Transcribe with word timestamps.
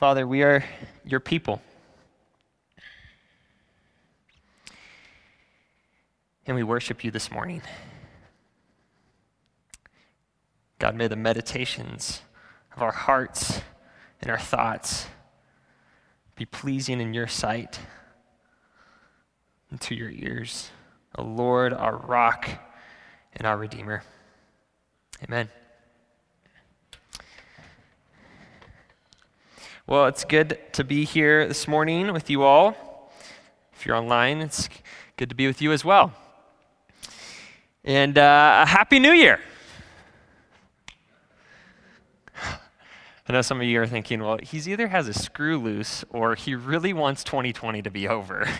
Father, 0.00 0.26
we 0.26 0.42
are 0.42 0.64
your 1.04 1.20
people. 1.20 1.60
And 6.46 6.56
we 6.56 6.62
worship 6.62 7.04
you 7.04 7.10
this 7.10 7.30
morning. 7.30 7.60
God, 10.78 10.94
may 10.94 11.06
the 11.06 11.16
meditations 11.16 12.22
of 12.74 12.80
our 12.80 12.92
hearts 12.92 13.60
and 14.22 14.30
our 14.30 14.38
thoughts 14.38 15.06
be 16.34 16.46
pleasing 16.46 16.98
in 17.02 17.12
your 17.12 17.26
sight 17.26 17.78
and 19.70 19.78
to 19.82 19.94
your 19.94 20.08
ears. 20.08 20.70
O 21.18 21.24
Lord, 21.24 21.74
our 21.74 21.98
rock 21.98 22.48
and 23.34 23.46
our 23.46 23.58
Redeemer. 23.58 24.02
Amen. 25.22 25.50
Well, 29.90 30.06
it's 30.06 30.24
good 30.24 30.56
to 30.74 30.84
be 30.84 31.04
here 31.04 31.48
this 31.48 31.66
morning 31.66 32.12
with 32.12 32.30
you 32.30 32.44
all. 32.44 33.10
If 33.72 33.84
you're 33.84 33.96
online, 33.96 34.40
it's 34.40 34.68
good 35.16 35.28
to 35.30 35.34
be 35.34 35.48
with 35.48 35.60
you 35.60 35.72
as 35.72 35.84
well. 35.84 36.12
And 37.82 38.16
uh, 38.16 38.62
a 38.62 38.68
Happy 38.68 39.00
New 39.00 39.10
Year. 39.10 39.40
I 42.40 43.32
know 43.32 43.42
some 43.42 43.60
of 43.60 43.66
you 43.66 43.82
are 43.82 43.86
thinking, 43.88 44.22
well, 44.22 44.38
he's 44.40 44.68
either 44.68 44.86
has 44.86 45.08
a 45.08 45.12
screw 45.12 45.58
loose 45.58 46.04
or 46.10 46.36
he 46.36 46.54
really 46.54 46.92
wants 46.92 47.24
2020 47.24 47.82
to 47.82 47.90
be 47.90 48.06
over. 48.06 48.48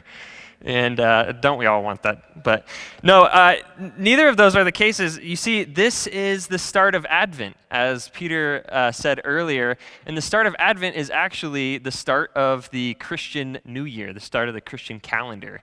And 0.63 1.01
uh, 1.01 1.33
don't 1.33 1.59
we 1.59 1.67
all 1.67 1.83
want 1.83 2.03
that? 2.03 2.43
But 2.43 2.67
no, 3.03 3.23
uh, 3.23 3.57
neither 3.97 4.29
of 4.29 4.37
those 4.37 4.55
are 4.57 4.65
the 4.65 4.73
cases. 4.73 5.19
You 5.19 5.37
see, 5.37 5.65
this 5.65 6.07
is 6.07 6.49
the 6.49 6.59
start 6.59 6.95
of 6.95 7.07
Advent, 7.07 7.57
as 7.71 8.11
Peter 8.11 8.67
uh, 8.69 8.93
said 8.93 9.23
earlier. 9.25 9.79
And 10.05 10.17
the 10.17 10.23
start 10.23 10.47
of 10.47 10.55
Advent 10.59 10.97
is 10.97 11.09
actually 11.09 11.79
the 11.79 11.91
start 11.91 12.31
of 12.35 12.69
the 12.71 12.95
Christian 12.95 13.59
New 13.65 13.85
Year, 13.85 14.13
the 14.13 14.21
start 14.21 14.49
of 14.49 14.55
the 14.55 14.61
Christian 14.61 15.01
calendar. 15.01 15.63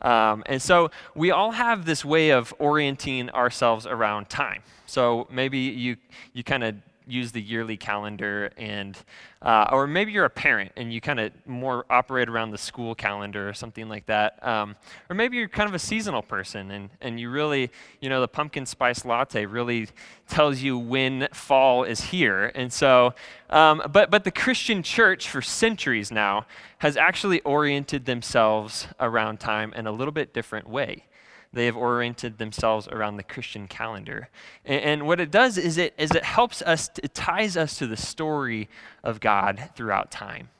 Um, 0.00 0.44
and 0.46 0.62
so 0.62 0.90
we 1.14 1.30
all 1.30 1.50
have 1.50 1.84
this 1.84 2.04
way 2.04 2.30
of 2.30 2.54
orienting 2.58 3.28
ourselves 3.30 3.86
around 3.86 4.30
time. 4.30 4.62
So 4.86 5.26
maybe 5.30 5.58
you, 5.58 5.96
you 6.32 6.42
kind 6.44 6.64
of 6.64 6.76
use 7.08 7.32
the 7.32 7.40
yearly 7.40 7.76
calendar 7.76 8.50
and 8.56 8.96
uh, 9.40 9.66
or 9.70 9.86
maybe 9.86 10.12
you're 10.12 10.24
a 10.24 10.30
parent 10.30 10.72
and 10.76 10.92
you 10.92 11.00
kind 11.00 11.20
of 11.20 11.32
more 11.46 11.86
operate 11.88 12.28
around 12.28 12.50
the 12.50 12.58
school 12.58 12.94
calendar 12.94 13.48
or 13.48 13.54
something 13.54 13.88
like 13.88 14.06
that 14.06 14.44
um, 14.46 14.76
or 15.08 15.14
maybe 15.14 15.36
you're 15.36 15.48
kind 15.48 15.68
of 15.68 15.74
a 15.74 15.78
seasonal 15.78 16.22
person 16.22 16.70
and, 16.70 16.90
and 17.00 17.18
you 17.18 17.30
really 17.30 17.70
you 18.00 18.08
know 18.08 18.20
the 18.20 18.28
pumpkin 18.28 18.66
spice 18.66 19.04
latte 19.04 19.46
really 19.46 19.88
tells 20.28 20.60
you 20.60 20.78
when 20.78 21.28
fall 21.32 21.84
is 21.84 22.00
here. 22.00 22.52
And 22.54 22.72
so 22.72 23.14
um, 23.50 23.82
but 23.90 24.10
but 24.10 24.24
the 24.24 24.30
christian 24.30 24.82
church 24.82 25.28
for 25.28 25.40
centuries 25.40 26.10
now 26.10 26.46
has 26.78 26.96
actually 26.96 27.40
oriented 27.40 28.04
themselves 28.04 28.88
around 29.00 29.40
time 29.40 29.72
in 29.74 29.86
a 29.86 29.92
little 29.92 30.12
bit 30.12 30.34
different 30.34 30.68
way 30.68 31.04
they 31.52 31.66
have 31.66 31.76
oriented 31.76 32.38
themselves 32.38 32.88
around 32.88 33.16
the 33.16 33.22
Christian 33.22 33.66
calendar. 33.66 34.28
And, 34.64 34.82
and, 34.82 35.06
what 35.06 35.20
it 35.20 35.30
does 35.30 35.56
is 35.56 35.78
it, 35.78 35.94
is 35.98 36.10
it 36.10 36.24
helps 36.24 36.62
us, 36.62 36.90
it 37.02 37.14
ties 37.14 37.56
us 37.56 37.78
to 37.78 37.86
the 37.86 37.96
story 37.96 38.68
of 39.02 39.20
God 39.20 39.70
throughout 39.74 40.10
time. 40.10 40.50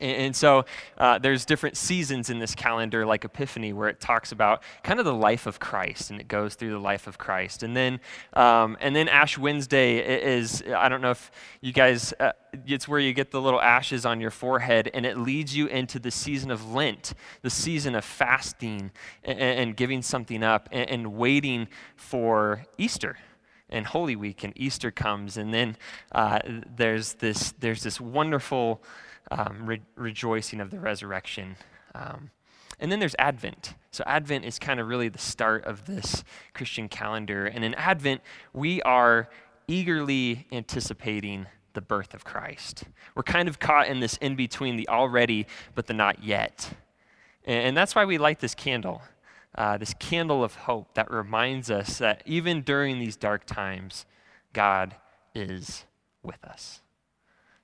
And, 0.00 0.36
so 0.36 0.64
uh, 0.96 1.18
there's 1.18 1.44
different 1.44 1.76
seasons 1.76 2.30
in 2.30 2.38
this 2.38 2.54
calendar, 2.54 3.04
like 3.04 3.24
Epiphany, 3.24 3.72
where 3.72 3.88
it 3.88 3.98
talks 3.98 4.30
about 4.30 4.62
kind 4.84 5.00
of 5.00 5.04
the 5.04 5.14
life 5.14 5.46
of 5.46 5.58
Christ, 5.58 6.12
and 6.12 6.20
it 6.20 6.28
goes 6.28 6.54
through 6.54 6.70
the 6.70 6.78
life 6.78 7.08
of 7.08 7.18
Christ. 7.18 7.64
And 7.64 7.76
then, 7.76 7.98
um, 8.34 8.76
and 8.80 8.94
then 8.94 9.08
Ash 9.08 9.36
Wednesday 9.36 9.98
is, 9.98 10.62
I 10.62 10.88
don't 10.88 11.00
know 11.00 11.10
if 11.10 11.32
you 11.60 11.72
guys, 11.72 12.14
uh, 12.20 12.30
it's 12.64 12.86
where 12.86 13.00
you 13.00 13.12
get 13.12 13.32
the 13.32 13.40
little 13.40 13.60
ashes 13.60 14.06
on 14.06 14.20
your 14.20 14.30
forehead, 14.30 14.88
and 14.94 15.04
it 15.04 15.18
leads 15.18 15.56
you 15.56 15.66
into 15.66 15.98
the 15.98 16.12
season 16.12 16.52
of 16.52 16.70
Lent, 16.70 17.14
the 17.42 17.50
season 17.50 17.96
of 17.96 18.04
fasting 18.04 18.92
and, 19.24 19.40
and 19.40 19.76
giving 19.76 20.02
something 20.02 20.44
up 20.44 20.68
and, 20.70 20.88
and 20.88 21.14
waiting 21.14 21.66
for 21.96 22.64
Easter 22.76 23.16
and 23.68 23.86
Holy 23.86 24.16
Week 24.16 24.44
and 24.44 24.52
Easter 24.56 24.90
comes, 24.90 25.36
and 25.36 25.52
then 25.52 25.76
uh, 26.12 26.38
there's 26.76 27.14
this 27.14 27.52
there's 27.58 27.82
this 27.82 28.00
wonderful 28.00 28.82
um, 29.30 29.66
re- 29.66 29.82
rejoicing 29.96 30.60
of 30.60 30.70
the 30.70 30.78
resurrection. 30.78 31.56
Um, 31.94 32.30
and 32.80 32.92
then 32.92 33.00
there's 33.00 33.16
Advent. 33.18 33.74
So, 33.90 34.04
Advent 34.06 34.44
is 34.44 34.58
kind 34.58 34.78
of 34.78 34.86
really 34.86 35.08
the 35.08 35.18
start 35.18 35.64
of 35.64 35.86
this 35.86 36.22
Christian 36.54 36.88
calendar. 36.88 37.46
And 37.46 37.64
in 37.64 37.74
Advent, 37.74 38.20
we 38.52 38.80
are 38.82 39.28
eagerly 39.66 40.46
anticipating 40.52 41.46
the 41.74 41.80
birth 41.80 42.14
of 42.14 42.24
Christ. 42.24 42.84
We're 43.14 43.22
kind 43.22 43.48
of 43.48 43.58
caught 43.58 43.88
in 43.88 44.00
this 44.00 44.16
in 44.18 44.36
between 44.36 44.76
the 44.76 44.88
already 44.88 45.46
but 45.74 45.86
the 45.86 45.94
not 45.94 46.24
yet. 46.24 46.70
And, 47.44 47.68
and 47.68 47.76
that's 47.76 47.94
why 47.94 48.04
we 48.04 48.18
light 48.18 48.40
this 48.40 48.54
candle, 48.54 49.02
uh, 49.56 49.78
this 49.78 49.94
candle 49.94 50.44
of 50.44 50.54
hope 50.54 50.94
that 50.94 51.10
reminds 51.10 51.70
us 51.70 51.98
that 51.98 52.22
even 52.26 52.62
during 52.62 52.98
these 52.98 53.16
dark 53.16 53.44
times, 53.44 54.06
God 54.52 54.94
is 55.34 55.84
with 56.22 56.42
us. 56.44 56.80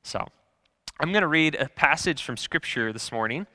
So, 0.03 0.27
I'm 1.01 1.11
going 1.11 1.23
to 1.23 1.29
read 1.29 1.57
a 1.57 1.69
passage 1.69 2.23
from 2.23 2.37
Scripture 2.37 2.93
this 2.93 3.11
morning. 3.11 3.49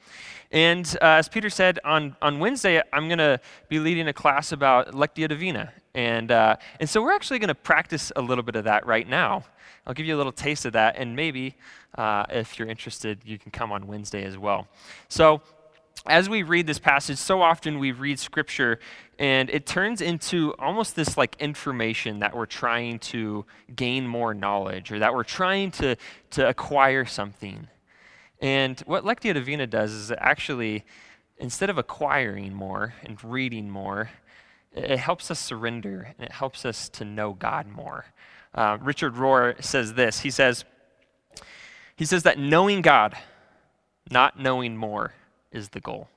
And 0.52 0.86
uh, 1.02 1.06
as 1.06 1.30
Peter 1.30 1.50
said, 1.50 1.80
on, 1.86 2.18
on 2.22 2.40
Wednesday, 2.40 2.82
I'm 2.92 3.08
going 3.08 3.20
to 3.20 3.40
be 3.70 3.80
leading 3.80 4.10
a 4.10 4.14
class 4.14 4.52
about 4.52 4.92
Lectio 4.92 5.30
Divina. 5.30 5.72
And, 5.96 6.32
uh, 6.32 6.58
and 6.82 6.90
so 6.90 7.02
we're 7.02 7.14
actually 7.14 7.40
going 7.40 7.48
to 7.48 7.56
practice 7.56 8.12
a 8.18 8.22
little 8.22 8.44
bit 8.44 8.58
of 8.58 8.66
that 8.66 8.86
right 8.86 9.08
now. 9.08 9.46
I'll 9.88 9.94
give 9.94 10.06
you 10.06 10.16
a 10.16 10.18
little 10.18 10.34
taste 10.34 10.66
of 10.66 10.74
that, 10.74 10.98
and 10.98 11.16
maybe 11.16 11.56
uh, 11.98 12.26
if 12.30 12.60
you're 12.60 12.68
interested, 12.68 13.20
you 13.24 13.40
can 13.40 13.52
come 13.52 13.72
on 13.72 13.88
Wednesday 13.88 14.26
as 14.26 14.38
well. 14.38 14.68
So 15.08 15.42
as 16.06 16.30
we 16.30 16.44
read 16.44 16.68
this 16.68 16.80
passage, 16.80 17.18
so 17.18 17.42
often 17.42 17.80
we 17.80 17.92
read 17.92 18.20
scripture 18.20 18.80
and 19.18 19.50
it 19.50 19.66
turns 19.66 20.00
into 20.00 20.54
almost 20.58 20.96
this 20.96 21.18
like 21.18 21.36
information 21.40 22.20
that 22.20 22.36
we're 22.36 22.46
trying 22.46 23.00
to 23.00 23.46
gain 23.76 24.08
more 24.08 24.34
knowledge 24.34 24.92
or 24.92 25.00
that 25.00 25.14
we're 25.14 25.26
trying 25.26 25.72
to, 25.72 25.98
to 26.32 26.48
acquire 26.48 27.06
something. 27.06 27.68
And 28.42 28.80
what 28.82 29.04
Lectio 29.04 29.34
Divina 29.34 29.68
does 29.68 29.92
is 29.92 30.12
actually, 30.18 30.86
instead 31.38 31.70
of 31.70 31.78
acquiring 31.78 32.54
more 32.54 32.94
and 33.04 33.22
reading 33.22 33.70
more, 33.70 34.10
it 34.72 35.00
helps 35.00 35.30
us 35.30 35.40
surrender 35.40 36.14
and 36.18 36.26
it 36.26 36.32
helps 36.32 36.66
us 36.66 36.88
to 36.90 37.04
know 37.04 37.34
God 37.34 37.68
more. 37.68 38.06
Uh, 38.56 38.78
Richard 38.80 39.16
Rohr 39.16 39.62
says 39.62 39.96
this. 39.96 40.22
He 40.22 40.32
says, 40.32 40.64
he 41.98 42.06
says 42.06 42.24
that 42.24 42.40
knowing 42.40 42.82
God, 42.82 43.18
not 44.10 44.40
knowing 44.40 44.78
more, 44.78 45.14
is 45.52 45.70
the 45.70 45.80
goal. 45.80 46.10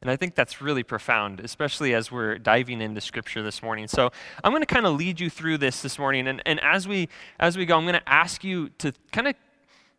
And 0.00 0.10
I 0.10 0.16
think 0.16 0.36
that's 0.36 0.62
really 0.62 0.84
profound, 0.84 1.40
especially 1.40 1.92
as 1.92 2.12
we're 2.12 2.38
diving 2.38 2.80
into 2.80 3.00
scripture 3.00 3.42
this 3.42 3.62
morning. 3.62 3.88
So 3.88 4.10
I'm 4.44 4.52
going 4.52 4.62
to 4.62 4.66
kind 4.66 4.86
of 4.86 4.94
lead 4.94 5.18
you 5.18 5.28
through 5.28 5.58
this 5.58 5.82
this 5.82 5.98
morning. 5.98 6.28
And, 6.28 6.40
and 6.46 6.60
as, 6.60 6.86
we, 6.86 7.08
as 7.40 7.56
we 7.56 7.66
go, 7.66 7.76
I'm 7.76 7.84
going 7.84 7.94
to 7.94 8.08
ask 8.08 8.44
you 8.44 8.68
to 8.78 8.92
kind 9.10 9.26
of 9.26 9.34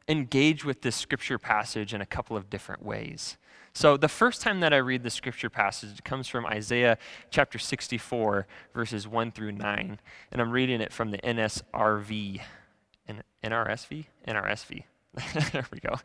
engage 0.07 0.63
with 0.63 0.81
this 0.81 0.95
scripture 0.95 1.37
passage 1.37 1.93
in 1.93 1.99
a 1.99 2.05
couple 2.05 2.37
of 2.37 2.49
different 2.49 2.83
ways. 2.83 3.37
So 3.73 3.97
the 3.97 4.07
first 4.07 4.41
time 4.41 4.61
that 4.61 4.73
I 4.73 4.77
read 4.77 5.03
the 5.03 5.09
scripture 5.09 5.49
passage 5.49 5.99
it 5.99 6.03
comes 6.03 6.27
from 6.27 6.45
Isaiah 6.45 6.97
chapter 7.29 7.59
64, 7.59 8.47
verses 8.73 9.07
1 9.07 9.31
through 9.31 9.51
9. 9.51 9.99
And 10.31 10.41
I'm 10.41 10.51
reading 10.51 10.81
it 10.81 10.93
from 10.93 11.11
the 11.11 11.17
NSRV. 11.19 12.41
NRSV? 13.43 14.05
NRSV. 14.27 14.83
there 15.51 15.65
we 15.71 15.79
go. 15.79 15.95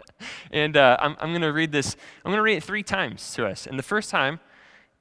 And 0.50 0.76
uh, 0.76 0.96
I'm, 1.00 1.16
I'm 1.20 1.30
going 1.30 1.42
to 1.42 1.52
read 1.52 1.72
this, 1.72 1.96
I'm 2.24 2.30
going 2.30 2.38
to 2.38 2.42
read 2.42 2.56
it 2.56 2.62
three 2.62 2.82
times 2.82 3.34
to 3.34 3.46
us. 3.46 3.66
And 3.66 3.78
the 3.78 3.82
first 3.82 4.10
time, 4.10 4.40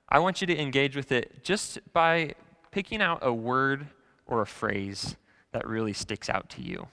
I 0.09 0.19
want 0.19 0.41
you 0.41 0.47
to 0.47 0.59
engage 0.59 0.96
with 0.96 1.12
it 1.12 1.44
just 1.44 1.79
by 1.94 2.34
picking 2.72 3.02
out 3.02 3.19
a 3.22 3.34
word 3.34 3.88
or 4.25 4.41
a 4.41 4.47
phrase 4.47 5.16
that 5.52 5.68
really 5.68 5.94
sticks 5.94 6.29
out 6.29 6.50
to 6.50 6.62
you. 6.62 6.88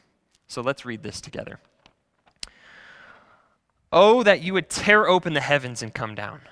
So 0.47 0.61
let's 0.61 0.85
read 0.85 1.03
this 1.03 1.21
together. 1.21 1.61
Oh, 3.93 4.23
that 4.23 4.41
you 4.41 4.53
would 4.53 4.69
tear 4.69 5.09
open 5.09 5.33
the 5.33 5.41
heavens 5.41 5.83
and 5.83 5.93
come 5.93 6.15
down, 6.15 6.43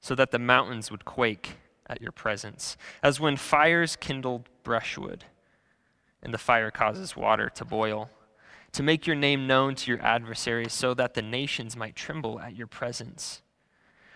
so 0.00 0.14
that 0.14 0.30
the 0.32 0.38
mountains 0.38 0.90
would 0.90 1.04
quake 1.04 1.56
at 1.86 2.02
your 2.02 2.12
presence, 2.12 2.76
as 3.02 3.20
when 3.20 3.36
fires 3.36 3.96
kindled 3.96 4.48
brushwood, 4.64 5.24
and 6.22 6.34
the 6.34 6.38
fire 6.38 6.70
causes 6.70 7.16
water 7.16 7.48
to 7.50 7.64
boil 7.64 8.10
to 8.72 8.82
make 8.82 9.06
your 9.06 9.16
name 9.16 9.46
known 9.46 9.74
to 9.74 9.90
your 9.90 10.02
adversaries 10.02 10.72
so 10.72 10.94
that 10.94 11.14
the 11.14 11.22
nations 11.22 11.76
might 11.76 11.96
tremble 11.96 12.38
at 12.40 12.54
your 12.54 12.66
presence. 12.66 13.42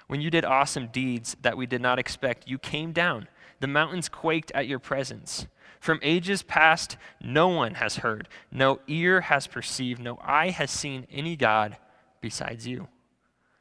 When 0.07 0.21
you 0.21 0.31
did 0.31 0.45
awesome 0.45 0.89
deeds 0.89 1.37
that 1.43 1.57
we 1.57 1.67
did 1.67 1.81
not 1.81 1.99
expect, 1.99 2.49
you 2.49 2.59
came 2.59 2.93
down. 2.93 3.29
The 3.61 3.67
mountains 3.67 4.09
quaked 4.09 4.51
at 4.53 4.67
your 4.67 4.79
presence. 4.79 5.47
From 5.81 6.01
ages 6.03 6.43
past, 6.43 6.97
no 7.21 7.49
one 7.49 7.75
has 7.75 7.97
heard, 7.97 8.29
no 8.51 8.81
ear 8.87 9.23
has 9.23 9.47
perceived, 9.47 10.01
no 10.01 10.19
eye 10.23 10.51
has 10.51 10.71
seen 10.71 11.07
any 11.11 11.35
God 11.35 11.77
besides 12.21 12.67
you, 12.67 12.89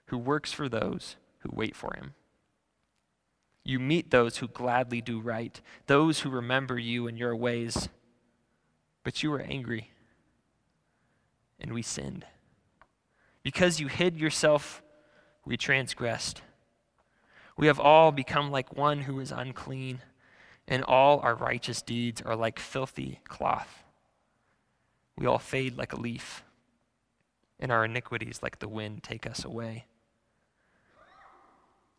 who 0.07 0.17
works 0.17 0.51
for 0.51 0.69
those 0.69 1.15
who 1.39 1.49
wait 1.53 1.75
for 1.75 1.95
him. 1.95 2.13
You 3.63 3.79
meet 3.79 4.11
those 4.11 4.37
who 4.37 4.47
gladly 4.47 5.01
do 5.01 5.19
right, 5.19 5.59
those 5.87 6.19
who 6.19 6.29
remember 6.29 6.77
you 6.77 7.07
and 7.07 7.17
your 7.17 7.35
ways. 7.35 7.89
But 9.03 9.23
you 9.23 9.33
are 9.33 9.41
angry 9.41 9.91
and 11.61 11.73
we 11.73 11.83
sinned. 11.83 12.25
Because 13.43 13.79
you 13.79 13.87
hid 13.87 14.19
yourself, 14.19 14.81
we 15.45 15.55
transgressed. 15.55 16.41
We 17.55 17.67
have 17.67 17.79
all 17.79 18.11
become 18.11 18.51
like 18.51 18.75
one 18.75 19.01
who 19.01 19.19
is 19.19 19.31
unclean, 19.31 20.01
and 20.67 20.83
all 20.83 21.19
our 21.19 21.35
righteous 21.35 21.81
deeds 21.81 22.21
are 22.21 22.35
like 22.35 22.59
filthy 22.59 23.19
cloth. 23.27 23.83
We 25.17 25.27
all 25.27 25.39
fade 25.39 25.77
like 25.77 25.93
a 25.93 25.99
leaf, 25.99 26.43
and 27.59 27.71
our 27.71 27.85
iniquities, 27.85 28.39
like 28.41 28.59
the 28.59 28.67
wind, 28.67 29.03
take 29.03 29.27
us 29.27 29.45
away. 29.45 29.85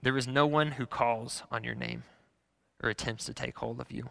There 0.02 0.16
is 0.18 0.26
no 0.26 0.46
one 0.46 0.72
who 0.72 0.86
calls 0.86 1.44
on 1.50 1.62
your 1.62 1.76
name 1.76 2.02
or 2.82 2.90
attempts 2.90 3.26
to 3.26 3.34
take 3.34 3.58
hold 3.58 3.80
of 3.80 3.92
you, 3.92 4.10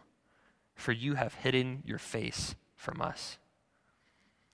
for 0.75 0.93
you 0.93 1.15
have 1.15 1.33
hidden 1.33 1.83
your 1.85 1.97
face 1.97 2.55
from 2.77 3.01
us 3.01 3.37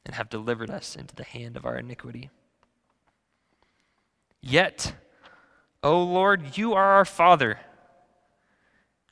and 0.07 0.15
have 0.15 0.29
delivered 0.29 0.71
us 0.71 0.95
into 0.95 1.13
the 1.13 1.25
hand 1.25 1.57
of 1.57 1.65
our 1.65 1.77
iniquity. 1.77 2.29
Yet, 4.41 4.93
O 5.83 6.01
Lord, 6.01 6.57
you 6.57 6.73
are 6.73 6.93
our 6.93 7.03
Father. 7.03 7.59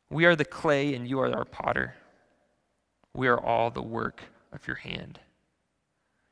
We 0.09 0.23
are 0.23 0.37
the 0.37 0.45
clay, 0.45 0.95
and 0.95 1.05
you 1.05 1.19
are 1.19 1.35
our 1.35 1.43
potter. 1.43 1.95
We 3.13 3.27
are 3.27 3.37
all 3.37 3.71
the 3.71 3.81
work 3.81 4.21
of 4.53 4.65
your 4.67 4.77
hand. 4.77 5.19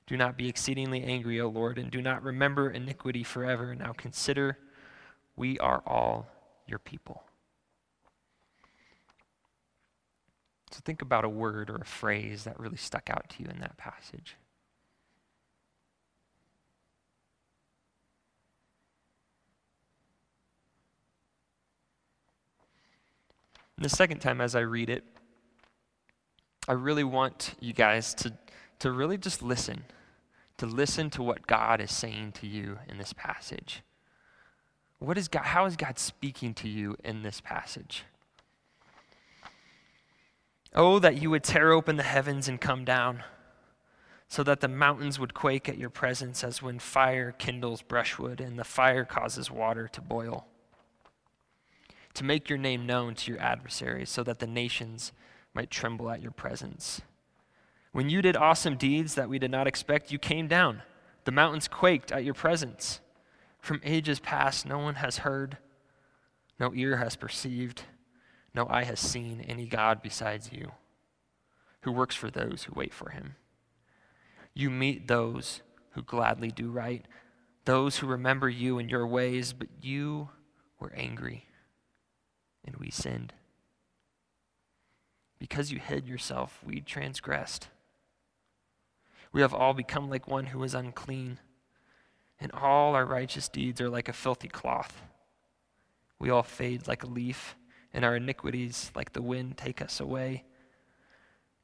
Do 0.08 0.16
not 0.16 0.38
be 0.38 0.48
exceedingly 0.48 1.04
angry, 1.04 1.42
O 1.42 1.50
Lord, 1.50 1.78
and 1.78 1.92
do 1.92 2.02
not 2.02 2.24
remember 2.24 2.70
iniquity 2.70 3.24
forever. 3.24 3.76
Now 3.76 3.92
consider 3.92 4.58
we 5.36 5.60
are 5.60 5.84
all 5.86 6.28
your 6.68 6.80
people. 6.80 7.24
So 10.72 10.80
think 10.86 11.02
about 11.02 11.26
a 11.26 11.30
word 11.30 11.70
or 11.70 11.76
a 11.76 11.86
phrase 11.86 12.46
that 12.46 12.60
really 12.60 12.78
stuck 12.78 13.10
out 13.10 13.30
to 13.30 13.44
you 13.44 13.50
in 13.50 13.60
that 13.60 13.76
passage. 13.76 14.38
And 23.84 23.92
the 23.92 23.98
second 23.98 24.20
time 24.20 24.40
as 24.40 24.56
I 24.56 24.62
read 24.62 24.90
it, 24.90 25.04
I 26.70 26.72
really 26.72 27.04
want 27.04 27.54
you 27.60 27.74
guys 27.74 28.14
to, 28.14 28.32
to 28.80 28.90
really 28.90 29.18
just 29.18 29.44
listen, 29.44 29.84
to 30.58 30.66
listen 30.66 31.10
to 31.10 31.22
what 31.22 31.48
God 31.48 31.82
is 31.82 31.92
saying 31.92 32.32
to 32.40 32.48
you 32.48 32.80
in 32.88 32.98
this 32.98 33.12
passage. 33.12 33.84
What 35.00 35.18
is 35.18 35.28
God, 35.28 35.44
how 35.44 35.66
is 35.66 35.76
God 35.76 36.00
speaking 36.00 36.54
to 36.54 36.70
you 36.70 36.96
in 37.04 37.24
this 37.24 37.42
passage? 37.42 38.06
Oh, 40.74 40.98
that 41.00 41.22
you 41.22 41.30
would 41.32 41.44
tear 41.44 41.74
open 41.74 41.98
the 41.98 42.04
heavens 42.04 42.48
and 42.48 42.62
come 42.62 42.86
down, 42.86 43.22
so 44.30 44.44
that 44.44 44.62
the 44.62 44.70
mountains 44.70 45.20
would 45.20 45.34
quake 45.34 45.68
at 45.68 45.78
your 45.78 45.90
presence 45.90 46.42
as 46.42 46.62
when 46.62 46.80
fire 46.80 47.34
kindles 47.34 47.82
brushwood 47.82 48.40
and 48.40 48.58
the 48.58 48.64
fire 48.64 49.04
causes 49.04 49.52
water 49.52 49.90
to 49.90 50.00
boil. 50.00 50.48
To 52.16 52.24
make 52.24 52.50
your 52.50 52.60
name 52.60 52.86
known 52.86 53.16
to 53.16 53.32
your 53.32 53.42
adversaries, 53.42 54.10
so 54.10 54.24
that 54.24 54.40
the 54.40 54.48
nations 54.48 55.12
might 55.54 55.72
tremble 55.72 56.10
at 56.10 56.22
your 56.22 56.32
presence. 56.32 57.02
When 57.92 58.10
you 58.10 58.22
did 58.22 58.36
awesome 58.36 58.76
deeds 58.76 59.16
that 59.16 59.30
we 59.30 59.40
did 59.40 59.52
not 59.52 59.68
expect, 59.68 60.12
you 60.12 60.20
came 60.20 60.48
down. 60.48 60.82
The 61.26 61.32
mountains 61.32 61.68
quaked 61.68 62.12
at 62.12 62.24
your 62.24 62.34
presence. 62.34 63.00
From 63.60 63.82
ages 63.84 64.20
past, 64.20 64.66
no 64.66 64.78
one 64.78 64.96
has 64.96 65.20
heard, 65.20 65.58
no 66.60 66.74
ear 66.74 66.98
has 66.98 67.16
perceived, 67.16 67.84
no 68.54 68.68
eye 68.70 68.84
has 68.84 69.00
seen 69.00 69.42
any 69.48 69.66
God 69.66 70.02
besides 70.02 70.52
you, 70.52 70.72
who 71.82 71.92
works 71.92 72.16
for 72.16 72.30
those 72.30 72.64
who 72.64 72.74
wait 72.76 72.94
for 72.94 73.10
him. 73.10 73.36
You 74.54 74.70
meet 74.70 75.08
those 75.08 75.62
who 75.92 76.02
gladly 76.02 76.52
do 76.52 76.72
right, 76.72 77.06
those 77.66 77.98
who 77.98 78.08
remember 78.08 78.50
you 78.50 78.80
and 78.80 78.90
your 78.90 79.08
ways, 79.08 79.54
but 79.54 79.70
you 79.82 80.30
were 80.80 80.94
angry, 80.94 81.46
and 82.66 82.78
we 82.78 82.90
sinned. 82.90 83.34
Because 85.40 85.72
you 85.72 85.80
hid 85.80 86.08
yourself, 86.08 86.62
we 86.66 86.80
transgressed. 86.80 87.68
We 89.32 89.42
have 89.42 89.54
all 89.54 89.74
become 89.74 90.10
like 90.10 90.28
one 90.28 90.48
who 90.48 90.64
is 90.64 90.74
unclean 90.74 91.40
and 92.44 92.52
all 92.52 92.94
our 92.94 93.06
righteous 93.06 93.48
deeds 93.48 93.80
are 93.80 93.90
like 93.90 94.10
a 94.10 94.14
filthy 94.14 94.50
cloth. 94.50 95.02
We 96.20 96.30
all 96.30 96.44
fade 96.44 96.90
like 96.90 97.02
a 97.02 97.08
leaf, 97.08 97.56
and 97.94 98.04
our 98.04 98.18
iniquities, 98.18 98.92
like 98.96 99.14
the 99.14 99.22
wind, 99.22 99.58
take 99.58 99.82
us 99.82 100.02
away. 100.02 100.44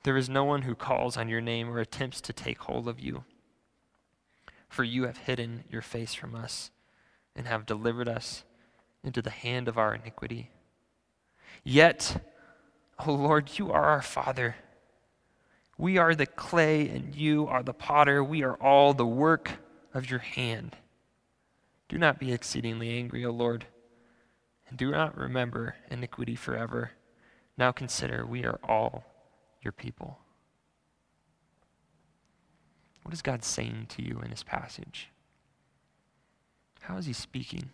There 0.04 0.16
is 0.16 0.30
no 0.30 0.46
one 0.46 0.62
who 0.62 0.76
calls 0.76 1.18
on 1.18 1.28
your 1.28 1.42
name 1.42 1.70
or 1.70 1.80
attempts 1.80 2.22
to 2.22 2.34
take 2.34 2.60
hold 2.60 2.88
of 2.88 3.00
you. 3.00 3.26
For 4.70 4.86
you 4.86 5.04
have 5.04 5.18
hidden 5.18 5.66
your 5.70 5.82
face 5.82 6.14
from 6.14 6.34
us 6.34 6.72
and 7.36 7.46
have 7.46 7.66
delivered 7.66 8.08
us 8.08 8.46
into 9.04 9.22
the 9.22 9.30
hand 9.30 9.68
of 9.68 9.78
our 9.78 9.94
iniquity. 9.94 10.50
Yet, 11.64 12.24
O 13.06 13.14
Lord, 13.14 13.58
you 13.58 13.72
are 13.72 13.86
our 13.86 14.02
Father. 14.02 14.56
We 15.78 15.98
are 15.98 16.16
the 16.16 16.26
clay, 16.26 16.90
and 16.90 17.16
you 17.16 17.48
are 17.48 17.64
the 17.64 17.74
potter. 17.74 18.24
We 18.24 18.44
are 18.44 18.56
all 18.56 18.94
the 18.94 19.06
work 19.06 19.52
of 19.94 20.10
your 20.10 20.20
hand. 20.20 20.76
Do 21.88 21.98
not 21.98 22.20
be 22.20 22.32
exceedingly 22.32 22.98
angry, 22.98 23.26
O 23.26 23.32
Lord, 23.32 23.66
and 24.68 24.78
do 24.78 24.92
not 24.92 25.18
remember 25.18 25.76
iniquity 25.90 26.36
forever. 26.36 26.92
Now 27.58 27.72
consider, 27.72 28.26
we 28.26 28.46
are 28.46 28.60
all 28.64 29.04
your 29.62 29.72
people. 29.72 30.20
What 33.04 33.14
is 33.14 33.22
God 33.22 33.44
saying 33.44 33.88
to 33.90 34.04
you 34.04 34.20
in 34.24 34.30
this 34.30 34.44
passage? 34.44 35.10
How 36.82 36.98
is 36.98 37.06
he 37.06 37.14
speaking? 37.14 37.72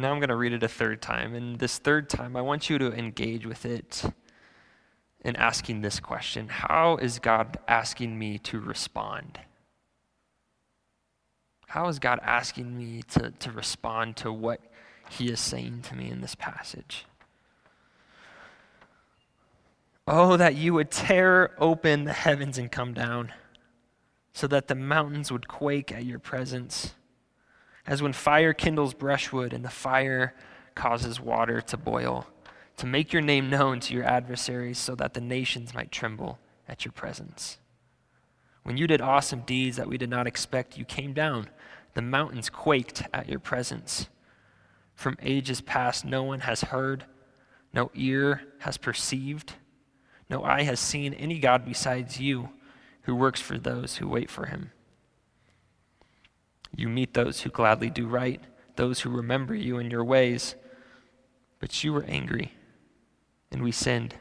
Now 0.00 0.12
I'm 0.12 0.18
going 0.18 0.30
to 0.30 0.36
read 0.36 0.52
it 0.52 0.62
a 0.62 0.68
third 0.68 1.02
time. 1.02 1.34
And 1.34 1.58
this 1.58 1.78
third 1.78 2.08
time, 2.08 2.36
I 2.36 2.40
want 2.40 2.70
you 2.70 2.78
to 2.78 2.92
engage 2.92 3.44
with 3.44 3.66
it 3.66 4.02
in 5.22 5.36
asking 5.36 5.82
this 5.82 6.00
question 6.00 6.48
How 6.48 6.96
is 6.96 7.18
God 7.18 7.58
asking 7.68 8.18
me 8.18 8.38
to 8.38 8.60
respond? 8.60 9.40
How 11.68 11.88
is 11.88 11.98
God 11.98 12.18
asking 12.22 12.76
me 12.76 13.02
to, 13.10 13.30
to 13.30 13.52
respond 13.52 14.16
to 14.16 14.32
what 14.32 14.60
He 15.10 15.30
is 15.30 15.38
saying 15.38 15.82
to 15.82 15.94
me 15.94 16.10
in 16.10 16.20
this 16.20 16.34
passage? 16.34 17.04
Oh, 20.08 20.36
that 20.36 20.56
you 20.56 20.74
would 20.74 20.90
tear 20.90 21.54
open 21.58 22.04
the 22.04 22.12
heavens 22.12 22.58
and 22.58 22.72
come 22.72 22.94
down, 22.94 23.32
so 24.32 24.46
that 24.46 24.66
the 24.66 24.74
mountains 24.74 25.30
would 25.30 25.46
quake 25.46 25.92
at 25.92 26.04
your 26.04 26.18
presence 26.18 26.94
as 27.90 28.00
when 28.00 28.12
fire 28.12 28.54
kindles 28.54 28.94
brushwood 28.94 29.52
and 29.52 29.64
the 29.64 29.68
fire 29.68 30.32
causes 30.76 31.20
water 31.20 31.60
to 31.60 31.76
boil, 31.76 32.24
to 32.76 32.86
make 32.86 33.12
your 33.12 33.20
name 33.20 33.50
known 33.50 33.80
to 33.80 33.92
your 33.92 34.04
adversaries 34.04 34.78
so 34.78 34.94
that 34.94 35.12
the 35.12 35.20
nations 35.20 35.74
might 35.74 35.90
tremble 35.90 36.38
at 36.68 36.84
your 36.84 36.92
presence. 36.92 37.58
When 38.62 38.76
you 38.76 38.86
did 38.86 39.00
awesome 39.00 39.40
deeds 39.40 39.76
that 39.76 39.88
we 39.88 39.98
did 39.98 40.08
not 40.08 40.28
expect, 40.28 40.78
you 40.78 40.84
came 40.84 41.12
down. 41.12 41.48
The 41.94 42.02
mountains 42.02 42.48
quaked 42.48 43.02
at 43.12 43.28
your 43.28 43.40
presence. 43.40 44.08
From 44.94 45.18
ages 45.20 45.60
past, 45.60 46.04
no 46.04 46.22
one 46.22 46.40
has 46.40 46.60
heard, 46.60 47.06
no 47.74 47.90
ear 47.94 48.42
has 48.60 48.76
perceived, 48.76 49.54
no 50.28 50.44
eye 50.44 50.62
has 50.62 50.78
seen 50.78 51.12
any 51.14 51.40
God 51.40 51.64
besides 51.64 52.20
you 52.20 52.50
who 53.02 53.16
works 53.16 53.40
for 53.40 53.58
those 53.58 53.96
who 53.96 54.06
wait 54.06 54.30
for 54.30 54.46
him. 54.46 54.70
You 56.80 56.88
meet 56.88 57.12
those 57.12 57.42
who 57.42 57.50
gladly 57.50 57.90
do 57.90 58.06
right, 58.06 58.40
those 58.76 59.00
who 59.00 59.10
remember 59.10 59.54
you 59.54 59.76
in 59.76 59.90
your 59.90 60.02
ways. 60.02 60.54
But 61.58 61.84
you 61.84 61.92
were 61.92 62.04
angry, 62.04 62.54
and 63.52 63.62
we 63.62 63.70
sinned. 63.70 64.14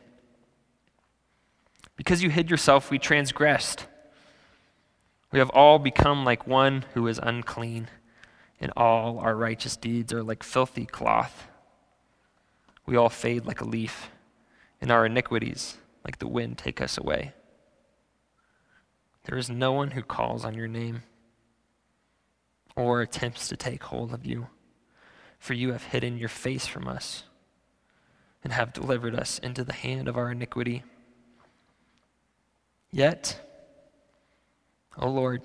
Because 1.95 2.21
you 2.21 2.29
hid 2.29 2.49
yourself, 2.49 2.91
we 2.91 2.99
transgressed. 2.99 3.87
We 5.31 5.39
have 5.39 5.49
all 5.51 5.79
become 5.79 6.25
like 6.25 6.47
one 6.47 6.83
who 6.95 7.07
is 7.07 7.17
unclean, 7.23 7.87
and 8.59 8.73
all 8.75 9.19
our 9.19 9.37
righteous 9.37 9.77
deeds 9.77 10.11
are 10.11 10.21
like 10.21 10.43
filthy 10.43 10.85
cloth. 10.85 11.47
We 12.85 12.97
all 12.97 13.07
fade 13.07 13.45
like 13.45 13.61
a 13.61 13.69
leaf, 13.69 14.09
and 14.81 14.91
our 14.91 15.05
iniquities, 15.05 15.77
like 16.03 16.19
the 16.19 16.27
wind, 16.27 16.57
take 16.57 16.81
us 16.81 16.97
away. 16.97 17.31
There 19.23 19.37
is 19.37 19.49
no 19.49 19.71
one 19.71 19.91
who 19.91 20.03
calls 20.03 20.43
on 20.43 20.55
your 20.55 20.67
name 20.67 21.03
or 22.79 23.01
attempts 23.01 23.49
to 23.49 23.57
take 23.57 23.83
hold 23.83 24.13
of 24.13 24.25
you. 24.25 24.47
For 25.37 25.53
you 25.53 25.73
have 25.73 25.83
hidden 25.83 26.17
your 26.17 26.29
face 26.29 26.65
from 26.65 26.87
us 26.87 27.23
and 28.41 28.53
have 28.53 28.71
delivered 28.71 29.13
us 29.13 29.37
into 29.39 29.65
the 29.65 29.73
hand 29.73 30.07
of 30.07 30.15
our 30.15 30.31
iniquity. 30.31 30.83
Yet, 32.89 33.39
O 34.97 35.09
Lord, 35.09 35.41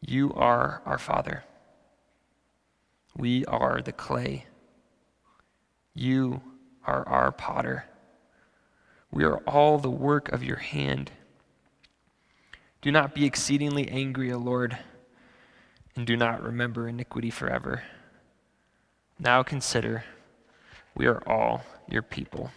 you 0.00 0.32
are 0.34 0.82
our 0.84 0.98
Father. 0.98 1.44
We 3.16 3.44
are 3.46 3.80
the 3.80 3.92
clay, 3.92 4.46
You 5.94 6.42
are 6.84 7.06
our 7.08 7.32
potter. 7.32 7.84
We 9.10 9.24
are 9.24 9.38
all 9.38 9.78
the 9.78 9.90
work 9.90 10.28
of 10.30 10.44
your 10.44 10.56
hand. 10.56 11.10
Do 12.82 12.92
not 12.92 13.14
be 13.14 13.24
exceedingly 13.24 13.88
angry, 13.88 14.32
O 14.32 14.38
Lord, 14.38 14.78
and 15.98 16.06
do 16.06 16.16
not 16.16 16.40
remember 16.40 16.86
iniquity 16.86 17.28
forever. 17.28 17.82
Now 19.18 19.42
consider, 19.42 20.04
we 20.94 21.06
are 21.06 21.20
all 21.26 21.64
your 21.90 22.02
people. 22.02 22.52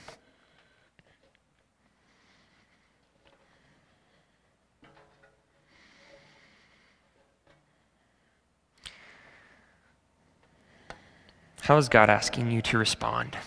How 11.62 11.77
is 11.77 11.89
God 11.89 12.12
asking 12.12 12.51
you 12.51 12.62
to 12.62 12.77
respond? 12.77 13.38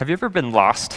Have 0.00 0.08
you 0.08 0.14
ever 0.14 0.30
been 0.30 0.50
lost? 0.50 0.96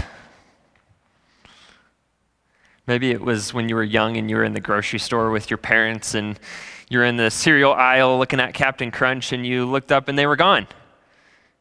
Maybe 2.88 3.12
it 3.12 3.20
was 3.20 3.54
when 3.54 3.68
you 3.68 3.76
were 3.76 3.84
young 3.84 4.16
and 4.16 4.30
you 4.30 4.38
were 4.38 4.46
in 4.46 4.54
the 4.54 4.62
grocery 4.62 4.98
store 4.98 5.30
with 5.30 5.50
your 5.50 5.58
parents 5.58 6.14
and 6.14 6.40
you're 6.88 7.04
in 7.04 7.18
the 7.18 7.30
cereal 7.30 7.74
aisle 7.74 8.18
looking 8.18 8.40
at 8.40 8.54
Captain 8.54 8.92
Crunch 8.92 9.34
and 9.34 9.46
you 9.46 9.66
looked 9.66 9.92
up 9.92 10.08
and 10.08 10.18
they 10.18 10.26
were 10.26 10.38
gone. 10.38 10.70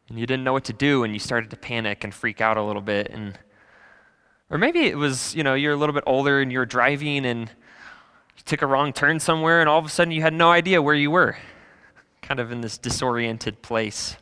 And 0.08 0.20
you 0.20 0.24
didn't 0.24 0.44
know 0.44 0.52
what 0.52 0.62
to 0.66 0.72
do 0.72 1.02
and 1.02 1.14
you 1.14 1.18
started 1.18 1.50
to 1.50 1.56
panic 1.56 2.04
and 2.04 2.14
freak 2.14 2.40
out 2.40 2.58
a 2.58 2.62
little 2.62 2.80
bit 2.80 3.10
and 3.10 3.36
or 4.48 4.56
maybe 4.56 4.84
it 4.84 4.96
was, 4.96 5.34
you 5.34 5.42
know, 5.42 5.54
you're 5.54 5.72
a 5.72 5.76
little 5.76 5.94
bit 5.96 6.04
older 6.06 6.40
and 6.40 6.52
you're 6.52 6.64
driving 6.64 7.26
and 7.26 7.48
you 7.48 8.42
took 8.44 8.62
a 8.62 8.66
wrong 8.68 8.92
turn 8.92 9.18
somewhere 9.18 9.58
and 9.58 9.68
all 9.68 9.80
of 9.80 9.84
a 9.84 9.88
sudden 9.88 10.12
you 10.12 10.22
had 10.22 10.32
no 10.32 10.52
idea 10.52 10.80
where 10.80 10.94
you 10.94 11.10
were. 11.10 11.36
Kind 12.20 12.38
of 12.38 12.52
in 12.52 12.60
this 12.60 12.78
disoriented 12.78 13.62
place. 13.62 14.14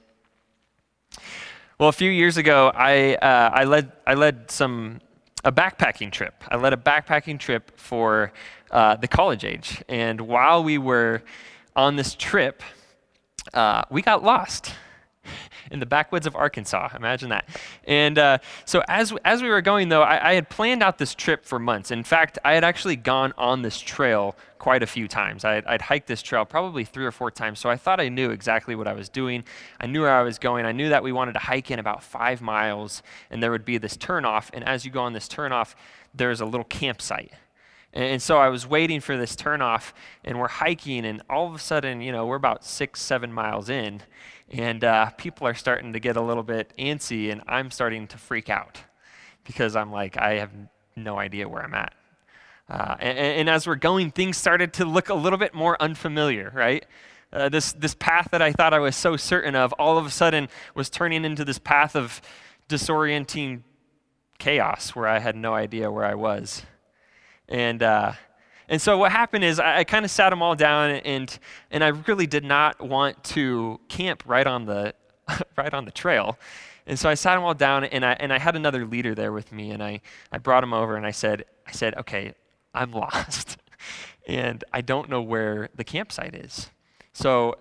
Well, 1.80 1.88
a 1.88 1.92
few 1.92 2.10
years 2.10 2.37
ago, 2.37 2.70
I, 2.75 3.14
uh, 3.14 3.50
I, 3.54 3.64
led, 3.64 3.90
I 4.06 4.12
led 4.12 4.50
some, 4.50 5.00
a 5.44 5.50
backpacking 5.50 6.12
trip. 6.12 6.34
I 6.46 6.56
led 6.56 6.75
a 6.75 6.76
backpacking 6.76 7.38
trip 7.38 7.72
for 7.75 8.34
uh, 8.70 8.96
the 8.96 9.08
college 9.08 9.46
age. 9.46 9.82
And 9.88 10.20
while 10.20 10.62
we 10.62 10.76
were 10.76 11.22
on 11.75 11.96
this 11.96 12.14
trip, 12.14 12.62
uh, 13.54 13.84
we 13.88 14.02
got 14.02 14.22
lost 14.22 14.75
in 15.71 15.81
the 15.81 15.87
backwoods 15.87 16.27
of 16.27 16.35
Arkansas. 16.35 16.91
Imagine 16.95 17.31
that. 17.31 17.49
And 17.85 18.19
uh, 18.19 18.39
so 18.65 18.83
as, 18.89 19.12
as 19.25 19.43
we 19.43 19.49
were 19.49 19.62
going, 19.62 19.89
though, 19.89 20.03
I, 20.03 20.31
I, 20.31 20.35
had 20.35 20.49
planned 20.49 20.83
out 20.83 20.99
this 20.99 21.15
trip 21.15 21.45
for 21.45 21.59
months. 21.59 21.91
In 21.91 22.03
fact, 22.03 22.39
I 22.45 22.53
had 22.53 22.65
actually 22.65 22.97
gone 22.97 23.33
on 23.39 23.62
this 23.62 23.79
trail 23.79 24.37
quite 24.59 24.83
a 24.83 24.87
few 24.87 25.09
times. 25.09 25.45
I, 25.45 25.62
I'd 25.67 25.83
hiked 25.83 26.07
this 26.07 26.23
trail 26.23 26.45
probably 26.45 26.85
three 26.85 27.07
or 27.07 27.12
four 27.12 27.31
times, 27.31 27.59
so 27.59 27.71
I 27.71 27.77
thought 27.77 28.00
I 28.00 28.09
knew 28.09 28.31
exactly 28.31 28.75
what 28.75 28.87
I 28.87 28.93
was 28.93 29.09
doing. 29.09 29.45
I 29.81 29.87
knew 29.87 30.03
where 30.03 30.12
I 30.12 30.23
was 30.23 30.39
going. 30.39 30.67
I 30.67 30.73
knew 30.73 30.89
that 30.91 31.03
we 31.03 31.12
wanted 31.12 31.33
to 31.33 31.39
hike 31.39 31.71
in 31.71 31.79
about 31.79 32.03
five 32.03 32.43
miles, 32.43 33.03
and 33.31 33.43
there 33.43 33.50
would 33.50 33.65
be 33.65 33.79
this 33.79 33.97
turnoff. 33.97 34.50
And 34.53 34.65
as 34.65 34.85
you 34.85 34.91
go 34.91 35.00
on 35.00 35.12
this 35.12 35.29
turnoff, 35.29 35.75
there's 36.15 36.41
a 36.41 36.45
little 36.45 36.65
campsite. 36.65 37.33
And 37.93 38.23
so 38.23 38.39
I 38.39 38.49
was 38.49 38.67
waiting 38.69 39.00
for 39.00 39.17
this 39.17 39.35
turnoff, 39.35 39.93
and 40.25 40.39
we're 40.39 40.49
hiking, 40.49 41.05
and 41.05 41.23
all 41.29 41.49
of 41.49 41.55
a 41.55 41.59
sudden, 41.59 42.00
you 42.00 42.12
know, 42.12 42.25
we're 42.25 42.37
about 42.37 42.65
six, 42.65 43.03
seven 43.03 43.33
miles 43.33 43.69
in, 43.69 44.03
and 44.50 44.83
uh, 44.83 45.11
people 45.11 45.47
are 45.47 45.54
starting 45.54 45.92
to 45.92 46.00
get 46.00 46.16
a 46.16 46.21
little 46.21 46.42
bit 46.42 46.73
antsy, 46.78 47.30
and 47.30 47.42
I'm 47.47 47.71
starting 47.71 48.07
to 48.09 48.19
freak 48.19 48.50
out 48.50 48.80
because 49.45 49.76
I'm 49.76 49.92
like, 49.92 50.16
I 50.16 50.35
have 50.35 50.50
no 50.97 51.19
idea 51.19 51.49
where 51.49 51.62
I'm 51.62 51.75
at. 51.75 51.95
Uh, 52.69 52.97
and, 53.00 53.19
and, 53.19 53.50
as 53.50 53.66
we're 53.66 53.75
going, 53.75 54.12
things 54.12 54.37
started 54.37 54.73
to 54.75 54.85
look 54.85 55.09
a 55.09 55.14
little 55.14 55.38
bit 55.38 55.54
more 55.54 55.80
unfamiliar, 55.83 56.52
right? 56.54 56.85
Uh, 57.33 57.49
this, 57.49 57.73
this 57.73 57.95
path 57.95 58.28
that 58.30 58.42
I 58.42 58.52
thought 58.52 58.73
I 58.73 58.78
was 58.78 58.95
so 58.95 59.16
certain 59.16 59.57
of 59.57 59.73
all 59.73 59.99
of 59.99 60.07
a 60.07 60.11
sudden 60.11 60.49
was 60.75 60.88
turning 60.88 61.25
into 61.25 61.45
this 61.45 61.59
path 61.59 61.97
of 61.97 62.23
disorienting 62.69 63.62
chaos 64.38 64.95
where 64.95 65.09
I 65.09 65.19
had 65.19 65.35
no 65.35 65.52
idea 65.52 65.90
where 65.90 66.04
I 66.04 66.14
was. 66.14 66.62
And, 67.49 67.83
uh, 67.83 68.12
and 68.71 68.81
so 68.81 68.97
what 68.97 69.11
happened 69.11 69.43
is 69.43 69.59
I, 69.59 69.79
I 69.79 69.85
kind 69.85 70.05
of 70.05 70.11
sat 70.11 70.31
them 70.31 70.43
all 70.43 70.55
down, 70.55 70.91
and, 70.91 71.39
and 71.73 71.83
I 71.83 71.89
really 71.89 72.27
did 72.27 72.45
not 72.45 72.81
want 72.81 73.23
to 73.25 73.81
camp 73.89 74.23
right 74.25 74.47
on 74.47 74.65
the, 74.65 74.95
right 75.59 75.75
on 75.75 75.85
the 75.85 75.91
trail. 75.91 76.39
And 76.87 76.97
so 76.97 77.09
I 77.09 77.15
sat 77.15 77.35
them 77.35 77.43
all 77.43 77.53
down, 77.53 77.85
and 77.85 78.05
I, 78.05 78.12
and 78.12 78.33
I 78.33 78.39
had 78.39 78.55
another 78.55 78.87
leader 78.87 79.15
there 79.15 79.33
with 79.33 79.50
me, 79.50 79.73
and 79.73 79.83
I, 79.83 80.00
I 80.31 80.39
brought 80.39 80.62
him 80.62 80.73
over, 80.73 80.97
and 80.97 81.05
I 81.05 81.11
said, 81.11 81.45
I 81.67 81.73
said, 81.73 81.97
okay, 81.99 82.33
I'm 82.73 82.93
lost, 82.93 83.59
and 84.29 84.62
I 84.73 84.81
don't 84.83 85.11
know 85.11 85.21
where 85.21 85.69
the 85.75 85.85
campsite 85.85 86.37
is. 86.37 86.71
So, 87.12 87.59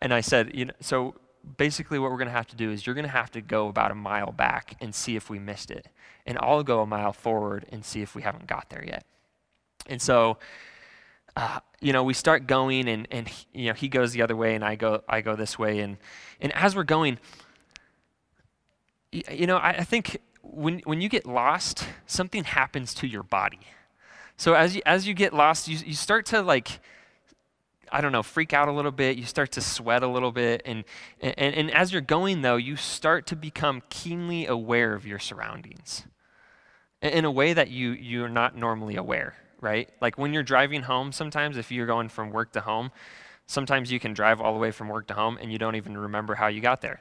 and 0.00 0.14
I 0.14 0.20
said, 0.20 0.52
you 0.54 0.66
know, 0.66 0.74
so 0.80 1.16
basically 1.56 1.98
what 1.98 2.10
we're 2.10 2.18
going 2.18 2.28
to 2.28 2.32
have 2.32 2.46
to 2.48 2.56
do 2.56 2.70
is 2.70 2.86
you're 2.86 2.94
going 2.94 3.06
to 3.06 3.10
have 3.10 3.30
to 3.32 3.40
go 3.40 3.68
about 3.68 3.90
a 3.90 3.94
mile 3.94 4.30
back 4.30 4.76
and 4.80 4.94
see 4.94 5.16
if 5.16 5.28
we 5.28 5.40
missed 5.40 5.70
it. 5.70 5.88
And 6.24 6.38
I'll 6.40 6.62
go 6.62 6.82
a 6.82 6.86
mile 6.86 7.12
forward 7.12 7.66
and 7.70 7.84
see 7.84 8.02
if 8.02 8.14
we 8.14 8.22
haven't 8.22 8.46
got 8.46 8.70
there 8.70 8.84
yet. 8.86 9.04
And 9.90 10.00
so, 10.00 10.38
uh, 11.36 11.60
you 11.80 11.92
know, 11.92 12.04
we 12.04 12.14
start 12.14 12.46
going, 12.46 12.88
and, 12.88 13.08
and 13.10 13.28
you 13.52 13.66
know, 13.66 13.74
he 13.74 13.88
goes 13.88 14.12
the 14.12 14.22
other 14.22 14.36
way, 14.36 14.54
and 14.54 14.64
I 14.64 14.76
go, 14.76 15.02
I 15.08 15.20
go 15.20 15.36
this 15.36 15.58
way. 15.58 15.80
And, 15.80 15.98
and 16.40 16.52
as 16.54 16.76
we're 16.76 16.84
going, 16.84 17.18
you 19.12 19.46
know, 19.46 19.56
I, 19.56 19.70
I 19.70 19.84
think 19.84 20.18
when, 20.42 20.78
when 20.80 21.00
you 21.00 21.08
get 21.08 21.26
lost, 21.26 21.86
something 22.06 22.44
happens 22.44 22.94
to 22.94 23.06
your 23.06 23.22
body. 23.22 23.60
So 24.36 24.54
as 24.54 24.76
you, 24.76 24.82
as 24.86 25.06
you 25.06 25.14
get 25.14 25.34
lost, 25.34 25.68
you, 25.68 25.76
you 25.84 25.94
start 25.94 26.26
to 26.26 26.40
like, 26.40 26.80
I 27.92 28.00
don't 28.00 28.12
know, 28.12 28.22
freak 28.22 28.52
out 28.52 28.68
a 28.68 28.72
little 28.72 28.92
bit. 28.92 29.16
You 29.16 29.24
start 29.24 29.52
to 29.52 29.60
sweat 29.60 30.02
a 30.02 30.06
little 30.06 30.32
bit. 30.32 30.62
And, 30.64 30.84
and, 31.20 31.54
and 31.54 31.70
as 31.72 31.92
you're 31.92 32.00
going, 32.00 32.42
though, 32.42 32.56
you 32.56 32.76
start 32.76 33.26
to 33.26 33.36
become 33.36 33.82
keenly 33.90 34.46
aware 34.46 34.94
of 34.94 35.06
your 35.06 35.18
surroundings 35.18 36.04
in 37.02 37.24
a 37.24 37.30
way 37.30 37.52
that 37.52 37.70
you, 37.70 37.90
you're 37.90 38.28
not 38.28 38.56
normally 38.56 38.96
aware 38.96 39.34
right? 39.60 39.88
Like 40.00 40.18
when 40.18 40.32
you're 40.32 40.42
driving 40.42 40.82
home, 40.82 41.12
sometimes 41.12 41.56
if 41.56 41.70
you're 41.70 41.86
going 41.86 42.08
from 42.08 42.30
work 42.30 42.52
to 42.52 42.60
home, 42.60 42.90
sometimes 43.46 43.90
you 43.90 44.00
can 44.00 44.14
drive 44.14 44.40
all 44.40 44.52
the 44.52 44.58
way 44.58 44.70
from 44.70 44.88
work 44.88 45.06
to 45.08 45.14
home 45.14 45.38
and 45.40 45.50
you 45.50 45.58
don't 45.58 45.76
even 45.76 45.96
remember 45.96 46.34
how 46.34 46.46
you 46.46 46.60
got 46.60 46.80
there. 46.80 47.00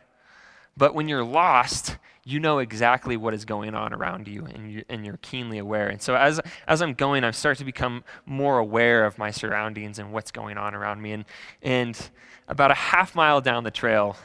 But 0.78 0.96
when 0.96 1.08
you're 1.08 1.24
lost, 1.24 1.98
you 2.24 2.40
know 2.40 2.60
exactly 2.60 3.18
what 3.18 3.34
is 3.34 3.44
going 3.44 3.76
on 3.76 3.94
around 3.94 4.28
you 4.28 4.46
and, 4.46 4.72
you, 4.72 4.84
and 4.88 5.06
you're 5.06 5.18
keenly 5.18 5.58
aware. 5.58 5.90
And 5.90 6.02
so 6.02 6.16
as, 6.16 6.40
as 6.68 6.82
I'm 6.82 6.94
going, 6.94 7.24
I 7.24 7.32
start 7.32 7.58
to 7.58 7.66
become 7.66 8.04
more 8.26 8.60
aware 8.60 9.06
of 9.06 9.18
my 9.18 9.32
surroundings 9.32 10.00
and 10.00 10.14
what's 10.14 10.32
going 10.32 10.58
on 10.58 10.74
around 10.74 11.02
me. 11.02 11.12
And, 11.12 11.26
and 11.62 12.10
about 12.48 12.72
a 12.72 12.76
half 12.76 13.14
mile 13.14 13.42
down 13.42 13.64
the 13.64 13.72
trail, 13.72 14.16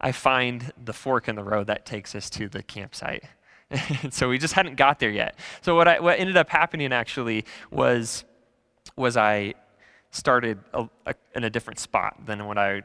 I 0.00 0.12
find 0.12 0.72
the 0.82 0.92
fork 0.92 1.28
in 1.28 1.36
the 1.36 1.44
road 1.44 1.66
that 1.68 1.86
takes 1.86 2.14
us 2.14 2.28
to 2.30 2.48
the 2.48 2.62
campsite. 2.62 3.24
so 4.10 4.28
we 4.28 4.38
just 4.38 4.54
hadn't 4.54 4.76
got 4.76 4.98
there 4.98 5.10
yet. 5.10 5.38
So 5.60 5.74
what, 5.74 5.88
I, 5.88 6.00
what 6.00 6.18
ended 6.18 6.36
up 6.36 6.48
happening 6.48 6.92
actually 6.92 7.44
was, 7.70 8.24
was 8.96 9.16
I 9.16 9.54
started 10.10 10.58
a, 10.72 10.88
a, 11.06 11.14
in 11.34 11.44
a 11.44 11.50
different 11.50 11.78
spot 11.78 12.16
than 12.26 12.46
what 12.46 12.58
I, 12.58 12.82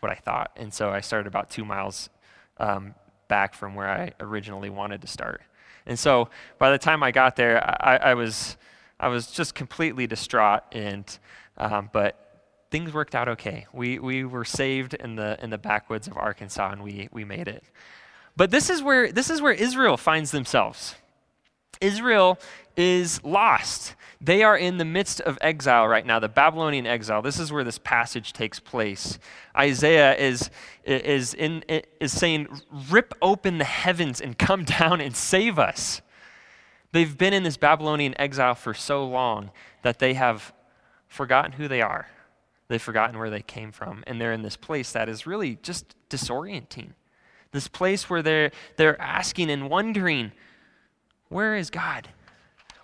what 0.00 0.10
I 0.10 0.16
thought. 0.16 0.50
And 0.56 0.72
so 0.72 0.90
I 0.90 1.00
started 1.00 1.26
about 1.26 1.50
two 1.50 1.64
miles 1.64 2.10
um, 2.58 2.94
back 3.28 3.54
from 3.54 3.74
where 3.74 3.88
I 3.88 4.12
originally 4.20 4.70
wanted 4.70 5.00
to 5.02 5.06
start. 5.06 5.42
And 5.86 5.98
so 5.98 6.28
by 6.58 6.70
the 6.70 6.78
time 6.78 7.02
I 7.02 7.10
got 7.10 7.36
there, 7.36 7.62
I, 7.84 7.96
I 7.96 8.14
was, 8.14 8.56
I 8.98 9.08
was 9.08 9.30
just 9.30 9.54
completely 9.54 10.06
distraught. 10.06 10.62
And, 10.72 11.18
um, 11.58 11.90
but 11.92 12.42
things 12.70 12.92
worked 12.92 13.14
out 13.14 13.28
okay. 13.28 13.66
We, 13.72 13.98
we 13.98 14.24
were 14.24 14.44
saved 14.44 14.94
in 14.94 15.14
the, 15.14 15.38
in 15.42 15.50
the 15.50 15.58
backwoods 15.58 16.08
of 16.08 16.16
Arkansas 16.16 16.72
and 16.72 16.82
we, 16.82 17.08
we 17.12 17.24
made 17.24 17.46
it. 17.46 17.62
But 18.36 18.50
this 18.50 18.70
is 18.70 18.82
where, 18.82 19.12
this 19.12 19.30
is 19.30 19.40
where 19.40 19.52
Israel 19.52 19.96
finds 19.96 20.30
themselves. 20.30 20.94
Israel 21.80 22.38
is 22.76 23.22
lost. 23.22 23.94
They 24.20 24.42
are 24.42 24.56
in 24.56 24.78
the 24.78 24.84
midst 24.84 25.20
of 25.20 25.38
exile 25.40 25.86
right 25.86 26.04
now, 26.04 26.18
the 26.18 26.28
Babylonian 26.28 26.86
exile. 26.86 27.22
This 27.22 27.38
is 27.38 27.52
where 27.52 27.62
this 27.62 27.78
passage 27.78 28.32
takes 28.32 28.58
place. 28.58 29.18
Isaiah 29.56 30.16
is, 30.16 30.50
is, 30.84 31.34
in, 31.34 31.62
is 32.00 32.12
saying, 32.12 32.48
Rip 32.90 33.14
open 33.20 33.58
the 33.58 33.64
heavens 33.64 34.20
and 34.20 34.38
come 34.38 34.64
down 34.78 35.00
and 35.00 35.14
save 35.14 35.58
us. 35.58 36.00
They've 36.92 37.16
been 37.16 37.32
in 37.32 37.42
this 37.42 37.56
Babylonian 37.56 38.18
exile 38.20 38.54
for 38.54 38.72
so 38.72 39.06
long 39.06 39.50
that 39.82 39.98
they 39.98 40.14
have 40.14 40.52
forgotten 41.08 41.52
who 41.52 41.68
they 41.68 41.82
are. 41.82 42.08
They've 42.68 42.80
forgotten 42.80 43.18
where 43.18 43.30
they 43.30 43.42
came 43.42 43.72
from. 43.72 44.04
And 44.06 44.20
they're 44.20 44.32
in 44.32 44.42
this 44.42 44.56
place 44.56 44.92
that 44.92 45.08
is 45.08 45.26
really 45.26 45.58
just 45.62 45.94
disorienting. 46.08 46.92
This 47.54 47.68
place 47.68 48.10
where 48.10 48.20
they're, 48.20 48.50
they're 48.74 49.00
asking 49.00 49.48
and 49.48 49.70
wondering, 49.70 50.32
where 51.28 51.54
is 51.54 51.70
God? 51.70 52.08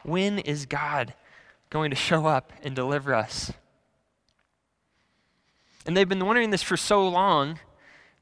When 0.04 0.38
is 0.38 0.64
God 0.64 1.12
going 1.70 1.90
to 1.90 1.96
show 1.96 2.26
up 2.26 2.52
and 2.62 2.76
deliver 2.76 3.12
us? 3.12 3.52
And 5.84 5.96
they've 5.96 6.08
been 6.08 6.24
wondering 6.24 6.50
this 6.50 6.62
for 6.62 6.76
so 6.76 7.06
long 7.08 7.58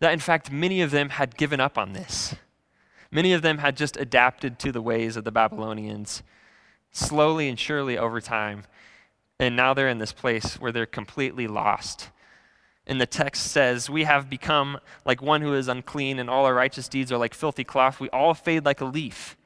that, 0.01 0.15
in 0.15 0.21
fact, 0.21 0.51
many 0.51 0.81
of 0.81 0.91
them 0.91 1.11
had 1.11 1.37
given 1.37 1.61
up 1.61 1.77
on 1.77 1.93
this. 1.93 2.35
Many 3.11 3.35
of 3.35 3.43
them 3.43 3.59
had 3.59 3.77
just 3.77 3.99
adapted 3.99 4.59
to 4.61 4.73
the 4.73 4.81
ways 4.81 5.19
of 5.19 5.25
the 5.25 5.31
Babylonians 5.31 6.23
slowly 6.93 7.51
and 7.51 7.61
surely 7.61 7.99
over 7.99 8.23
time. 8.23 8.63
And 9.39 9.55
now 9.55 9.75
they're 9.75 9.91
in 9.91 9.99
this 9.99 10.15
place 10.15 10.59
where 10.59 10.73
they're 10.73 10.87
completely 10.87 11.47
lost. 11.47 12.09
And 12.89 12.99
the 12.99 13.07
text 13.07 13.53
says, 13.53 13.91
We 13.91 14.05
have 14.05 14.31
become 14.31 14.79
like 15.05 15.21
one 15.21 15.43
who 15.43 15.55
is 15.55 15.69
unclean, 15.69 16.19
and 16.19 16.31
all 16.31 16.47
our 16.47 16.55
righteous 16.55 16.89
deeds 16.89 17.13
are 17.13 17.19
like 17.19 17.35
filthy 17.35 17.63
cloth. 17.63 18.01
We 18.01 18.09
all 18.09 18.33
fade 18.33 18.65
like 18.65 18.81
a 18.81 18.87
leaf, 18.87 19.37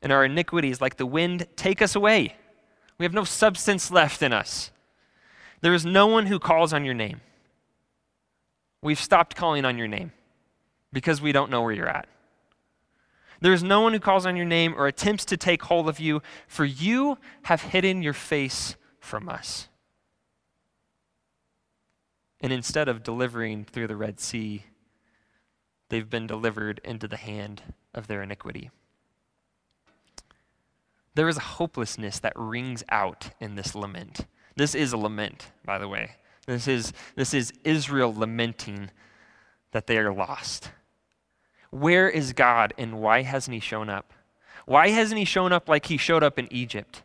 and 0.00 0.10
our 0.10 0.24
iniquities, 0.24 0.80
like 0.80 0.96
the 0.96 1.06
wind, 1.06 1.46
take 1.54 1.82
us 1.82 1.94
away. 1.94 2.34
We 2.96 3.04
have 3.04 3.12
no 3.12 3.24
substance 3.24 3.90
left 3.90 4.22
in 4.22 4.32
us. 4.32 4.70
There 5.60 5.74
is 5.74 5.84
no 5.84 6.06
one 6.06 6.26
who 6.26 6.38
calls 6.38 6.72
on 6.72 6.84
your 6.84 6.94
name. 6.94 7.20
We've 8.82 8.98
stopped 8.98 9.36
calling 9.36 9.64
on 9.64 9.76
your 9.76 9.88
name 9.88 10.12
because 10.92 11.20
we 11.20 11.32
don't 11.32 11.50
know 11.50 11.62
where 11.62 11.72
you're 11.72 11.88
at. 11.88 12.08
There 13.40 13.52
is 13.52 13.62
no 13.62 13.82
one 13.82 13.92
who 13.92 14.00
calls 14.00 14.26
on 14.26 14.36
your 14.36 14.46
name 14.46 14.74
or 14.76 14.86
attempts 14.86 15.24
to 15.26 15.36
take 15.36 15.62
hold 15.64 15.88
of 15.88 16.00
you, 16.00 16.22
for 16.46 16.64
you 16.64 17.18
have 17.42 17.62
hidden 17.62 18.02
your 18.02 18.12
face 18.14 18.76
from 18.98 19.28
us. 19.28 19.68
And 22.40 22.52
instead 22.52 22.88
of 22.88 23.02
delivering 23.02 23.64
through 23.64 23.88
the 23.88 23.96
Red 23.96 24.20
Sea, 24.20 24.64
they've 25.88 26.08
been 26.08 26.26
delivered 26.26 26.80
into 26.84 27.08
the 27.08 27.16
hand 27.16 27.62
of 27.94 28.06
their 28.06 28.22
iniquity. 28.22 28.70
There 31.14 31.28
is 31.28 31.36
a 31.36 31.40
hopelessness 31.40 32.20
that 32.20 32.32
rings 32.36 32.84
out 32.90 33.30
in 33.40 33.56
this 33.56 33.74
lament. 33.74 34.26
This 34.54 34.74
is 34.74 34.92
a 34.92 34.96
lament, 34.96 35.50
by 35.64 35.78
the 35.78 35.88
way. 35.88 36.12
This 36.46 36.68
is, 36.68 36.92
this 37.16 37.34
is 37.34 37.52
Israel 37.64 38.14
lamenting 38.14 38.90
that 39.72 39.86
they 39.86 39.98
are 39.98 40.12
lost. 40.12 40.70
Where 41.70 42.08
is 42.08 42.32
God 42.32 42.72
and 42.78 43.00
why 43.00 43.22
hasn't 43.22 43.52
he 43.54 43.60
shown 43.60 43.90
up? 43.90 44.12
Why 44.64 44.88
hasn't 44.90 45.18
he 45.18 45.24
shown 45.24 45.52
up 45.52 45.68
like 45.68 45.86
he 45.86 45.96
showed 45.96 46.22
up 46.22 46.38
in 46.38 46.52
Egypt? 46.52 47.02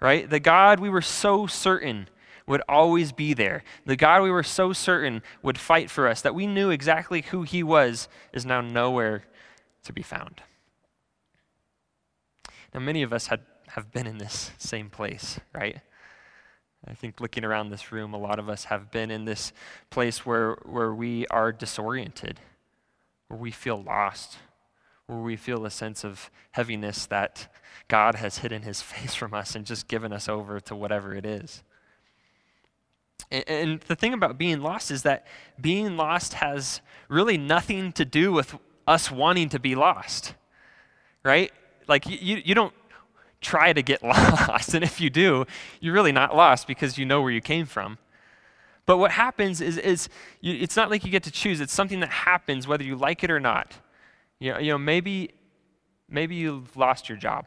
Right? 0.00 0.28
The 0.28 0.40
God 0.40 0.80
we 0.80 0.90
were 0.90 1.02
so 1.02 1.46
certain 1.46 2.08
would 2.46 2.62
always 2.68 3.12
be 3.12 3.34
there. 3.34 3.64
The 3.86 3.96
God 3.96 4.22
we 4.22 4.30
were 4.30 4.42
so 4.42 4.72
certain 4.72 5.22
would 5.42 5.58
fight 5.58 5.90
for 5.90 6.08
us, 6.08 6.20
that 6.22 6.34
we 6.34 6.46
knew 6.46 6.70
exactly 6.70 7.22
who 7.22 7.42
he 7.42 7.62
was, 7.62 8.08
is 8.32 8.44
now 8.44 8.60
nowhere 8.60 9.24
to 9.84 9.92
be 9.92 10.02
found. 10.02 10.42
Now, 12.72 12.80
many 12.80 13.02
of 13.02 13.12
us 13.12 13.28
had, 13.28 13.40
have 13.68 13.92
been 13.92 14.06
in 14.06 14.18
this 14.18 14.50
same 14.58 14.90
place, 14.90 15.38
right? 15.54 15.80
I 16.86 16.92
think 16.94 17.20
looking 17.20 17.44
around 17.44 17.70
this 17.70 17.92
room, 17.92 18.12
a 18.12 18.18
lot 18.18 18.38
of 18.38 18.48
us 18.48 18.64
have 18.64 18.90
been 18.90 19.10
in 19.10 19.24
this 19.24 19.52
place 19.88 20.26
where, 20.26 20.56
where 20.64 20.92
we 20.92 21.26
are 21.28 21.52
disoriented 21.52 22.40
where 23.28 23.38
we 23.38 23.50
feel 23.50 23.82
lost, 23.82 24.38
where 25.06 25.18
we 25.18 25.36
feel 25.36 25.64
a 25.64 25.70
sense 25.70 26.04
of 26.04 26.30
heaviness 26.52 27.06
that 27.06 27.52
God 27.88 28.14
has 28.16 28.38
hidden 28.38 28.62
his 28.62 28.80
face 28.82 29.14
from 29.14 29.34
us 29.34 29.54
and 29.54 29.66
just 29.66 29.88
given 29.88 30.12
us 30.12 30.28
over 30.28 30.60
to 30.60 30.76
whatever 30.76 31.14
it 31.14 31.26
is. 31.26 31.62
And, 33.30 33.80
the 33.80 33.96
thing 33.96 34.12
about 34.12 34.38
being 34.38 34.60
lost 34.60 34.90
is 34.90 35.02
that 35.02 35.26
being 35.60 35.96
lost 35.96 36.34
has 36.34 36.80
really 37.08 37.38
nothing 37.38 37.92
to 37.92 38.04
do 38.04 38.32
with 38.32 38.56
us 38.86 39.10
wanting 39.10 39.48
to 39.50 39.58
be 39.58 39.74
lost, 39.74 40.34
right? 41.22 41.50
Like, 41.88 42.06
you, 42.06 42.40
you 42.44 42.54
don't 42.54 42.74
try 43.40 43.72
to 43.72 43.82
get 43.82 44.02
lost. 44.02 44.74
And 44.74 44.84
if 44.84 45.00
you 45.00 45.10
do, 45.10 45.46
you're 45.80 45.94
really 45.94 46.12
not 46.12 46.34
lost 46.34 46.66
because 46.66 46.98
you 46.98 47.04
know 47.04 47.22
where 47.22 47.30
you 47.30 47.40
came 47.40 47.66
from. 47.66 47.98
But 48.86 48.98
what 48.98 49.12
happens 49.12 49.60
is, 49.60 49.78
is 49.78 50.08
you, 50.40 50.54
it's 50.54 50.76
not 50.76 50.90
like 50.90 51.04
you 51.04 51.10
get 51.10 51.22
to 51.24 51.30
choose. 51.30 51.60
It's 51.60 51.72
something 51.72 52.00
that 52.00 52.10
happens 52.10 52.66
whether 52.66 52.84
you 52.84 52.96
like 52.96 53.24
it 53.24 53.30
or 53.30 53.40
not. 53.40 53.72
You 54.38 54.52
know, 54.52 54.58
you 54.58 54.72
know 54.72 54.78
maybe, 54.78 55.30
maybe 56.08 56.34
you've 56.34 56.76
lost 56.76 57.08
your 57.08 57.16
job. 57.16 57.46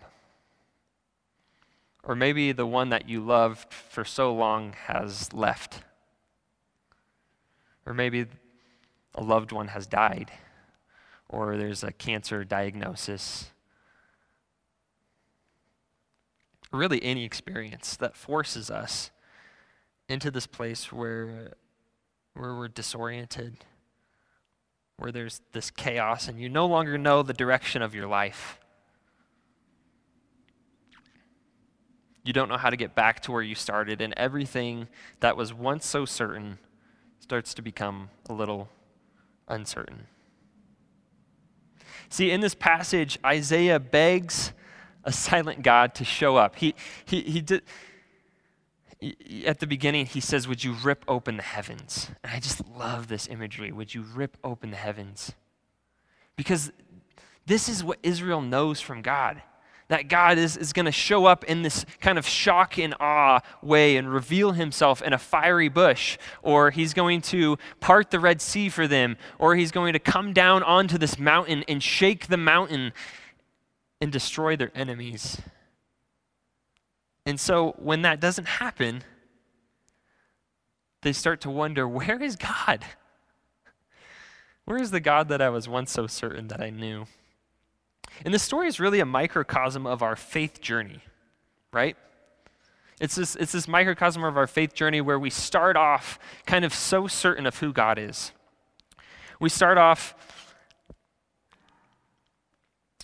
Or 2.08 2.16
maybe 2.16 2.54
the 2.54 2.66
one 2.66 2.88
that 2.90 3.10
you 3.10 3.20
loved 3.20 3.74
for 3.74 4.06
so 4.06 4.34
long 4.34 4.74
has 4.86 5.34
left. 5.34 5.82
Or 7.86 7.94
maybe 7.94 8.28
a 9.14 9.22
loved 9.22 9.52
one 9.52 9.68
has 9.68 9.88
died. 9.88 10.32
Or 11.28 11.58
there's 11.58 11.84
a 11.84 11.92
cancer 11.92 12.46
diagnosis. 12.46 13.52
Really, 16.72 17.04
any 17.04 17.26
experience 17.26 17.98
that 17.98 18.16
forces 18.16 18.72
us 18.72 19.12
into 20.08 20.32
this 20.32 20.48
place 20.48 20.94
where, 20.94 21.56
where 22.36 22.56
we're 22.56 22.70
disoriented, 22.70 23.66
where 24.96 25.12
there's 25.12 25.42
this 25.52 25.70
chaos 25.72 26.30
and 26.30 26.40
you 26.40 26.48
no 26.48 26.68
longer 26.68 26.98
know 26.98 27.22
the 27.22 27.34
direction 27.34 27.82
of 27.82 27.94
your 27.94 28.08
life. 28.08 28.60
You 32.28 32.34
don't 32.34 32.50
know 32.50 32.58
how 32.58 32.70
to 32.70 32.76
get 32.76 32.94
back 32.94 33.22
to 33.22 33.32
where 33.32 33.42
you 33.42 33.56
started, 33.56 34.02
and 34.02 34.14
everything 34.18 34.90
that 35.22 35.38
was 35.38 35.54
once 35.54 35.86
so 35.86 36.04
certain 36.04 36.60
starts 37.22 37.54
to 37.54 37.62
become 37.62 38.10
a 38.30 38.34
little 38.34 38.68
uncertain. 39.48 40.08
See, 42.10 42.32
in 42.32 42.42
this 42.42 42.54
passage, 42.54 43.18
Isaiah 43.26 43.80
begs 43.80 44.52
a 45.06 45.14
silent 45.14 45.62
God 45.62 45.96
to 45.96 46.04
show 46.04 46.36
up. 46.36 46.58
He, 46.58 46.76
he, 47.06 47.22
he 47.22 47.40
did 47.40 47.64
at 49.46 49.60
the 49.60 49.68
beginning, 49.68 50.06
he 50.08 50.20
says, 50.20 50.48
Would 50.50 50.64
you 50.64 50.74
rip 50.74 51.06
open 51.08 51.38
the 51.38 51.44
heavens? 51.44 52.10
And 52.24 52.34
I 52.34 52.40
just 52.40 52.68
love 52.68 53.08
this 53.08 53.28
imagery. 53.28 53.72
Would 53.72 53.94
you 53.94 54.02
rip 54.02 54.38
open 54.44 54.72
the 54.72 54.78
heavens? 54.78 55.34
Because 56.36 56.72
this 57.46 57.70
is 57.70 57.84
what 57.84 58.00
Israel 58.04 58.42
knows 58.42 58.82
from 58.82 59.02
God. 59.02 59.42
That 59.90 60.10
God 60.10 60.38
is, 60.38 60.58
is 60.58 60.74
going 60.74 60.86
to 60.86 60.92
show 60.92 61.26
up 61.26 61.46
in 61.46 61.62
this 61.62 61.86
kind 62.02 62.18
of 62.18 62.28
shock 62.28 62.78
and 62.78 62.94
awe 63.00 63.40
way 63.62 63.96
and 63.96 64.12
reveal 64.12 64.52
himself 64.52 65.02
in 65.02 65.14
a 65.14 65.18
fiery 65.18 65.70
bush, 65.70 66.18
or 66.44 66.72
he's 66.72 66.94
going 66.94 67.22
to 67.22 67.58
part 67.80 68.12
the 68.12 68.20
Red 68.20 68.42
Sea 68.42 68.68
for 68.68 68.86
them, 68.86 69.16
or 69.40 69.56
he's 69.56 69.72
going 69.72 69.94
to 69.94 70.00
come 70.00 70.34
down 70.34 70.62
onto 70.62 70.98
this 70.98 71.18
mountain 71.18 71.64
and 71.70 71.82
shake 71.82 72.28
the 72.28 72.38
mountain 72.38 72.92
and 74.02 74.12
destroy 74.12 74.58
their 74.58 74.72
enemies. 74.76 75.42
And 77.26 77.40
so 77.40 77.74
when 77.78 78.04
that 78.04 78.20
doesn't 78.20 78.48
happen, 78.48 79.04
they 81.02 81.14
start 81.14 81.42
to 81.42 81.50
wonder 81.50 81.88
where 81.88 82.22
is 82.22 82.36
God? 82.36 82.86
Where 84.66 84.82
is 84.82 84.92
the 84.92 85.00
God 85.00 85.30
that 85.30 85.42
I 85.42 85.50
was 85.50 85.70
once 85.70 85.92
so 85.92 86.08
certain 86.08 86.50
that 86.50 86.60
I 86.60 86.70
knew? 86.70 87.06
And 88.26 88.34
this 88.34 88.44
story 88.44 88.68
is 88.68 88.80
really 88.80 89.00
a 89.00 89.06
microcosm 89.06 89.86
of 89.86 90.02
our 90.02 90.16
faith 90.16 90.62
journey, 90.62 91.02
right? 91.72 91.96
It's 93.00 93.16
this, 93.16 93.36
it's 93.36 93.52
this 93.52 93.68
microcosm 93.68 94.24
of 94.24 94.38
our 94.38 94.48
faith 94.48 94.74
journey 94.74 95.02
where 95.02 95.20
we 95.20 95.30
start 95.30 95.78
off 95.78 96.18
kind 96.46 96.66
of 96.66 96.74
so 96.74 97.08
certain 97.08 97.46
of 97.46 97.60
who 97.60 97.72
God 97.72 98.00
is. 98.00 98.32
We 99.40 99.50
start 99.50 99.78
off 99.78 100.16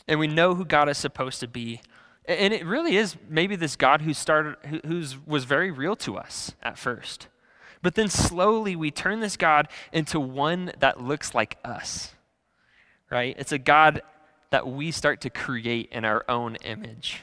and 0.07 0.19
we 0.19 0.27
know 0.27 0.55
who 0.55 0.65
God 0.65 0.89
is 0.89 0.97
supposed 0.97 1.39
to 1.41 1.47
be, 1.47 1.79
and 2.25 2.53
it 2.53 2.65
really 2.65 2.97
is 2.97 3.15
maybe 3.29 3.55
this 3.55 3.75
God 3.75 4.01
who 4.01 4.13
started, 4.13 4.55
who 4.85 5.03
was 5.25 5.43
very 5.43 5.71
real 5.71 5.95
to 5.97 6.17
us 6.17 6.53
at 6.61 6.77
first. 6.77 7.27
But 7.81 7.95
then 7.95 8.09
slowly 8.09 8.75
we 8.75 8.91
turn 8.91 9.19
this 9.19 9.37
God 9.37 9.67
into 9.91 10.19
one 10.19 10.71
that 10.79 11.01
looks 11.01 11.35
like 11.35 11.57
us, 11.63 12.13
right? 13.11 13.35
It's 13.37 13.51
a 13.51 13.57
God 13.57 14.01
that 14.53 14.67
we 14.67 14.91
start 14.91 15.19
to 15.19 15.31
create 15.31 15.89
in 15.91 16.05
our 16.05 16.23
own 16.29 16.55
image. 16.57 17.21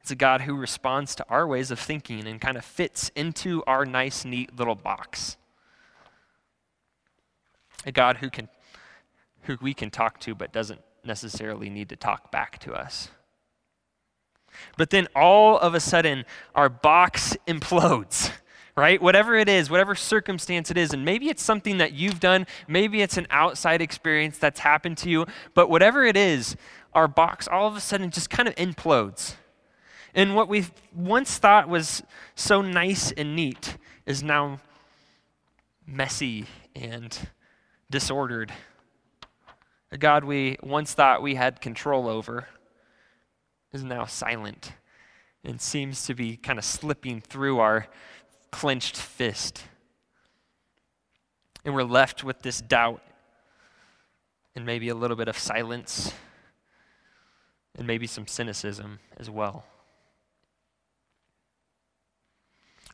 It's 0.00 0.12
a 0.12 0.14
God 0.14 0.42
who 0.42 0.54
responds 0.54 1.16
to 1.16 1.26
our 1.28 1.48
ways 1.48 1.72
of 1.72 1.80
thinking 1.80 2.28
and 2.28 2.40
kind 2.40 2.56
of 2.56 2.64
fits 2.64 3.10
into 3.16 3.64
our 3.66 3.84
nice, 3.84 4.24
neat 4.24 4.56
little 4.56 4.76
box. 4.76 5.36
A 7.84 7.90
God 7.90 8.18
who 8.18 8.30
can 8.30 8.48
who 9.42 9.58
we 9.60 9.74
can 9.74 9.90
talk 9.90 10.20
to 10.20 10.34
but 10.36 10.52
doesn't 10.52 10.80
necessarily 11.04 11.68
need 11.68 11.88
to 11.88 11.96
talk 11.96 12.30
back 12.30 12.60
to 12.60 12.72
us. 12.72 13.08
But 14.76 14.90
then 14.90 15.08
all 15.16 15.58
of 15.58 15.74
a 15.74 15.80
sudden, 15.80 16.24
our 16.54 16.68
box 16.68 17.36
implodes, 17.48 18.30
right? 18.78 19.02
Whatever 19.02 19.34
it 19.34 19.48
is, 19.48 19.68
whatever 19.68 19.94
circumstance 19.94 20.70
it 20.70 20.78
is, 20.78 20.92
and 20.92 21.04
maybe 21.04 21.28
it's 21.28 21.42
something 21.42 21.78
that 21.78 21.92
you've 21.92 22.20
done, 22.20 22.46
maybe 22.68 23.02
it's 23.02 23.16
an 23.16 23.26
outside 23.28 23.82
experience 23.82 24.38
that's 24.38 24.60
happened 24.60 24.96
to 24.98 25.10
you, 25.10 25.26
but 25.52 25.68
whatever 25.68 26.04
it 26.04 26.16
is, 26.16 26.56
our 26.94 27.08
box 27.08 27.48
all 27.48 27.66
of 27.66 27.76
a 27.76 27.80
sudden 27.80 28.10
just 28.10 28.30
kind 28.30 28.48
of 28.48 28.54
implodes. 28.54 29.34
And 30.14 30.34
what 30.34 30.48
we 30.48 30.66
once 30.94 31.38
thought 31.38 31.68
was 31.68 32.02
so 32.34 32.62
nice 32.62 33.12
and 33.12 33.36
neat 33.36 33.76
is 34.06 34.22
now 34.22 34.60
messy 35.86 36.46
and 36.74 37.18
disordered. 37.90 38.52
A 39.90 39.98
God 39.98 40.24
we 40.24 40.56
once 40.62 40.94
thought 40.94 41.20
we 41.20 41.34
had 41.34 41.60
control 41.60 42.08
over 42.08 42.46
is 43.72 43.82
now 43.82 44.04
silent 44.04 44.72
and 45.44 45.60
seems 45.60 46.06
to 46.06 46.14
be 46.14 46.36
kind 46.36 46.58
of 46.58 46.64
slipping 46.64 47.20
through 47.20 47.58
our 47.58 47.86
clenched 48.50 48.96
fist. 48.96 49.64
And 51.64 51.74
we're 51.74 51.82
left 51.82 52.24
with 52.24 52.42
this 52.42 52.60
doubt 52.60 53.02
and 54.54 54.64
maybe 54.64 54.88
a 54.88 54.94
little 54.94 55.16
bit 55.16 55.28
of 55.28 55.38
silence 55.38 56.12
and 57.76 57.86
maybe 57.86 58.06
some 58.06 58.26
cynicism 58.26 58.98
as 59.16 59.30
well. 59.30 59.64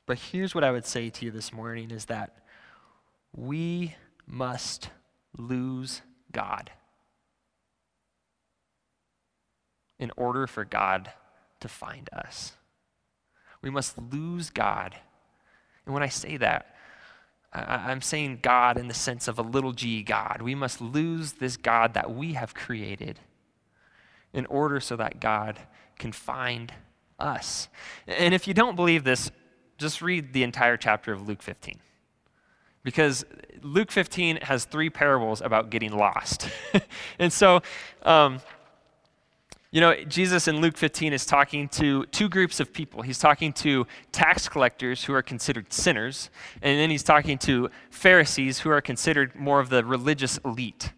But 0.06 0.18
here's 0.18 0.54
what 0.54 0.64
I 0.64 0.70
would 0.70 0.84
say 0.84 1.08
to 1.08 1.24
you 1.24 1.30
this 1.30 1.52
morning 1.52 1.90
is 1.90 2.06
that 2.06 2.36
we 3.34 3.94
must 4.26 4.90
lose 5.36 6.02
God 6.32 6.70
in 9.98 10.10
order 10.16 10.46
for 10.46 10.64
God 10.64 11.10
to 11.60 11.68
find 11.68 12.10
us. 12.12 12.52
We 13.62 13.70
must 13.70 13.96
lose 13.96 14.50
God. 14.50 14.94
And 15.86 15.94
when 15.94 16.02
I 16.02 16.08
say 16.08 16.36
that, 16.38 16.74
I, 17.52 17.92
am 17.92 18.00
saying 18.00 18.40
God 18.42 18.76
in 18.76 18.88
the 18.88 18.94
sense 18.94 19.28
of 19.28 19.38
a 19.38 19.42
little 19.42 19.72
g 19.72 20.02
God. 20.02 20.42
We 20.42 20.54
must 20.54 20.80
lose 20.80 21.34
this 21.34 21.56
God 21.56 21.94
that 21.94 22.12
we 22.12 22.32
have 22.32 22.54
created 22.54 23.20
in 24.32 24.46
order 24.46 24.80
so 24.80 24.96
that 24.96 25.20
God 25.20 25.60
can 25.98 26.10
find 26.10 26.72
us. 27.18 27.68
And 28.06 28.34
if 28.34 28.48
you 28.48 28.54
don't 28.54 28.74
believe 28.74 29.04
this, 29.04 29.30
just 29.78 30.02
read 30.02 30.32
the 30.32 30.42
entire 30.42 30.76
chapter 30.76 31.12
of 31.12 31.28
Luke 31.28 31.42
15. 31.42 31.78
Because 32.82 33.24
Luke 33.62 33.90
15 33.90 34.38
has 34.42 34.64
three 34.64 34.90
parables 34.90 35.40
about 35.40 35.70
getting 35.70 35.96
lost. 35.96 36.48
and 37.18 37.32
so, 37.32 37.62
um, 38.02 38.40
you 39.74 39.80
know, 39.80 39.92
Jesus 40.04 40.46
in 40.46 40.60
Luke 40.60 40.76
15 40.76 41.12
is 41.12 41.26
talking 41.26 41.68
to 41.70 42.06
two 42.06 42.28
groups 42.28 42.60
of 42.60 42.72
people. 42.72 43.02
He's 43.02 43.18
talking 43.18 43.52
to 43.54 43.88
tax 44.12 44.48
collectors 44.48 45.02
who 45.02 45.12
are 45.14 45.20
considered 45.20 45.72
sinners, 45.72 46.30
and 46.62 46.78
then 46.78 46.90
he's 46.90 47.02
talking 47.02 47.38
to 47.38 47.68
Pharisees 47.90 48.60
who 48.60 48.70
are 48.70 48.80
considered 48.80 49.34
more 49.34 49.58
of 49.58 49.70
the 49.70 49.84
religious 49.84 50.38
elite. 50.44 50.92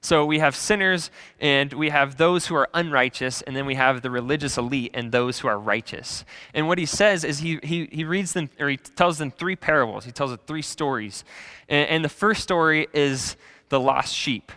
So 0.00 0.26
we 0.26 0.40
have 0.40 0.56
sinners 0.56 1.12
and 1.38 1.72
we 1.72 1.90
have 1.90 2.16
those 2.16 2.48
who 2.48 2.56
are 2.56 2.68
unrighteous, 2.74 3.42
and 3.42 3.54
then 3.54 3.64
we 3.64 3.76
have 3.76 4.02
the 4.02 4.10
religious 4.10 4.58
elite 4.58 4.90
and 4.92 5.12
those 5.12 5.38
who 5.38 5.46
are 5.46 5.58
righteous. 5.60 6.24
And 6.52 6.66
what 6.66 6.78
he 6.78 6.86
says 6.86 7.22
is 7.22 7.38
he, 7.38 7.60
he, 7.62 7.88
he 7.92 8.02
reads 8.02 8.32
them, 8.32 8.50
or 8.58 8.68
he 8.68 8.76
tells 8.76 9.18
them 9.18 9.30
three 9.30 9.54
parables. 9.54 10.04
He 10.04 10.10
tells 10.10 10.32
them 10.32 10.40
three 10.48 10.62
stories. 10.62 11.22
And, 11.68 11.88
and 11.88 12.04
the 12.04 12.08
first 12.08 12.42
story 12.42 12.88
is 12.92 13.36
the 13.68 13.78
lost 13.78 14.12
sheep. 14.12 14.50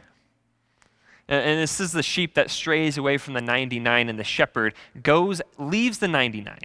And 1.30 1.60
this 1.60 1.80
is 1.80 1.92
the 1.92 2.02
sheep 2.02 2.34
that 2.34 2.50
strays 2.50 2.98
away 2.98 3.20
from 3.20 3.36
the 3.36 3.42
99, 3.42 4.10
and 4.10 4.18
the 4.18 4.24
shepherd 4.24 4.74
goes, 5.04 5.44
leaves 5.60 6.00
the 6.00 6.08
99, 6.08 6.58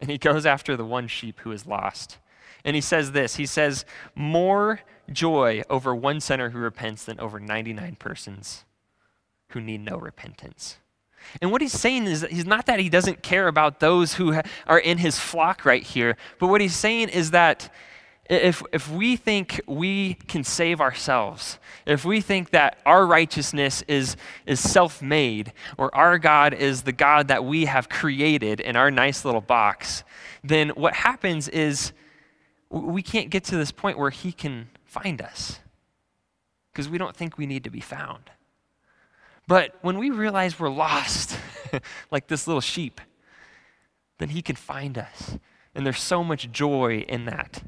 and 0.00 0.10
he 0.10 0.16
goes 0.16 0.46
after 0.46 0.74
the 0.74 0.86
one 0.86 1.06
sheep 1.06 1.40
who 1.40 1.52
is 1.52 1.66
lost. 1.66 2.16
And 2.64 2.74
he 2.74 2.80
says 2.80 3.12
this 3.12 3.36
He 3.36 3.44
says, 3.44 3.84
More 4.14 4.80
joy 5.12 5.62
over 5.68 5.94
one 5.94 6.20
sinner 6.20 6.50
who 6.50 6.58
repents 6.58 7.04
than 7.04 7.20
over 7.20 7.38
99 7.38 7.96
persons 7.96 8.64
who 9.50 9.60
need 9.60 9.84
no 9.84 9.98
repentance. 9.98 10.78
And 11.42 11.52
what 11.52 11.60
he's 11.60 11.72
saying 11.72 12.06
is 12.06 12.22
that 12.22 12.32
he's 12.32 12.46
not 12.46 12.66
that 12.66 12.80
he 12.80 12.88
doesn't 12.88 13.22
care 13.22 13.48
about 13.48 13.80
those 13.80 14.14
who 14.14 14.40
are 14.66 14.78
in 14.78 14.98
his 14.98 15.18
flock 15.18 15.64
right 15.64 15.82
here, 15.82 16.16
but 16.38 16.46
what 16.46 16.60
he's 16.60 16.74
saying 16.74 17.10
is 17.10 17.32
that 17.32 17.72
if, 18.28 18.62
if 18.72 18.90
we 18.90 19.16
think 19.16 19.60
we 19.66 20.14
can 20.14 20.42
save 20.42 20.80
ourselves, 20.80 21.58
if 21.86 22.04
we 22.04 22.20
think 22.20 22.50
that 22.50 22.78
our 22.84 23.06
righteousness 23.06 23.82
is, 23.86 24.16
is 24.46 24.58
self 24.60 25.00
made, 25.00 25.52
or 25.78 25.94
our 25.94 26.18
God 26.18 26.52
is 26.52 26.82
the 26.82 26.92
God 26.92 27.28
that 27.28 27.44
we 27.44 27.66
have 27.66 27.88
created 27.88 28.60
in 28.60 28.76
our 28.76 28.90
nice 28.90 29.24
little 29.24 29.40
box, 29.40 30.02
then 30.42 30.70
what 30.70 30.94
happens 30.94 31.48
is 31.48 31.92
we 32.70 33.02
can't 33.02 33.30
get 33.30 33.44
to 33.44 33.56
this 33.56 33.70
point 33.70 33.98
where 33.98 34.10
He 34.10 34.32
can 34.32 34.68
find 34.84 35.22
us 35.22 35.60
because 36.72 36.88
we 36.88 36.98
don't 36.98 37.16
think 37.16 37.38
we 37.38 37.46
need 37.46 37.64
to 37.64 37.70
be 37.70 37.80
found. 37.80 38.30
But 39.46 39.76
when 39.82 39.98
we 39.98 40.10
realize 40.10 40.58
we're 40.58 40.68
lost, 40.68 41.38
like 42.10 42.26
this 42.26 42.46
little 42.46 42.60
sheep, 42.60 43.00
then 44.18 44.30
He 44.30 44.42
can 44.42 44.56
find 44.56 44.98
us. 44.98 45.38
And 45.74 45.86
there's 45.86 46.00
so 46.00 46.24
much 46.24 46.50
joy 46.50 47.04
in 47.06 47.26
that. 47.26 47.62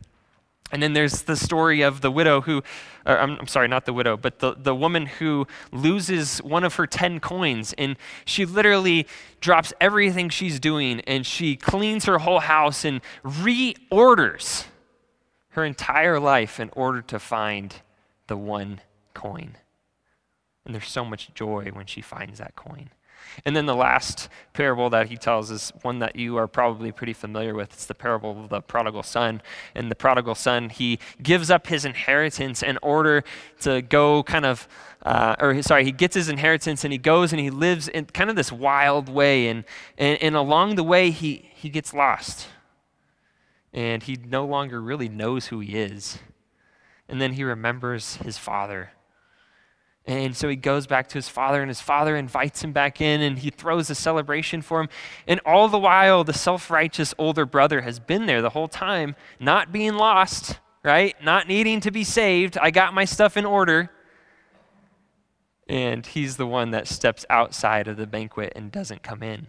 And 0.71 0.83
then 0.83 0.93
there's 0.93 1.23
the 1.23 1.37
story 1.37 1.81
of 1.81 2.03
the 2.03 2.11
widow 2.11 2.43
who, 2.43 2.63
I'm, 3.07 3.39
I'm, 3.41 3.47
sorry, 3.47 3.69
not 3.69 3.87
the 3.87 3.93
widow, 3.93 4.17
but 4.17 4.41
the, 4.41 4.55
the 4.55 4.75
woman 4.75 5.07
who 5.07 5.47
loses 5.73 6.39
one 6.39 6.63
of 6.63 6.75
her 6.75 6.87
10 6.87 7.21
coins. 7.21 7.75
And 7.79 7.97
she 8.27 8.45
literally 8.45 9.07
drops 9.41 9.73
everything 9.81 10.29
she's 10.29 10.61
doing 10.61 11.01
and 11.01 11.25
she 11.25 11.57
cleans 11.57 12.05
her 12.05 12.19
whole 12.19 12.41
house 12.41 12.85
and 12.85 13.01
reorders 13.25 14.67
her 15.51 15.65
entire 15.65 16.21
life 16.21 16.61
in 16.61 16.71
order 16.75 17.01
to 17.03 17.19
find 17.19 17.77
the 18.27 18.37
one 18.37 18.81
coin. 19.15 19.57
And 20.65 20.75
there's 20.75 20.91
so 20.91 21.05
much 21.05 21.33
joy 21.35 21.71
when 21.73 21.87
she 21.87 22.03
finds 22.03 22.39
that 22.39 22.55
coin. 22.55 22.91
And 23.45 23.55
then 23.55 23.67
the 23.67 23.75
last 23.75 24.29
parable 24.53 24.91
that 24.91 25.09
he 25.09 25.17
tells 25.17 25.51
is 25.51 25.73
one 25.83 25.99
that 26.01 26.17
you 26.17 26.37
are 26.37 26.47
probably 26.47 26.93
pretty 26.93 27.13
familiar 27.13 27.55
with. 27.55 27.73
It's 27.73 27.87
the 27.87 27.95
parable 27.95 28.43
of 28.43 28.49
the 28.49 28.61
prodigal 28.61 29.03
son. 29.03 29.43
And 29.75 29.91
the 29.91 29.95
prodigal 29.95 30.35
son, 30.35 30.71
he 30.71 30.99
gives 31.23 31.51
up 31.51 31.67
his 31.67 31.85
inheritance 31.85 32.63
in 32.63 32.79
order 32.83 33.25
to 33.61 33.83
go 33.83 34.23
kind 34.23 34.45
of, 34.45 34.69
uh, 35.03 35.37
or 35.39 35.63
sorry, 35.63 35.85
he 35.85 35.93
gets 35.93 36.15
his 36.15 36.29
inheritance 36.29 36.85
and 36.85 36.93
he 36.93 36.99
goes 36.99 37.33
and 37.33 37.41
he 37.41 37.51
lives 37.51 37.89
in 37.89 38.07
kind 38.07 38.31
of 38.31 38.37
this 38.37 38.53
wild 38.53 39.09
way. 39.09 39.49
And, 39.49 39.65
and, 39.97 40.21
and 40.23 40.37
along 40.37 40.77
the 40.77 40.85
way, 40.85 41.11
he, 41.11 41.51
he 41.55 41.69
gets 41.69 41.95
lost. 41.95 42.49
And 43.73 44.03
he 44.03 44.17
no 44.17 44.45
longer 44.47 44.81
really 44.81 45.09
knows 45.09 45.47
who 45.47 45.61
he 45.61 45.77
is. 45.77 46.19
And 47.09 47.21
then 47.21 47.35
he 47.35 47.45
remembers 47.45 48.17
his 48.17 48.39
father 48.39 48.91
and 50.09 50.35
so 50.35 50.49
he 50.49 50.57
goes 50.57 50.87
back 50.87 51.07
to 51.09 51.17
his 51.17 51.29
father, 51.29 51.61
and 51.61 51.69
his 51.69 51.83
father 51.83 52.17
invites 52.17 52.65
him 52.65 52.73
back 52.73 52.99
in, 53.03 53.21
and 53.21 53.39
he 53.39 53.51
throws 53.51 53.91
a 53.91 53.95
celebration 53.95 54.63
for 54.63 54.81
him. 54.81 54.89
And 55.27 55.39
all 55.45 55.69
the 55.69 55.79
while, 55.79 56.25
the 56.25 56.33
self 56.33 56.71
righteous 56.71 57.15
older 57.19 57.45
brother 57.45 57.83
has 57.83 58.01
been 58.01 58.25
there 58.25 58.41
the 58.41 58.49
whole 58.49 58.69
time, 58.69 59.17
not 59.39 59.71
being 59.71 59.97
lost, 59.97 60.61
right? 60.83 61.15
Not 61.23 61.47
needing 61.47 61.81
to 61.81 61.91
be 61.91 62.05
saved. 62.05 62.57
I 62.57 62.71
got 62.71 62.95
my 62.95 63.05
stuff 63.05 63.37
in 63.37 63.45
order. 63.45 63.91
And 65.69 66.07
he's 66.07 66.39
the 66.39 66.47
one 66.47 66.71
that 66.71 66.89
steps 66.89 67.27
outside 67.29 67.87
of 67.87 67.99
the 67.99 68.07
banquet 68.07 68.55
and 68.57 68.73
doesn't 68.73 69.03
come 69.03 69.23
in. 69.23 69.49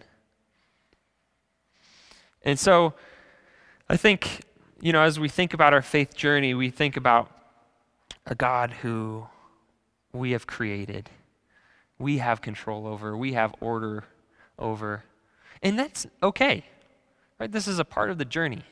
And 2.42 2.58
so 2.58 2.92
I 3.88 3.96
think, 3.96 4.42
you 4.82 4.92
know, 4.92 5.00
as 5.00 5.18
we 5.18 5.30
think 5.30 5.54
about 5.54 5.72
our 5.72 5.80
faith 5.80 6.14
journey, 6.14 6.52
we 6.52 6.68
think 6.68 6.98
about 6.98 7.30
a 8.26 8.34
God 8.34 8.72
who 8.82 9.26
we 10.12 10.32
have 10.32 10.46
created, 10.46 11.10
we 11.98 12.18
have 12.18 12.40
control 12.40 12.86
over, 12.86 13.16
we 13.16 13.32
have 13.34 13.54
order 13.60 14.04
over. 14.58 15.04
And 15.62 15.78
that's 15.78 16.06
okay. 16.22 16.64
Right? 17.38 17.50
This 17.50 17.68
is 17.68 17.78
a 17.78 17.84
part 17.84 18.10
of 18.10 18.18
the 18.18 18.24
journey. 18.24 18.64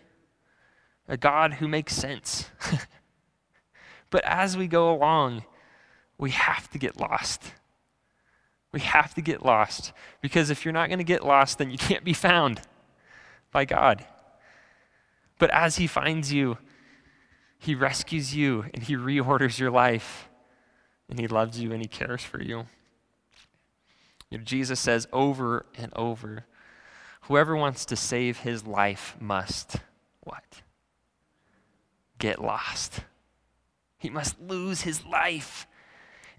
A 1.09 1.17
God 1.17 1.55
who 1.55 1.69
makes 1.69 1.95
sense. 1.95 2.51
but 4.11 4.25
as 4.25 4.57
we 4.57 4.67
go 4.67 4.95
along, 4.95 5.45
we 6.19 6.31
have 6.31 6.71
to 6.73 6.79
get 6.79 6.99
lost. 6.99 7.53
We 8.73 8.81
have 8.81 9.15
to 9.15 9.23
get 9.23 9.43
lost 9.43 9.93
because 10.21 10.51
if 10.51 10.65
you're 10.65 10.73
not 10.73 10.89
going 10.89 10.99
to 10.99 11.05
get 11.05 11.25
lost, 11.25 11.59
then 11.59 11.71
you 11.71 11.79
can't 11.79 12.05
be 12.05 12.13
found 12.13 12.61
by 13.51 13.65
God. 13.65 14.05
But 15.39 15.51
as 15.51 15.77
He 15.77 15.87
finds 15.87 16.33
you, 16.33 16.59
He 17.59 17.75
rescues 17.75 18.35
you 18.35 18.67
and 18.75 18.83
He 18.83 18.95
reorders 18.95 19.59
your 19.59 19.71
life 19.71 20.28
and 21.09 21.19
He 21.19 21.27
loves 21.27 21.61
you 21.61 21.73
and 21.73 21.83
He 21.83 21.89
cares 21.89 22.23
for 22.23 22.43
you. 22.43 22.67
you 24.31 24.39
know, 24.39 24.45
Jesus 24.45 24.81
says 24.81 25.07
over 25.13 25.67
and 25.77 25.93
over 25.95 26.45
whoever 27.29 27.55
wants 27.55 27.85
to 27.85 27.97
save 27.97 28.39
his 28.39 28.67
life 28.67 29.15
must 29.21 29.77
what? 30.21 30.63
Get 32.19 32.43
lost. 32.43 33.01
He 33.99 34.11
must 34.11 34.41
lose 34.41 34.83
his 34.83 35.05
life. 35.05 35.67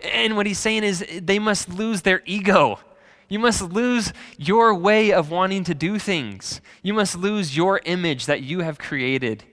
And 0.02 0.36
what 0.36 0.46
he's 0.46 0.60
saying 0.60 0.84
is 0.84 1.06
they 1.22 1.40
must 1.40 1.70
lose 1.70 2.02
their 2.02 2.22
ego. 2.26 2.80
You 3.28 3.40
must 3.40 3.62
lose 3.62 4.14
your 4.38 4.74
way 4.74 5.12
of 5.12 5.30
wanting 5.30 5.64
to 5.66 5.76
do 5.76 6.00
things. 6.00 6.60
You 6.82 6.94
must 6.94 7.16
lose 7.16 7.56
your 7.56 7.82
image 7.86 8.26
that 8.26 8.42
you 8.42 8.62
have 8.62 8.80
created 8.80 9.44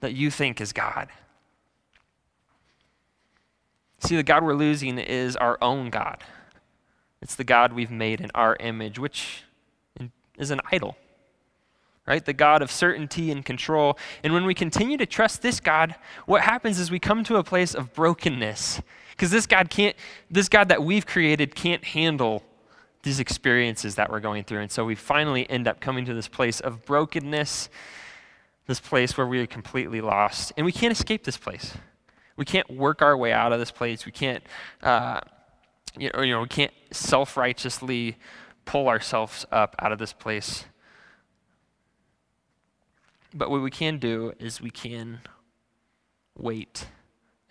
that 0.00 0.14
you 0.14 0.30
think 0.30 0.60
is 0.60 0.72
God. 0.72 1.08
See, 4.00 4.16
the 4.16 4.22
God 4.22 4.42
we're 4.42 4.54
losing 4.54 4.98
is 4.98 5.36
our 5.36 5.58
own 5.60 5.90
God. 5.90 6.24
It's 7.20 7.34
the 7.34 7.44
God 7.44 7.72
we've 7.72 7.90
made 7.90 8.20
in 8.20 8.30
our 8.34 8.56
image, 8.58 8.98
which 8.98 9.42
is 10.38 10.50
an 10.50 10.60
idol, 10.72 10.96
right? 12.06 12.24
The 12.24 12.32
God 12.32 12.62
of 12.62 12.70
certainty 12.70 13.30
and 13.30 13.44
control. 13.44 13.98
And 14.24 14.32
when 14.32 14.46
we 14.46 14.54
continue 14.54 14.96
to 14.96 15.06
trust 15.06 15.42
this 15.42 15.60
God, 15.60 15.94
what 16.24 16.40
happens 16.40 16.78
is 16.78 16.90
we 16.90 16.98
come 16.98 17.24
to 17.24 17.36
a 17.36 17.44
place 17.44 17.74
of 17.74 17.92
brokenness. 17.92 18.80
Because 19.10 19.30
this 19.30 19.46
God 19.46 19.68
can't, 19.68 19.94
this 20.30 20.48
God 20.48 20.70
that 20.70 20.82
we've 20.82 21.04
created 21.04 21.54
can't 21.54 21.84
handle 21.84 22.42
these 23.02 23.20
experiences 23.20 23.96
that 23.96 24.10
we're 24.10 24.20
going 24.20 24.44
through. 24.44 24.60
And 24.60 24.70
so 24.70 24.86
we 24.86 24.94
finally 24.94 25.48
end 25.50 25.68
up 25.68 25.80
coming 25.80 26.06
to 26.06 26.14
this 26.14 26.28
place 26.28 26.60
of 26.60 26.86
brokenness, 26.86 27.68
this 28.66 28.80
place 28.80 29.18
where 29.18 29.26
we 29.26 29.40
are 29.40 29.46
completely 29.46 30.00
lost. 30.00 30.54
And 30.56 30.64
we 30.64 30.72
can't 30.72 30.92
escape 30.92 31.24
this 31.24 31.36
place. 31.36 31.74
We 32.40 32.46
can't 32.46 32.70
work 32.70 33.02
our 33.02 33.14
way 33.18 33.34
out 33.34 33.52
of 33.52 33.58
this 33.58 33.70
place. 33.70 34.06
We 34.06 34.12
can't, 34.12 34.42
uh, 34.82 35.20
you, 35.98 36.10
know, 36.14 36.22
you 36.22 36.32
know, 36.32 36.40
we 36.40 36.48
can't 36.48 36.72
self 36.90 37.36
righteously 37.36 38.16
pull 38.64 38.88
ourselves 38.88 39.44
up 39.52 39.76
out 39.78 39.92
of 39.92 39.98
this 39.98 40.14
place. 40.14 40.64
But 43.34 43.50
what 43.50 43.60
we 43.60 43.70
can 43.70 43.98
do 43.98 44.32
is 44.38 44.58
we 44.58 44.70
can 44.70 45.20
wait 46.34 46.86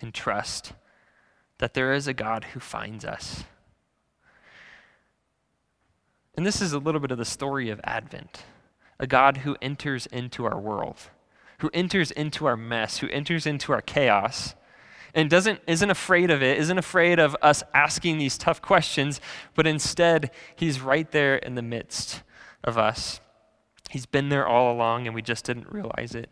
and 0.02 0.12
trust 0.12 0.74
that 1.60 1.76
there 1.76 1.94
is 1.94 2.08
a 2.08 2.14
God 2.14 2.46
who 2.56 2.60
finds 2.60 3.06
us. 3.06 3.44
And 6.34 6.48
this 6.48 6.64
is 6.64 6.74
a 6.74 6.80
little 6.80 7.00
bit 7.00 7.12
of 7.12 7.20
the 7.20 7.26
story 7.26 7.70
of 7.70 7.80
Advent 7.84 8.42
a 9.00 9.06
God 9.06 9.38
who 9.38 9.56
enters 9.62 10.08
into 10.08 10.46
our 10.46 10.60
world, 10.60 10.98
who 11.60 11.70
enters 11.76 12.10
into 12.10 12.48
our 12.48 12.58
mess, 12.58 12.98
who 12.98 13.08
enters 13.10 13.46
into 13.46 13.72
our 13.72 13.82
chaos, 13.84 14.56
and 15.14 15.30
doesn't, 15.30 15.60
isn't 15.68 15.90
afraid 15.90 16.30
of 16.32 16.42
it, 16.42 16.58
isn't 16.58 16.78
afraid 16.78 17.20
of 17.20 17.36
us 17.42 17.64
asking 17.74 18.18
these 18.18 18.38
tough 18.38 18.62
questions, 18.62 19.20
but 19.56 19.68
instead, 19.68 20.32
he's 20.56 20.82
right 20.82 21.10
there 21.12 21.36
in 21.36 21.56
the 21.56 21.62
midst 21.62 22.24
of 22.64 22.78
us. 22.78 23.20
He's 23.90 24.06
been 24.06 24.30
there 24.30 24.48
all 24.48 24.72
along, 24.72 25.08
and 25.08 25.16
we 25.16 25.22
just 25.22 25.46
didn't 25.46 25.72
realize 25.72 26.14
it. 26.14 26.30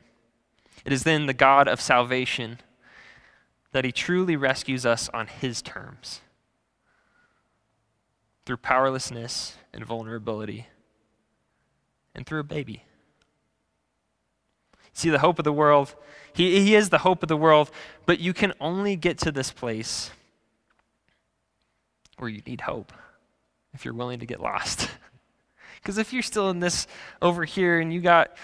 It 0.86 0.94
is 0.94 1.04
then 1.04 1.26
the 1.26 1.34
God 1.34 1.68
of 1.68 1.82
salvation 1.82 2.60
that 3.72 3.84
he 3.84 3.92
truly 3.92 4.36
rescues 4.36 4.86
us 4.86 5.10
on 5.14 5.28
his 5.28 5.62
terms 5.62 6.22
through 8.46 8.58
powerlessness 8.58 9.58
and 9.74 9.86
vulnerability 9.86 10.68
and 12.16 12.26
through 12.26 12.40
a 12.40 12.44
baby. 12.46 12.84
See, 14.98 15.12
the 15.12 15.20
hope 15.20 15.38
of 15.38 15.46
the 15.46 15.54
world, 15.54 15.94
he, 16.34 16.60
he 16.60 16.74
is 16.74 16.90
the 16.90 16.98
hope 16.98 17.22
of 17.22 17.30
the 17.30 17.38
world, 17.38 17.70
but 18.08 18.20
you 18.20 18.34
can 18.34 18.52
only 18.60 18.96
get 18.96 19.20
to 19.20 19.32
this 19.32 19.52
place 19.52 20.10
where 22.18 22.32
you 22.32 22.42
need 22.48 22.62
hope 22.62 22.92
if 23.76 23.86
you're 23.86 23.94
willing 23.94 24.20
to 24.20 24.26
get 24.26 24.42
lost. 24.42 24.90
Because 25.80 26.00
if 26.00 26.12
you're 26.12 26.24
still 26.24 26.50
in 26.50 26.60
this 26.60 26.86
over 27.22 27.46
here 27.46 27.80
and 27.80 27.94
you 27.94 28.02
got 28.02 28.36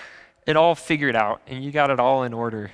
it 0.47 0.55
all 0.55 0.75
figured 0.75 1.15
out 1.15 1.41
and 1.45 1.61
you 1.61 1.71
got 1.71 1.89
it 1.89 1.99
all 1.99 2.23
in 2.23 2.31
order, 2.31 2.71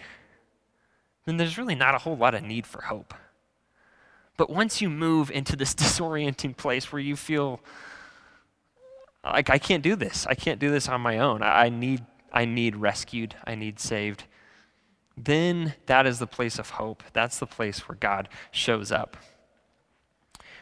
then 1.25 1.37
there's 1.37 1.57
really 1.57 1.73
not 1.73 1.95
a 1.95 1.97
whole 1.97 2.17
lot 2.17 2.35
of 2.35 2.43
need 2.43 2.67
for 2.67 2.81
hope. 2.81 3.15
But 4.37 4.49
once 4.49 4.79
you 4.79 4.89
move 4.89 5.31
into 5.31 5.55
this 5.55 5.73
disorienting 5.75 6.55
place 6.55 6.91
where 6.91 7.01
you 7.01 7.15
feel 7.15 7.61
like 9.23 9.49
I 9.49 9.57
can't 9.57 9.81
do 9.81 9.95
this, 9.95 10.27
I 10.27 10.35
can't 10.35 10.59
do 10.59 10.69
this 10.69 10.87
on 10.87 11.01
my 11.01 11.17
own, 11.17 11.41
I, 11.41 11.65
I 11.65 11.69
need, 11.69 12.05
I 12.31 12.45
need 12.45 12.75
rescued, 12.75 13.35
I 13.45 13.55
need 13.55 13.79
saved, 13.79 14.23
then 15.17 15.73
that 15.85 16.05
is 16.05 16.19
the 16.19 16.27
place 16.27 16.59
of 16.59 16.71
hope. 16.71 17.03
That's 17.13 17.39
the 17.39 17.45
place 17.45 17.87
where 17.87 17.97
God 17.99 18.29
shows 18.51 18.91
up. 18.91 19.17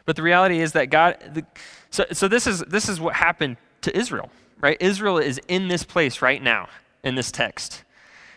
But 0.05 0.15
the 0.15 0.23
reality 0.23 0.59
is 0.59 0.71
that 0.71 0.89
God, 0.89 1.17
the, 1.33 1.45
so, 1.89 2.05
so 2.11 2.27
this, 2.27 2.47
is, 2.47 2.61
this 2.61 2.87
is 2.87 2.99
what 2.99 3.15
happened 3.15 3.57
to 3.81 3.95
Israel, 3.95 4.31
right? 4.61 4.77
Israel 4.79 5.17
is 5.17 5.39
in 5.47 5.67
this 5.67 5.83
place 5.83 6.21
right 6.21 6.41
now 6.41 6.69
in 7.03 7.15
this 7.15 7.31
text. 7.31 7.83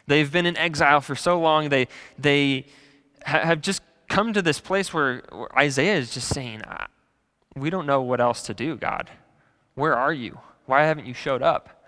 They've 0.06 0.30
been 0.30 0.46
in 0.46 0.56
exile 0.56 1.00
for 1.00 1.14
so 1.14 1.38
long, 1.38 1.68
they, 1.68 1.86
they 2.18 2.66
ha- 3.24 3.40
have 3.40 3.60
just 3.60 3.82
come 4.08 4.32
to 4.32 4.42
this 4.42 4.60
place 4.60 4.92
where, 4.92 5.22
where 5.30 5.58
Isaiah 5.58 5.96
is 5.96 6.12
just 6.12 6.28
saying, 6.28 6.62
ah, 6.66 6.88
We 7.54 7.70
don't 7.70 7.86
know 7.86 8.02
what 8.02 8.20
else 8.20 8.42
to 8.42 8.54
do, 8.54 8.76
God. 8.76 9.08
Where 9.74 9.96
are 9.96 10.12
you? 10.12 10.40
Why 10.66 10.82
haven't 10.82 11.06
you 11.06 11.14
showed 11.14 11.42
up? 11.42 11.79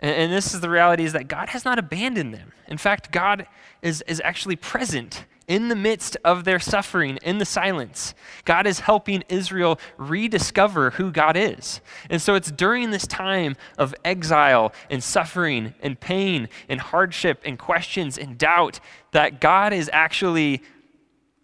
And, 0.00 0.14
and 0.14 0.32
this 0.32 0.54
is 0.54 0.60
the 0.60 0.70
reality 0.70 1.04
is 1.04 1.12
that 1.12 1.28
God 1.28 1.50
has 1.50 1.64
not 1.64 1.78
abandoned 1.78 2.34
them. 2.34 2.52
In 2.68 2.78
fact, 2.78 3.12
God 3.12 3.46
is, 3.82 4.02
is 4.06 4.20
actually 4.24 4.56
present 4.56 5.24
in 5.48 5.68
the 5.68 5.76
midst 5.76 6.16
of 6.24 6.44
their 6.44 6.58
suffering, 6.58 7.18
in 7.22 7.38
the 7.38 7.44
silence, 7.44 8.14
God 8.44 8.66
is 8.66 8.80
helping 8.80 9.22
Israel 9.28 9.78
rediscover 9.96 10.90
who 10.90 11.12
God 11.12 11.36
is. 11.36 11.80
And 12.10 12.20
so 12.20 12.34
it's 12.34 12.50
during 12.50 12.90
this 12.90 13.06
time 13.06 13.56
of 13.78 13.94
exile 14.04 14.72
and 14.90 15.02
suffering 15.02 15.74
and 15.80 15.98
pain 15.98 16.48
and 16.68 16.80
hardship 16.80 17.42
and 17.44 17.58
questions 17.58 18.18
and 18.18 18.36
doubt 18.36 18.80
that 19.12 19.40
God 19.40 19.72
is 19.72 19.88
actually 19.92 20.62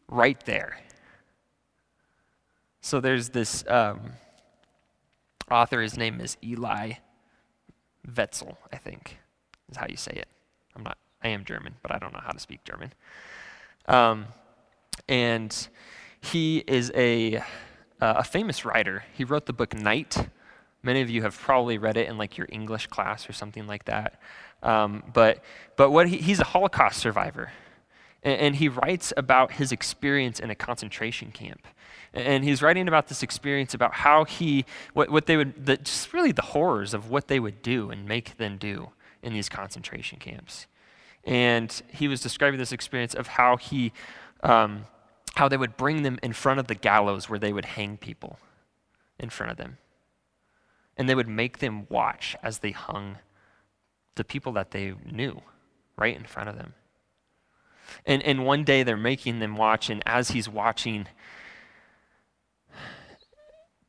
right 0.09 0.45
there. 0.45 0.79
So 2.81 3.01
there's 3.01 3.29
this 3.29 3.65
um, 3.69 4.15
author, 5.49 5.81
his 5.81 5.97
name 5.97 6.21
is 6.21 6.37
Elie 6.43 6.99
Wiesel, 8.09 8.57
I 8.73 8.77
think, 8.77 9.19
is 9.71 9.77
how 9.77 9.87
you 9.89 9.97
say 9.97 10.13
it. 10.13 10.29
I'm 10.75 10.83
not, 10.83 10.99
I 11.23 11.29
am 11.29 11.45
German, 11.45 11.75
but 11.83 11.93
I 11.93 11.99
don't 11.99 12.13
know 12.13 12.21
how 12.23 12.33
to 12.33 12.41
speak 12.41 12.65
German. 12.65 12.93
Um, 13.87 14.27
and 15.09 15.69
he 16.21 16.59
is 16.67 16.93
a, 16.95 17.37
uh, 17.37 17.43
a 18.01 18.25
famous 18.25 18.65
writer. 18.65 19.05
He 19.15 19.25
wrote 19.25 19.47
the 19.47 19.53
book 19.53 19.75
Night. 19.75 20.29
Many 20.83 21.01
of 21.01 21.11
you 21.11 21.23
have 21.23 21.39
probably 21.39 21.79
read 21.79 21.97
it 21.97 22.09
in 22.09 22.19
like 22.19 22.37
your 22.37 22.49
English 22.51 22.89
class 22.89 23.29
or 23.29 23.33
something 23.33 23.67
like 23.67 23.85
that. 23.85 24.21
Um, 24.63 25.03
but 25.13 25.43
but 25.77 25.91
what 25.91 26.09
he, 26.09 26.19
he's 26.19 26.39
a 26.39 26.45
Holocaust 26.45 26.99
survivor, 26.99 27.51
and, 28.23 28.41
and, 28.41 28.57
he 28.57 28.69
writes 28.69 29.13
about 29.17 29.53
his 29.53 29.73
experience 29.73 30.39
in 30.39 30.51
a 30.51 30.55
concentration 30.55 31.33
camp. 31.33 31.67
And 32.15 32.45
he's 32.45 32.61
writing 32.61 32.89
about 32.89 33.09
this 33.09 33.23
experience 33.23 33.73
about 33.73 33.95
how 33.95 34.25
he, 34.25 34.67
what, 34.93 35.11
what 35.11 35.27
they 35.27 35.37
would, 35.37 35.65
the, 35.65 35.79
just 35.79 36.13
really 36.13 36.33
the 36.33 36.43
horrors 36.43 36.93
of 36.93 37.09
what 37.09 37.29
they 37.29 37.41
would 37.41 37.63
do 37.63 37.91
and 37.91 38.07
make 38.07 38.37
them 38.37 38.59
do 38.59 38.91
in 39.23 39.33
these 39.33 39.49
concentration 39.49 40.19
camps. 40.19 40.67
And 41.25 41.83
he 41.89 42.09
was 42.09 42.21
describing 42.21 42.59
this 42.59 42.73
experience 42.73 43.15
of 43.15 43.29
how 43.29 43.57
he, 43.57 43.93
um, 44.43 44.87
how 45.37 45.49
they 45.49 45.57
would 45.57 45.77
bring 45.77 46.03
them 46.03 46.19
in 46.23 46.33
front 46.33 46.61
of 46.61 46.67
the 46.67 46.75
gallows 46.75 47.31
where 47.31 47.39
they 47.39 47.53
would 47.53 47.65
hang 47.65 47.97
people 47.97 48.39
in 49.19 49.31
front 49.31 49.53
of 49.53 49.57
them. 49.57 49.79
And 50.97 51.09
they 51.09 51.15
would 51.15 51.29
make 51.29 51.59
them 51.59 51.87
watch 51.89 52.37
as 52.43 52.59
they 52.59 52.73
hung 52.73 53.19
the 54.17 54.25
people 54.25 54.53
that 54.53 54.73
they 54.73 54.95
knew 55.11 55.41
right 55.97 56.15
in 56.15 56.25
front 56.25 56.51
of 56.51 56.57
them. 56.57 56.75
And, 58.05 58.23
and 58.23 58.45
one 58.45 58.65
day 58.65 58.83
they're 58.83 58.97
making 58.97 59.39
them 59.39 59.57
watch, 59.57 59.89
and 59.89 60.03
as 60.07 60.31
he's 60.33 60.49
watching 60.49 61.07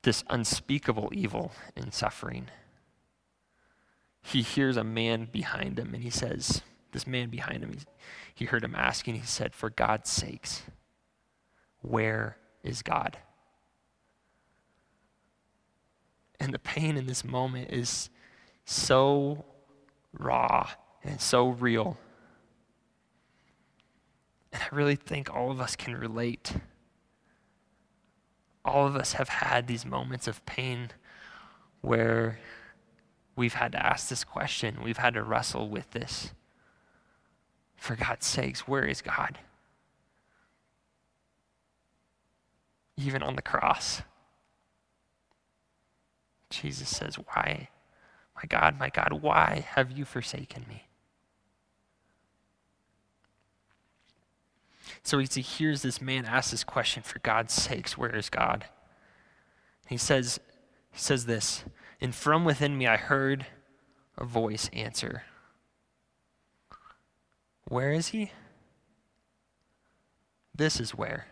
this 0.03 0.23
unspeakable 0.29 1.09
evil 1.13 1.51
and 1.75 1.93
suffering, 1.93 2.47
he 4.21 4.41
hears 4.41 4.77
a 4.77 4.83
man 4.83 5.27
behind 5.31 5.79
him 5.79 5.93
and 5.93 6.03
he 6.03 6.09
says, 6.09 6.61
this 6.93 7.07
man 7.07 7.29
behind 7.29 7.63
him, 7.63 7.73
he, 7.73 7.79
he 8.33 8.45
heard 8.45 8.63
him 8.63 8.75
asking, 8.75 9.15
he 9.15 9.25
said, 9.25 9.53
For 9.53 9.69
God's 9.69 10.09
sakes, 10.09 10.63
where 11.81 12.37
is 12.63 12.81
God? 12.81 13.17
And 16.39 16.53
the 16.53 16.59
pain 16.59 16.95
in 16.97 17.07
this 17.07 17.25
moment 17.25 17.71
is 17.71 18.09
so 18.65 19.43
raw 20.13 20.69
and 21.03 21.19
so 21.19 21.49
real. 21.49 21.97
And 24.51 24.61
I 24.61 24.75
really 24.75 24.95
think 24.95 25.33
all 25.33 25.51
of 25.51 25.59
us 25.59 25.75
can 25.75 25.95
relate. 25.95 26.53
All 28.65 28.87
of 28.87 28.95
us 28.95 29.13
have 29.13 29.29
had 29.29 29.67
these 29.67 29.85
moments 29.85 30.27
of 30.27 30.45
pain 30.45 30.89
where 31.81 32.39
we've 33.35 33.55
had 33.55 33.71
to 33.73 33.85
ask 33.85 34.07
this 34.07 34.23
question, 34.23 34.83
we've 34.83 34.97
had 34.97 35.15
to 35.15 35.23
wrestle 35.23 35.69
with 35.69 35.91
this. 35.91 36.31
For 37.75 37.95
God's 37.95 38.25
sakes, 38.25 38.67
where 38.67 38.85
is 38.85 39.01
God? 39.01 39.39
Even 42.95 43.21
on 43.21 43.35
the 43.35 43.41
cross. 43.41 44.01
Jesus 46.49 46.87
says, 46.87 47.15
Why? 47.15 47.69
My 48.35 48.43
God, 48.47 48.79
my 48.79 48.89
God, 48.89 49.21
why 49.21 49.65
have 49.71 49.91
you 49.91 50.05
forsaken 50.05 50.65
me? 50.69 50.83
So 55.03 55.19
he 55.19 55.41
hears 55.41 55.81
this 55.81 56.01
man 56.01 56.25
ask 56.25 56.51
this 56.51 56.63
question, 56.63 57.03
for 57.03 57.19
God's 57.19 57.53
sakes, 57.53 57.97
where 57.97 58.15
is 58.15 58.29
God? 58.29 58.65
He 59.87 59.97
says, 59.97 60.39
he 60.91 60.99
says 60.99 61.25
this, 61.25 61.65
and 61.99 62.15
from 62.15 62.45
within 62.45 62.77
me 62.77 62.87
I 62.87 62.95
heard 62.95 63.45
a 64.17 64.23
voice 64.23 64.69
answer, 64.71 65.23
where 67.65 67.91
is 67.91 68.09
he? 68.09 68.31
This 70.55 70.79
is 70.79 70.91
where. 70.91 71.27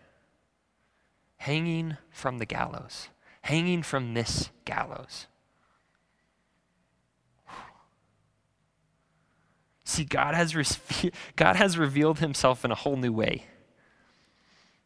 Hanging 1.38 1.98
from 2.10 2.40
the 2.40 2.46
gallows. 2.46 3.10
Hanging 3.44 3.84
from 3.84 4.14
this 4.14 4.50
gallows. 4.66 5.28
See, 9.84 10.04
God 10.06 10.36
has, 10.36 10.56
re- 10.56 11.12
God 11.36 11.56
has 11.56 11.78
revealed 11.78 12.20
himself 12.20 12.64
in 12.66 12.72
a 12.72 12.76
whole 12.76 12.96
new 12.96 13.12
way. 13.12 13.46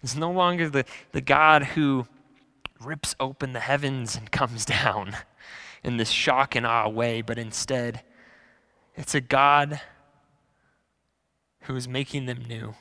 It's 0.04 0.16
no 0.16 0.32
longer 0.32 0.70
the, 0.70 0.86
the 1.12 1.22
God 1.22 1.64
who 1.64 2.08
rips 2.80 3.16
open 3.20 3.54
the 3.54 3.60
heavens 3.60 4.16
and 4.16 4.32
comes 4.32 4.66
down 4.66 5.16
in 5.84 5.98
this 5.98 6.10
shock 6.10 6.56
and 6.56 6.66
awe 6.66 6.88
way, 6.90 7.22
but 7.22 7.38
instead, 7.38 8.02
it's 8.96 9.16
a 9.16 9.22
God 9.22 9.80
who 11.62 11.76
is 11.76 11.88
making 11.88 12.26
them 12.26 12.44
new. 12.48 12.76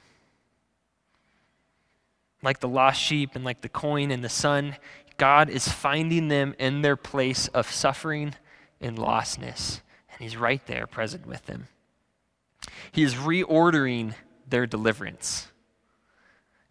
Like 2.43 2.61
the 2.61 2.69
lost 2.69 3.01
sheep 3.01 3.35
and 3.35 3.45
like 3.45 3.63
the 3.63 3.69
coin 3.69 4.11
and 4.11 4.23
the 4.23 4.29
son, 4.29 4.77
God 5.17 5.49
is 5.49 5.69
finding 5.69 6.29
them 6.29 6.55
in 6.59 6.83
their 6.83 6.97
place 6.97 7.49
of 7.49 7.71
suffering 7.71 8.35
and 8.81 8.99
lostness. 8.99 9.81
And 10.13 10.21
He's 10.21 10.37
right 10.37 10.65
there 10.67 10.87
present 10.87 11.27
with 11.27 11.47
them. 11.47 11.69
He 12.93 13.03
is 13.03 13.15
reordering 13.15 14.15
their 14.49 14.67
deliverance. 14.67 15.49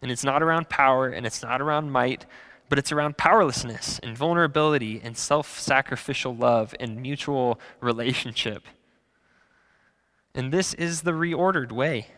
And 0.04 0.12
it's 0.12 0.22
not 0.22 0.42
around 0.42 0.68
power 0.68 1.08
and 1.08 1.24
it's 1.24 1.42
not 1.42 1.62
around 1.62 1.90
might, 1.90 2.26
but 2.68 2.78
it's 2.78 2.92
around 2.92 3.16
powerlessness 3.16 3.98
and 4.02 4.14
vulnerability 4.14 5.00
and 5.02 5.16
self 5.16 5.58
sacrificial 5.58 6.36
love 6.36 6.74
and 6.78 7.00
mutual 7.00 7.58
relationship. 7.80 8.64
And 10.34 10.52
this 10.52 10.74
is 10.74 11.00
the 11.00 11.12
reordered 11.12 11.72
way. 11.72 12.08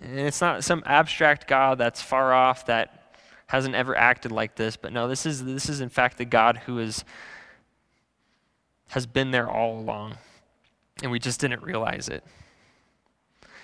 And 0.00 0.20
it's 0.20 0.40
not 0.40 0.62
some 0.62 0.84
abstract 0.86 1.48
God 1.48 1.78
that's 1.78 2.00
far 2.00 2.32
off 2.32 2.64
that 2.66 3.16
hasn't 3.48 3.74
ever 3.74 3.98
acted 3.98 4.30
like 4.30 4.54
this, 4.54 4.76
but 4.76 4.92
no, 4.92 5.08
this 5.08 5.26
is, 5.26 5.44
this 5.44 5.68
is 5.68 5.80
in 5.80 5.88
fact 5.88 6.16
the 6.16 6.24
God 6.24 6.58
who 6.58 6.78
is, 6.78 7.04
has 8.90 9.04
been 9.04 9.32
there 9.32 9.50
all 9.50 9.80
along. 9.80 10.16
And 11.02 11.10
we 11.10 11.18
just 11.18 11.40
didn't 11.40 11.64
realize 11.64 12.08
it. 12.08 12.22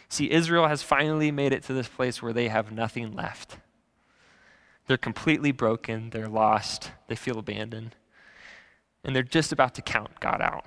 See, 0.09 0.31
Israel 0.31 0.69
has 0.69 0.83
finally 0.83 1.31
made 1.31 1.53
it 1.53 1.65
to 1.65 1.73
this 1.73 1.89
place 1.89 2.23
where 2.23 2.33
they 2.33 2.49
have 2.49 2.71
nothing 2.71 3.15
left. 3.15 3.59
They're 4.87 4.97
completely 4.97 5.51
broken, 5.51 6.11
they're 6.11 6.29
lost, 6.29 6.93
they 7.09 7.17
feel 7.17 7.39
abandoned, 7.39 7.97
and 9.03 9.17
they're 9.17 9.23
just 9.25 9.53
about 9.53 9.75
to 9.75 9.83
count 9.83 10.21
God 10.21 10.41
out. 10.41 10.67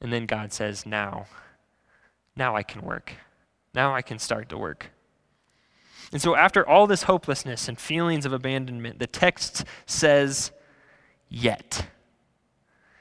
And 0.00 0.12
then 0.12 0.26
God 0.26 0.52
says, 0.52 0.84
Now, 0.84 1.26
now 2.36 2.54
I 2.54 2.62
can 2.62 2.82
work. 2.82 3.12
Now 3.74 3.94
I 3.94 4.02
can 4.02 4.18
start 4.18 4.50
to 4.50 4.58
work. 4.58 4.90
And 6.12 6.20
so, 6.20 6.36
after 6.36 6.68
all 6.68 6.86
this 6.86 7.04
hopelessness 7.04 7.66
and 7.66 7.80
feelings 7.80 8.26
of 8.26 8.32
abandonment, 8.32 8.98
the 8.98 9.06
text 9.06 9.64
says, 9.86 10.52
Yet. 11.28 11.86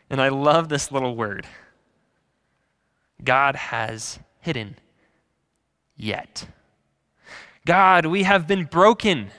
And 0.10 0.21
I 0.21 0.29
love 0.29 0.69
this 0.69 0.91
little 0.91 1.15
word. 1.15 1.45
God 3.23 3.55
has 3.55 4.19
hidden 4.39 4.77
yet. 5.97 6.47
God, 7.65 8.05
we 8.05 8.23
have 8.23 8.47
been 8.47 8.65
broken 8.65 9.31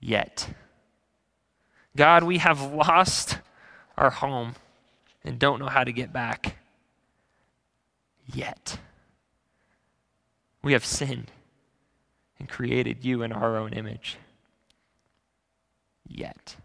yet. 0.00 0.48
God, 1.96 2.24
we 2.24 2.38
have 2.38 2.60
lost 2.72 3.38
our 3.96 4.10
home 4.10 4.54
and 5.24 5.38
don't 5.38 5.60
know 5.60 5.68
how 5.68 5.84
to 5.84 5.92
get 5.92 6.12
back 6.12 6.56
yet. 8.32 8.78
We 10.62 10.72
have 10.72 10.84
sinned 10.84 11.30
and 12.38 12.48
created 12.48 13.04
you 13.04 13.22
in 13.22 13.32
our 13.32 13.56
own 13.56 13.72
image 13.72 14.16
yet. 16.08 16.56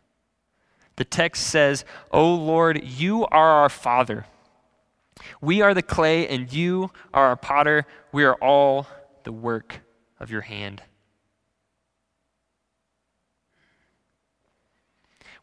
The 0.95 1.06
text 1.06 1.47
says, 1.47 1.86
O 2.12 2.34
Lord, 2.34 2.84
you 2.84 3.25
are 3.27 3.49
our 3.62 3.69
Father. 3.69 4.25
We 5.41 5.62
are 5.62 5.73
the 5.73 5.82
clay, 5.82 6.27
and 6.27 6.51
you 6.51 6.91
are 7.13 7.27
our 7.27 7.36
potter. 7.36 7.86
We 8.12 8.23
are 8.23 8.36
all 8.36 8.88
the 9.23 9.32
work 9.32 9.82
of 10.19 10.32
your 10.32 10.41
hand. 10.41 10.82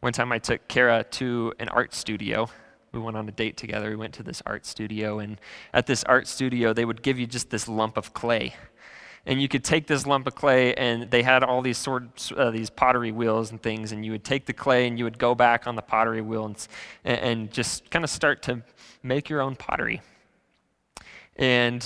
One 0.01 0.13
time 0.13 0.33
I 0.33 0.39
took 0.39 0.69
Kara 0.69 1.05
to 1.13 1.55
an 1.59 1.69
art 1.71 1.95
studio. 1.95 2.51
We 2.93 3.01
went 3.01 3.17
on 3.17 3.29
a 3.29 3.33
date 3.33 3.57
together. 3.57 3.91
We 3.91 3.97
went 3.97 4.15
to 4.15 4.23
this 4.23 4.43
art 4.45 4.67
studio, 4.67 5.19
and 5.19 5.41
at 5.73 5.87
this 5.87 6.05
art 6.05 6.29
studio, 6.29 6.73
they 6.73 6.85
would 6.85 7.03
give 7.03 7.19
you 7.19 7.27
just 7.27 7.51
this 7.51 7.69
lump 7.69 7.97
of 7.97 8.13
clay. 8.13 8.55
And 9.27 9.41
you 9.41 9.49
could 9.49 9.65
take 9.65 9.87
this 9.87 10.07
lump 10.07 10.27
of 10.27 10.35
clay, 10.35 10.75
and 10.75 11.11
they 11.11 11.23
had 11.23 11.43
all 11.43 11.63
these 11.63 11.79
sort 11.79 12.31
uh, 12.37 12.51
these 12.51 12.69
pottery 12.69 13.11
wheels 13.11 13.51
and 13.51 13.63
things, 13.63 13.93
and 13.93 14.05
you 14.05 14.13
would 14.13 14.25
take 14.25 14.45
the 14.45 14.53
clay 14.53 14.87
and 14.87 14.99
you 14.99 15.05
would 15.05 15.19
go 15.19 15.35
back 15.35 15.67
on 15.67 15.77
the 15.77 15.83
pottery 15.83 16.21
wheel 16.21 16.45
and, 16.45 16.69
and 17.05 17.51
just 17.51 17.91
kind 17.91 18.05
of 18.05 18.11
start 18.11 18.43
to 18.43 18.63
make 19.03 19.31
your 19.31 19.41
own 19.41 19.57
pottery. 19.57 20.03
And 21.37 21.81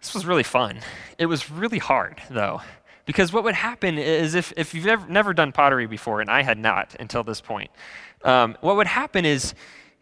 this 0.00 0.14
was 0.14 0.26
really 0.26 0.42
fun. 0.42 0.80
It 1.18 1.26
was 1.26 1.50
really 1.50 1.78
hard, 1.78 2.20
though, 2.30 2.60
because 3.06 3.32
what 3.32 3.44
would 3.44 3.54
happen 3.54 3.98
is 3.98 4.34
if, 4.34 4.52
if 4.56 4.74
you've 4.74 4.86
ever, 4.86 5.06
never 5.08 5.32
done 5.32 5.52
pottery 5.52 5.86
before, 5.86 6.20
and 6.20 6.30
I 6.30 6.42
had 6.42 6.58
not 6.58 6.94
until 7.00 7.22
this 7.22 7.40
point, 7.40 7.70
um, 8.22 8.56
what 8.60 8.76
would 8.76 8.86
happen 8.86 9.24
is 9.24 9.54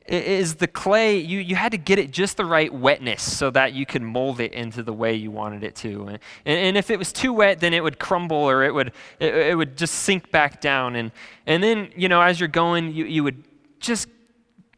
is 0.06 0.56
the 0.56 0.66
clay 0.66 1.18
you, 1.18 1.38
you 1.38 1.54
had 1.54 1.72
to 1.72 1.78
get 1.78 1.98
it 1.98 2.10
just 2.10 2.36
the 2.36 2.44
right 2.44 2.72
wetness 2.72 3.22
so 3.22 3.50
that 3.50 3.72
you 3.72 3.86
could 3.86 4.02
mold 4.02 4.40
it 4.40 4.52
into 4.52 4.82
the 4.82 4.92
way 4.92 5.14
you 5.14 5.30
wanted 5.30 5.62
it 5.62 5.74
to 5.76 6.06
and, 6.06 6.18
and 6.44 6.76
if 6.76 6.90
it 6.90 6.98
was 6.98 7.12
too 7.12 7.32
wet 7.32 7.60
then 7.60 7.72
it 7.72 7.82
would 7.82 7.98
crumble 7.98 8.36
or 8.36 8.64
it 8.64 8.74
would 8.74 8.92
it, 9.20 9.34
it, 9.34 9.56
would 9.56 9.76
just 9.76 9.94
sink 9.94 10.30
back 10.30 10.60
down 10.60 10.96
and 10.96 11.12
and 11.46 11.62
then 11.62 11.90
you 11.96 12.08
know 12.08 12.20
as 12.20 12.40
you're 12.40 12.48
going 12.48 12.92
you, 12.92 13.04
you 13.04 13.22
would 13.22 13.42
just 13.78 14.08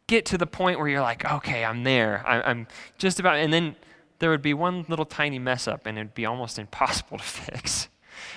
get 0.06 0.26
to 0.26 0.38
the 0.38 0.46
point 0.46 0.78
where 0.78 0.88
you're 0.88 1.00
like, 1.00 1.24
okay, 1.24 1.64
I'm 1.64 1.84
there. 1.84 2.22
I, 2.26 2.50
am 2.50 2.66
just 2.98 3.20
about, 3.20 3.37
and 3.37 3.52
then 3.52 3.76
there 4.18 4.30
would 4.30 4.42
be 4.42 4.54
one 4.54 4.84
little 4.88 5.04
tiny 5.04 5.38
mess 5.38 5.66
up 5.66 5.87
and 5.87 5.98
it'd 5.98 6.14
be 6.14 6.26
almost 6.26 6.58
impossible 6.58 7.18
to 7.18 7.24
fix. 7.24 7.88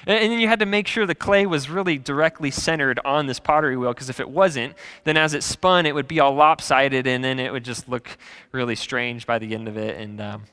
And, 0.05 0.31
then 0.31 0.39
you 0.39 0.47
had 0.47 0.59
to 0.59 0.65
make 0.65 0.87
sure 0.87 1.05
the 1.05 1.15
clay 1.15 1.45
was 1.45 1.69
really 1.69 1.97
directly 1.97 2.51
centered 2.51 2.99
on 3.05 3.27
this 3.27 3.39
pottery 3.39 3.77
wheel 3.77 3.93
because 3.93 4.09
if 4.09 4.19
it 4.19 4.29
wasn't, 4.29 4.73
then 5.03 5.17
as 5.17 5.33
it 5.33 5.43
spun, 5.43 5.85
it 5.85 5.95
would 5.95 6.07
be 6.07 6.19
all 6.19 6.33
lopsided 6.33 7.07
and 7.07 7.23
then 7.23 7.39
it 7.39 7.51
would 7.51 7.63
just 7.63 7.89
look 7.89 8.17
really 8.51 8.75
strange 8.75 9.25
by 9.25 9.39
the 9.39 9.53
end 9.53 9.67
of 9.67 9.77
it. 9.77 9.99
And 9.99 10.21
um, 10.21 10.43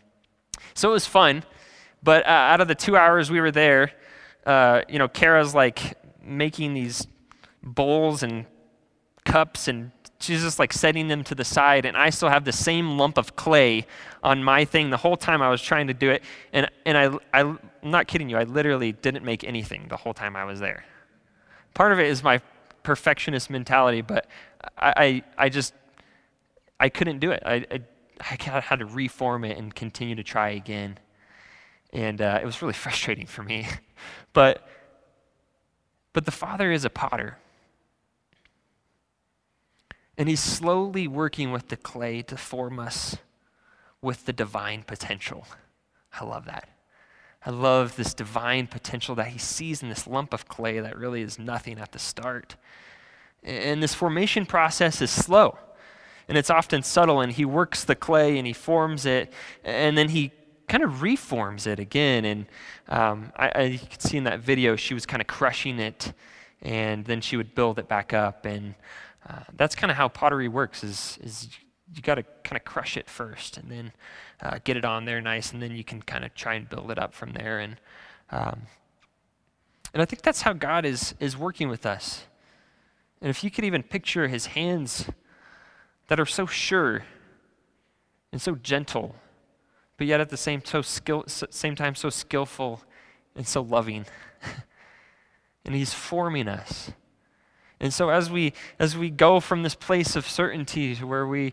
so 0.75 0.91
it 0.91 0.93
was 0.93 1.07
fun. 1.07 1.45
But 2.03 2.27
uh, 2.27 2.31
out 2.31 2.61
of 2.61 2.69
the 2.69 2.75
two 2.75 2.97
hours 2.97 3.31
we 3.31 3.41
were 3.41 3.51
there, 3.51 3.93
uh, 4.47 4.83
you 4.89 4.99
know, 4.99 5.09
Kara's 5.09 5.55
like 5.55 5.97
making 6.23 6.75
these 6.75 7.07
bowls 7.63 8.23
and 8.23 8.47
cups 9.25 9.69
and 9.69 9.91
she's 10.25 10.43
just 10.43 10.59
like 10.59 10.73
setting 10.73 11.09
them 11.09 11.23
to 11.25 11.35
the 11.35 11.45
side, 11.45 11.85
and 11.85 11.97
I 11.97 12.11
still 12.11 12.29
have 12.29 12.45
the 12.45 12.53
same 12.53 12.99
lump 12.99 13.19
of 13.19 13.37
clay 13.37 13.87
on 14.23 14.43
my 14.43 14.65
thing 14.65 14.91
the 14.91 14.97
whole 14.97 15.17
time 15.17 15.43
I 15.43 15.51
was 15.51 15.63
trying 15.63 15.87
to 15.89 15.95
do 15.95 16.11
it. 16.11 16.23
And, 16.53 16.71
and 16.87 16.97
I, 16.97 17.07
I, 17.33 17.43
I'm 17.43 17.59
not 17.83 18.07
kidding 18.07 18.29
you, 18.29 18.37
I 18.37 18.45
literally 18.45 18.93
didn't 18.93 19.25
make 19.25 19.45
anything 19.45 19.87
the 19.89 19.97
whole 19.97 20.15
time 20.15 20.37
I 20.37 20.45
was 20.45 20.61
there. 20.61 20.85
Part 21.75 21.93
of 21.93 21.99
it 21.99 22.07
is 22.07 22.23
my 22.23 22.41
perfectionist 22.83 23.51
mentality, 23.51 24.01
but 24.01 24.27
I, 24.79 24.95
I, 24.97 25.23
I 25.45 25.49
just, 25.49 25.75
I 26.81 26.89
couldn't 26.89 27.19
do 27.19 27.31
it. 27.31 27.43
I, 27.45 27.67
I, 27.71 27.81
I 28.21 28.61
had 28.61 28.79
to 28.79 28.87
reform 28.87 29.45
it 29.45 29.59
and 29.59 29.75
continue 29.75 30.15
to 30.15 30.23
try 30.23 30.51
again. 30.51 30.99
And 31.93 32.21
uh, 32.21 32.39
it 32.43 32.47
was 32.47 32.63
really 32.63 32.75
frustrating 32.85 33.27
for 33.27 33.43
me. 33.43 33.69
but, 34.33 34.67
but 36.13 36.25
the 36.25 36.33
Father 36.33 36.73
is 36.73 36.85
a 36.85 36.91
potter. 36.91 37.39
And 40.17 40.29
he's 40.29 40.41
slowly 40.41 41.09
working 41.09 41.51
with 41.51 41.69
the 41.69 41.77
clay 41.77 42.23
to 42.23 42.37
form 42.37 42.79
us 42.79 43.17
with 44.01 44.27
the 44.27 44.33
divine 44.33 44.83
potential. 44.83 45.47
I 46.21 46.25
love 46.25 46.45
that. 46.45 46.69
I 47.47 47.51
love 47.51 47.97
this 47.97 48.15
divine 48.15 48.67
potential 48.69 49.15
that 49.17 49.29
he 49.29 49.39
sees 49.39 49.83
in 49.83 49.89
this 49.89 50.07
lump 50.07 50.33
of 50.33 50.49
clay 50.49 50.81
that 50.81 50.97
really 50.97 51.23
is 51.23 51.39
nothing 51.39 51.79
at 51.79 51.93
the 51.93 51.99
start. 51.99 52.57
And 53.43 53.83
this 53.83 53.93
formation 53.93 54.47
process 54.47 55.03
is 55.03 55.11
slow 55.11 55.59
and 56.29 56.39
it's 56.39 56.49
often 56.49 56.83
subtle. 56.83 57.21
And 57.21 57.33
he 57.33 57.45
works 57.45 57.85
the 57.85 57.95
clay 57.95 58.39
and 58.39 58.47
he 58.47 58.53
forms 58.53 59.05
it 59.05 59.33
and 59.63 59.99
then 59.99 60.09
he 60.09 60.33
kind 60.69 60.83
of 60.83 61.03
reforms 61.03 61.67
it 61.67 61.79
again. 61.79 62.25
And 62.25 62.47
um, 62.89 63.33
I, 63.37 63.53
I, 63.55 63.63
you 63.63 63.79
can 63.79 64.01
see 64.01 64.17
in 64.17 64.25
that 64.25 64.41
video, 64.41 64.77
she 64.77 64.95
was 64.95 65.05
kind 65.05 65.21
of 65.21 65.27
crushing 65.27 65.79
it 65.79 66.15
and 66.63 67.05
then 67.05 67.21
she 67.21 67.37
would 67.37 67.55
build 67.55 67.79
it 67.79 67.89
back 67.89 68.15
up. 68.15 68.47
And 68.47 68.75
uh, 69.29 69.41
that's 69.57 69.75
kind 69.75 69.91
of 69.91 69.97
how 69.97 70.09
pottery 70.09 70.49
works 70.49 70.85
is, 70.85 71.19
is 71.23 71.49
you 71.95 72.03
got 72.03 72.17
to 72.17 72.23
kind 72.43 72.57
of 72.57 72.65
crush 72.65 72.97
it 72.97 73.09
first 73.09 73.57
and 73.57 73.71
then 73.71 73.93
uh, 74.43 74.59
get 74.65 74.77
it 74.77 74.85
on 74.85 75.05
there 75.05 75.21
nice 75.21 75.53
and 75.53 75.63
then 75.63 75.75
you 75.75 75.85
can 75.85 76.03
kind 76.03 76.25
of 76.25 76.35
try 76.35 76.55
and 76.55 76.69
build 76.69 76.91
it 76.91 76.99
up 76.99 77.15
from 77.15 77.33
there 77.33 77.59
and 77.59 77.77
um, 78.31 78.63
and 79.93 80.03
i 80.03 80.05
think 80.05 80.23
that's 80.23 80.43
how 80.43 80.53
god 80.53 80.85
is 80.85 81.15
is 81.21 81.37
working 81.37 81.69
with 81.69 81.87
us. 81.87 82.25
And 83.21 83.31
if 83.31 83.43
you 83.43 83.51
could 83.51 83.65
even 83.65 83.83
picture 83.83 84.29
his 84.29 84.47
hands 84.47 85.09
that 86.09 86.21
are 86.21 86.27
so 86.27 86.45
sure 86.45 87.05
and 88.33 88.43
so 88.43 88.55
gentle 88.55 89.15
but 89.97 90.07
yet 90.07 90.21
at 90.21 90.29
the 90.29 90.37
same 90.37 90.63
so 90.65 90.83
skill 90.83 91.25
same 91.27 91.77
time 91.77 91.95
so 91.95 92.11
skillful 92.11 92.83
and 93.37 93.47
so 93.47 93.63
loving. 93.63 94.07
And 95.67 95.75
he's 95.75 95.95
forming 95.95 96.47
us 96.47 96.93
and 97.81 97.93
so 97.93 98.11
as 98.11 98.31
we 98.31 98.53
as 98.79 98.97
we 98.97 99.11
go 99.11 99.41
from 99.41 99.63
this 99.63 99.75
place 99.75 100.17
of 100.17 100.29
certainty 100.29 100.95
to 100.97 101.07
where 101.07 101.27
we, 101.27 101.53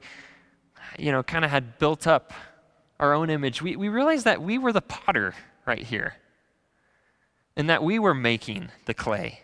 you 0.97 1.11
know, 1.11 1.23
kind 1.23 1.43
of 1.43 1.51
had 1.51 1.77
built 1.79 2.07
up 2.07 2.33
our 2.99 3.13
own 3.13 3.29
image, 3.29 3.61
we, 3.61 3.75
we 3.75 3.89
realized 3.89 4.25
that 4.25 4.41
we 4.41 4.57
were 4.57 4.71
the 4.71 4.81
potter 4.81 5.33
right 5.65 5.83
here. 5.83 6.15
And 7.57 7.69
that 7.69 7.83
we 7.83 7.99
were 7.99 8.13
making 8.13 8.69
the 8.85 8.93
clay. 8.93 9.41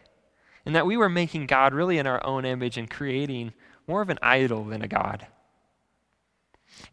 And 0.65 0.75
that 0.75 0.86
we 0.86 0.95
were 0.95 1.09
making 1.09 1.47
God 1.47 1.73
really 1.73 1.97
in 1.97 2.07
our 2.07 2.25
own 2.25 2.45
image 2.45 2.78
and 2.78 2.89
creating 2.89 3.53
more 3.88 4.01
of 4.01 4.09
an 4.09 4.19
idol 4.21 4.63
than 4.63 4.82
a 4.82 4.88
God. 4.88 5.28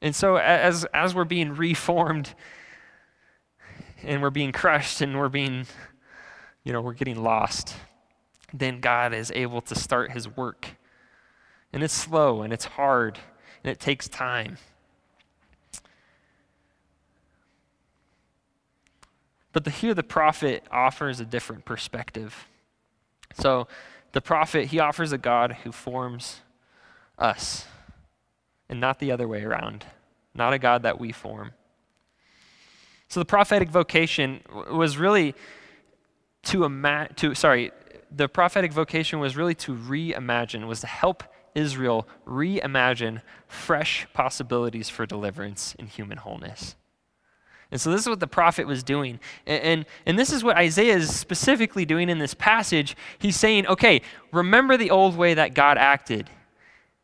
And 0.01 0.15
so 0.15 0.37
as 0.37 0.85
as 0.95 1.15
we're 1.15 1.25
being 1.25 1.55
reformed 1.55 2.35
and 4.03 4.23
we're 4.23 4.31
being 4.31 4.53
crushed 4.53 5.01
and 5.01 5.19
we're 5.19 5.29
being, 5.29 5.67
you 6.63 6.73
know, 6.73 6.81
we're 6.81 6.95
getting 6.95 7.23
lost 7.23 7.77
then 8.55 8.81
God 8.81 9.13
is 9.13 9.33
able 9.35 9.61
to 9.63 9.75
start 9.75 10.13
his 10.13 10.29
work. 10.29 10.77
And 11.73 11.83
it's 11.83 11.93
slow 11.93 12.43
and 12.43 12.53
it's 12.53 12.65
hard 12.65 13.19
and 13.63 13.71
it 13.71 13.81
takes 13.81 14.09
time. 14.09 14.59
But 19.53 19.65
the, 19.65 19.71
here 19.71 19.93
the 19.93 20.05
prophet 20.05 20.65
offers 20.71 21.21
a 21.21 21.25
different 21.25 21.65
perspective. 21.65 22.47
So 23.35 23.67
the 24.13 24.21
prophet, 24.21 24.67
he 24.67 24.79
offers 24.79 25.13
a 25.13 25.19
God 25.19 25.59
who 25.65 25.73
forms 25.73 26.41
us 27.19 27.67
and 28.69 28.81
not 28.81 29.01
the 29.01 29.11
other 29.11 29.27
way 29.27 29.43
around, 29.43 29.85
not 30.35 30.53
a 30.53 30.59
God 30.59 30.83
that 30.85 31.01
we 31.01 31.11
form. 31.11 31.53
So 33.09 33.21
the 33.21 33.27
prophetic 33.27 33.69
vocation 33.69 34.41
was 34.71 34.97
really 34.97 35.35
to, 36.45 36.65
ima- 36.65 37.09
to 37.17 37.35
sorry, 37.35 37.73
the 38.17 38.29
prophetic 38.29 38.73
vocation 38.73 39.19
was 39.19 39.37
really 39.37 39.55
to 39.57 39.75
reimagine, 39.75 40.67
was 40.67 40.81
to 40.81 40.87
help 40.87 41.25
Israel 41.55 42.07
reimagine 42.27 43.23
fresh 43.47 44.07
possibilities 44.13 44.89
for 44.89 45.07
deliverance 45.07 45.75
and 45.79 45.89
human 45.89 46.19
wholeness. 46.19 46.77
And 47.71 47.81
so 47.81 47.91
this 47.91 48.03
is 48.03 48.09
what 48.09 48.21
the 48.21 48.27
prophet 48.27 48.67
was 48.67 48.83
doing. 48.83 49.19
And, 49.47 49.63
and, 49.63 49.87
and, 50.07 50.19
this 50.19 50.33
is 50.33 50.45
what 50.45 50.57
Isaiah 50.57 50.97
is 50.97 51.15
specifically 51.15 51.85
doing 51.85 52.09
in 52.09 52.19
this 52.19 52.35
passage. 52.35 52.97
He's 53.19 53.37
saying, 53.37 53.67
okay, 53.67 54.03
remember 54.33 54.77
the 54.77 54.91
old 54.91 55.17
way 55.17 55.35
that 55.35 55.55
God 55.55 55.79
acted, 55.79 56.31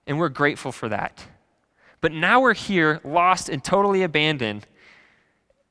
and 0.06 0.18
we're 0.18 0.28
grateful 0.28 0.70
for 0.70 0.88
that. 0.88 1.26
But 2.00 2.12
now 2.12 2.40
we're 2.40 2.54
here, 2.54 3.00
lost 3.04 3.48
and 3.48 3.62
totally 3.64 4.02
abandoned, 4.02 4.66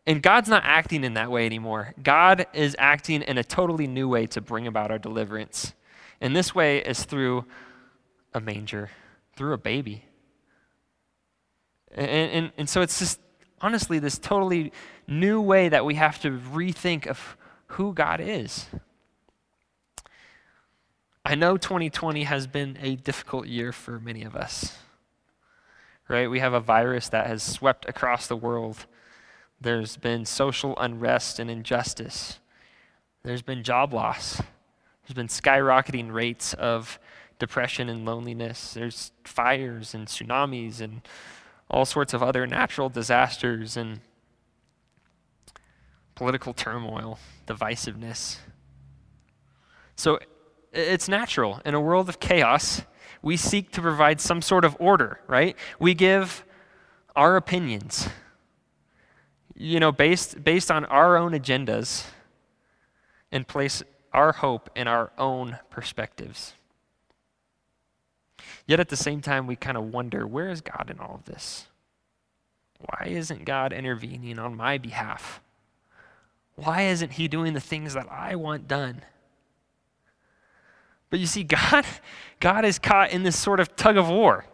and 0.06 0.22
God's 0.22 0.50
not 0.50 0.64
acting 0.66 1.04
in 1.04 1.14
that 1.14 1.30
way 1.30 1.45
anymore. 1.45 1.93
God 2.02 2.47
is 2.54 2.76
acting 2.80 3.22
in 3.22 3.38
a 3.38 3.43
totally 3.43 3.88
new 3.88 4.08
way 4.08 4.26
to 4.28 4.41
bring 4.41 4.66
about 4.66 4.91
our 4.91 4.97
deliverance. 4.97 5.74
And 6.22 6.36
this 6.36 6.56
way 6.56 6.80
is 6.80 7.04
through 7.04 7.45
a 8.34 8.39
manger, 8.39 8.89
through 9.36 9.54
a 9.54 9.58
baby. 9.58 10.06
And, 11.91 12.10
and, 12.10 12.52
and 12.58 12.70
so 12.70 12.82
it's 12.82 13.00
just 13.00 13.20
honestly 13.62 14.00
this 14.00 14.18
totally 14.18 14.72
new 15.08 15.41
way 15.41 15.70
that 15.70 15.86
we 15.86 15.95
have 15.95 16.20
to 16.22 16.32
rethink 16.32 17.08
of 17.08 17.38
who 17.68 17.93
God 17.93 18.20
is. 18.22 18.66
I 21.26 21.36
know 21.36 21.58
2020 21.58 22.24
has 22.24 22.47
been 22.47 22.78
a 22.82 22.95
difficult 22.95 23.47
year 23.47 23.72
for 23.72 24.00
many 24.00 24.24
of 24.24 24.36
us. 24.36 24.78
Right? 26.08 26.30
We 26.30 26.39
have 26.39 26.54
a 26.54 26.60
virus 26.60 27.10
that 27.10 27.28
has 27.28 27.43
swept 27.43 27.88
across 27.88 28.26
the 28.26 28.36
world 28.36 28.88
there's 29.62 29.97
been 29.97 30.26
social 30.26 30.78
unrest 30.78 31.39
and 31.39 31.49
injustice. 31.49 32.39
There's 33.24 33.41
been 33.41 33.64
job 33.64 33.93
loss. 33.93 34.41
There's 35.03 35.16
been 35.16 35.28
skyrocketing 35.28 36.12
rates 36.14 36.53
of 36.53 36.99
depression 37.39 37.89
and 37.89 38.05
loneliness. 38.05 38.74
There's 38.74 39.12
fires 39.24 39.93
and 39.93 40.07
tsunamis 40.07 40.82
and 40.82 41.01
all 41.70 41.86
sorts 41.86 42.14
of 42.14 42.24
other 42.24 42.47
natural 42.47 42.89
disasters 42.89 43.76
and 43.76 43.99
political 46.16 46.53
turmoil, 46.53 47.20
divisiveness. 47.47 48.38
So 49.95 50.20
it's 50.72 51.07
natural. 51.07 51.62
In 51.66 51.74
a 51.74 51.82
world 51.82 52.10
of 52.10 52.20
chaos, 52.20 52.84
we 53.22 53.36
seek 53.36 53.72
to 53.72 53.82
provide 53.82 54.22
some 54.22 54.41
sort 54.41 54.64
of 54.64 54.76
order, 54.80 55.20
right? 55.28 55.55
We 55.80 55.93
give 55.93 56.45
our 57.16 57.36
opinions 57.36 58.07
you 59.60 59.80
know, 59.80 59.91
based, 59.91 60.41
based 60.43 60.72
on 60.72 60.86
our 60.86 61.18
own 61.18 61.34
agendas 61.34 62.05
and 63.30 63.45
place 63.45 63.84
our 64.14 64.32
hope 64.32 64.70
in 64.76 64.88
our 64.88 65.12
own 65.18 65.60
perspectives. 65.70 66.53
Yet 68.66 68.80
at 68.80 68.88
the 68.88 68.95
same 68.95 69.22
time, 69.22 69.47
we 69.47 69.57
kind 69.57 69.78
of 69.78 69.93
wonder 69.93 70.26
where 70.26 70.49
is 70.49 70.62
God 70.62 70.89
in 70.89 70.99
all 70.99 71.16
of 71.16 71.26
this? 71.26 71.68
Why 72.80 73.07
isn't 73.07 73.43
God 73.43 73.74
intervening 73.74 74.39
on 74.39 74.55
my 74.55 74.78
behalf? 74.78 75.41
Why 76.55 76.84
isn't 76.84 77.14
He 77.14 77.28
doing 77.28 77.53
the 77.53 77.60
things 77.60 77.93
that 77.95 78.10
I 78.10 78.36
want 78.36 78.68
done? 78.68 79.01
But 81.10 81.20
you 81.20 81.26
see, 81.26 81.43
God, 81.72 81.86
God 82.39 82.64
is 82.64 82.80
caught 82.80 83.12
in 83.12 83.24
this 83.24 83.38
sort 83.38 83.60
of 83.60 83.76
tug 83.76 83.97
of 83.97 84.07
war, 84.07 84.45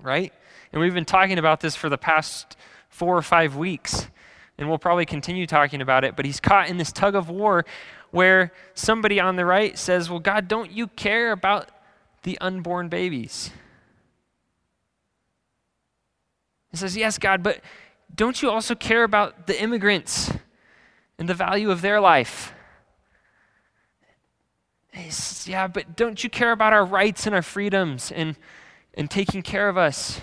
right? 0.00 0.32
And 0.72 0.80
we've 0.80 0.94
been 0.94 1.04
talking 1.04 1.38
about 1.38 1.60
this 1.60 1.74
for 1.74 1.88
the 1.88 1.98
past 1.98 2.56
four 2.96 3.16
or 3.16 3.22
five 3.22 3.56
weeks. 3.56 4.08
And 4.56 4.68
we'll 4.68 4.78
probably 4.78 5.04
continue 5.04 5.46
talking 5.46 5.82
about 5.82 6.02
it, 6.02 6.16
but 6.16 6.24
he's 6.24 6.40
caught 6.40 6.70
in 6.70 6.78
this 6.78 6.90
tug 6.90 7.14
of 7.14 7.28
war 7.28 7.66
where 8.10 8.52
somebody 8.72 9.20
on 9.20 9.36
the 9.36 9.44
right 9.44 9.76
says, 9.78 10.08
Well, 10.08 10.18
God, 10.18 10.48
don't 10.48 10.72
you 10.72 10.86
care 10.86 11.32
about 11.32 11.68
the 12.22 12.38
unborn 12.40 12.88
babies? 12.88 13.50
He 16.70 16.78
says, 16.78 16.96
Yes, 16.96 17.18
God, 17.18 17.42
but 17.42 17.60
don't 18.14 18.40
you 18.40 18.50
also 18.50 18.74
care 18.74 19.04
about 19.04 19.46
the 19.46 19.60
immigrants 19.60 20.32
and 21.18 21.28
the 21.28 21.34
value 21.34 21.70
of 21.70 21.82
their 21.82 22.00
life? 22.00 22.54
He 24.92 25.10
says, 25.10 25.46
Yeah, 25.46 25.66
but 25.66 25.96
don't 25.96 26.24
you 26.24 26.30
care 26.30 26.52
about 26.52 26.72
our 26.72 26.86
rights 26.86 27.26
and 27.26 27.34
our 27.34 27.42
freedoms 27.42 28.10
and, 28.10 28.36
and 28.94 29.10
taking 29.10 29.42
care 29.42 29.68
of 29.68 29.76
us? 29.76 30.22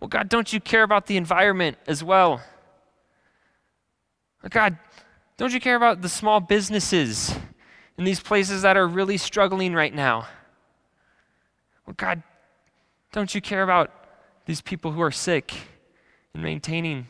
Well, 0.00 0.08
God, 0.08 0.28
don't 0.28 0.52
you 0.52 0.60
care 0.60 0.82
about 0.82 1.06
the 1.06 1.16
environment 1.16 1.78
as 1.86 2.04
well? 2.04 2.42
God, 4.50 4.78
don't 5.36 5.52
you 5.52 5.60
care 5.60 5.76
about 5.76 6.02
the 6.02 6.08
small 6.08 6.40
businesses 6.40 7.34
in 7.98 8.04
these 8.04 8.20
places 8.20 8.62
that 8.62 8.76
are 8.76 8.86
really 8.86 9.16
struggling 9.16 9.74
right 9.74 9.94
now? 9.94 10.26
Well, 11.86 11.94
God, 11.96 12.22
don't 13.12 13.34
you 13.34 13.40
care 13.40 13.62
about 13.62 13.92
these 14.46 14.60
people 14.60 14.92
who 14.92 15.00
are 15.00 15.10
sick 15.10 15.52
and 16.34 16.42
maintaining 16.42 17.08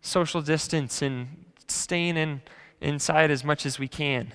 social 0.00 0.42
distance 0.42 1.02
and 1.02 1.44
staying 1.68 2.16
in, 2.16 2.42
inside 2.80 3.30
as 3.30 3.44
much 3.44 3.64
as 3.64 3.78
we 3.78 3.88
can? 3.88 4.32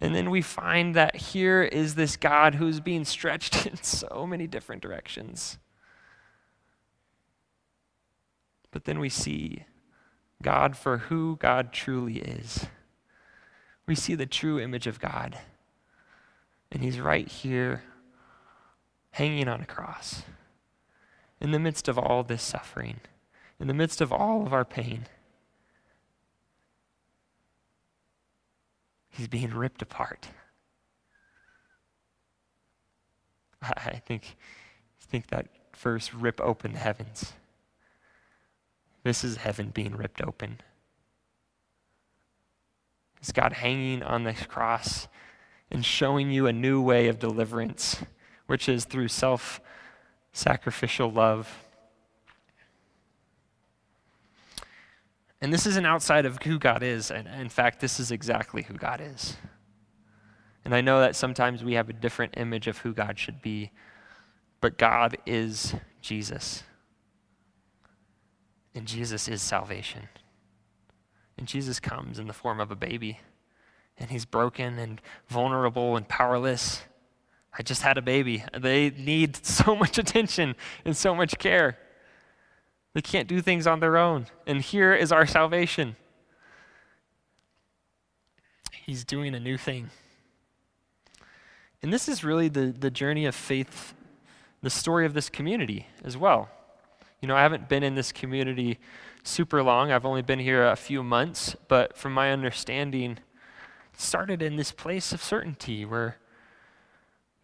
And 0.00 0.14
then 0.14 0.30
we 0.30 0.42
find 0.42 0.94
that 0.94 1.16
here 1.16 1.62
is 1.62 1.96
this 1.96 2.16
God 2.16 2.54
who's 2.54 2.80
being 2.80 3.04
stretched 3.04 3.66
in 3.66 3.76
so 3.82 4.26
many 4.26 4.46
different 4.46 4.82
directions. 4.82 5.58
But 8.70 8.84
then 8.84 8.98
we 8.98 9.08
see 9.08 9.64
God 10.42 10.76
for 10.76 10.98
who 10.98 11.36
God 11.36 11.72
truly 11.72 12.18
is. 12.18 12.66
We 13.86 13.94
see 13.94 14.14
the 14.14 14.26
true 14.26 14.60
image 14.60 14.86
of 14.86 15.00
God. 15.00 15.38
And 16.70 16.82
He's 16.82 17.00
right 17.00 17.26
here, 17.26 17.82
hanging 19.12 19.48
on 19.48 19.62
a 19.62 19.66
cross, 19.66 20.22
in 21.40 21.50
the 21.52 21.58
midst 21.58 21.88
of 21.88 21.98
all 21.98 22.22
this 22.22 22.42
suffering, 22.42 23.00
in 23.58 23.66
the 23.66 23.74
midst 23.74 24.00
of 24.00 24.12
all 24.12 24.46
of 24.46 24.52
our 24.52 24.64
pain. 24.64 25.06
He's 29.08 29.28
being 29.28 29.50
ripped 29.50 29.82
apart. 29.82 30.28
I 33.62 34.00
think, 34.06 34.36
think 35.00 35.28
that 35.28 35.48
verse, 35.76 36.12
rip 36.12 36.40
open 36.40 36.74
the 36.74 36.78
heavens. 36.78 37.32
This 39.08 39.24
is 39.24 39.38
heaven 39.38 39.70
being 39.70 39.96
ripped 39.96 40.20
open. 40.20 40.60
It's 43.16 43.32
God 43.32 43.54
hanging 43.54 44.02
on 44.02 44.24
the 44.24 44.34
cross 44.34 45.08
and 45.70 45.82
showing 45.82 46.30
you 46.30 46.46
a 46.46 46.52
new 46.52 46.82
way 46.82 47.08
of 47.08 47.18
deliverance, 47.18 48.02
which 48.48 48.68
is 48.68 48.84
through 48.84 49.08
self 49.08 49.62
sacrificial 50.34 51.10
love. 51.10 51.64
And 55.40 55.54
this 55.54 55.64
isn't 55.64 55.86
outside 55.86 56.26
of 56.26 56.42
who 56.42 56.58
God 56.58 56.82
is. 56.82 57.10
And 57.10 57.26
in 57.28 57.48
fact, 57.48 57.80
this 57.80 57.98
is 57.98 58.10
exactly 58.10 58.64
who 58.64 58.74
God 58.74 59.00
is. 59.00 59.38
And 60.66 60.74
I 60.74 60.82
know 60.82 61.00
that 61.00 61.16
sometimes 61.16 61.64
we 61.64 61.72
have 61.72 61.88
a 61.88 61.94
different 61.94 62.34
image 62.36 62.66
of 62.66 62.76
who 62.76 62.92
God 62.92 63.18
should 63.18 63.40
be, 63.40 63.70
but 64.60 64.76
God 64.76 65.16
is 65.24 65.74
Jesus. 66.02 66.62
And 68.78 68.86
Jesus 68.86 69.26
is 69.26 69.42
salvation. 69.42 70.08
And 71.36 71.48
Jesus 71.48 71.80
comes 71.80 72.20
in 72.20 72.28
the 72.28 72.32
form 72.32 72.60
of 72.60 72.70
a 72.70 72.76
baby. 72.76 73.18
And 73.98 74.08
he's 74.08 74.24
broken 74.24 74.78
and 74.78 75.00
vulnerable 75.26 75.96
and 75.96 76.06
powerless. 76.06 76.82
I 77.52 77.64
just 77.64 77.82
had 77.82 77.98
a 77.98 78.02
baby. 78.02 78.44
They 78.56 78.90
need 78.90 79.44
so 79.44 79.74
much 79.82 79.98
attention 79.98 80.54
and 80.84 80.96
so 80.96 81.12
much 81.12 81.38
care. 81.40 81.76
They 82.94 83.00
can't 83.00 83.26
do 83.26 83.40
things 83.40 83.66
on 83.66 83.80
their 83.80 83.96
own. 83.96 84.26
And 84.46 84.62
here 84.62 84.94
is 84.94 85.10
our 85.10 85.26
salvation. 85.26 85.96
He's 88.86 89.02
doing 89.02 89.34
a 89.34 89.40
new 89.40 89.56
thing. 89.56 89.90
And 91.82 91.92
this 91.92 92.08
is 92.08 92.22
really 92.22 92.46
the, 92.46 92.66
the 92.66 92.92
journey 92.92 93.26
of 93.26 93.34
faith, 93.34 93.94
the 94.62 94.70
story 94.70 95.04
of 95.04 95.14
this 95.14 95.28
community 95.28 95.88
as 96.04 96.16
well. 96.16 96.48
You 97.20 97.28
know, 97.28 97.36
I 97.36 97.42
haven't 97.42 97.68
been 97.68 97.82
in 97.82 97.94
this 97.94 98.12
community 98.12 98.78
super 99.22 99.62
long. 99.62 99.90
I've 99.90 100.06
only 100.06 100.22
been 100.22 100.38
here 100.38 100.66
a 100.66 100.76
few 100.76 101.02
months, 101.02 101.56
but 101.66 101.96
from 101.96 102.12
my 102.12 102.30
understanding, 102.30 103.18
it 103.92 104.00
started 104.00 104.40
in 104.42 104.56
this 104.56 104.72
place 104.72 105.12
of 105.12 105.22
certainty 105.22 105.84
where, 105.84 106.18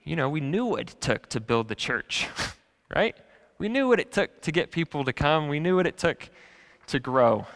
you 0.05 0.17
know, 0.17 0.29
we 0.29 0.41
knew 0.41 0.65
what 0.65 0.81
it 0.81 1.01
took 1.01 1.29
to 1.31 1.41
build 1.41 1.69
the 1.69 1.75
church, 1.75 2.29
right? 2.95 3.17
We 3.59 3.69
knew 3.69 3.89
what 3.89 4.01
it 4.01 4.13
took 4.13 4.41
to 4.43 4.53
get 4.53 4.71
people 4.71 5.05
to 5.05 5.13
come. 5.13 5.49
We 5.49 5.61
knew 5.61 5.77
what 5.77 5.87
it 5.87 5.99
took 5.99 6.29
to 6.87 7.01
grow. 7.01 7.47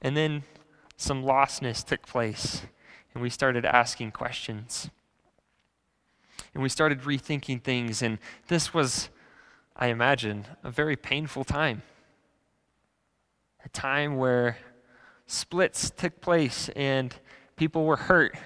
And 0.00 0.16
then 0.16 0.42
some 0.96 1.24
lostness 1.24 1.84
took 1.84 2.06
place, 2.06 2.62
and 3.14 3.22
we 3.22 3.30
started 3.30 3.64
asking 3.64 4.12
questions. 4.12 4.90
And 6.54 6.62
we 6.62 6.68
started 6.68 7.02
rethinking 7.02 7.62
things, 7.62 8.02
and 8.02 8.18
this 8.48 8.74
was, 8.74 9.08
I 9.82 9.88
imagine, 9.88 10.44
a 10.62 10.70
very 10.70 10.94
painful 10.94 11.42
time. 11.42 11.82
A 13.64 13.68
time 13.68 14.16
where 14.16 14.56
splits 15.26 15.90
took 15.90 16.20
place 16.20 16.68
and 16.76 17.12
people 17.56 17.84
were 17.84 17.96
hurt. 17.96 18.36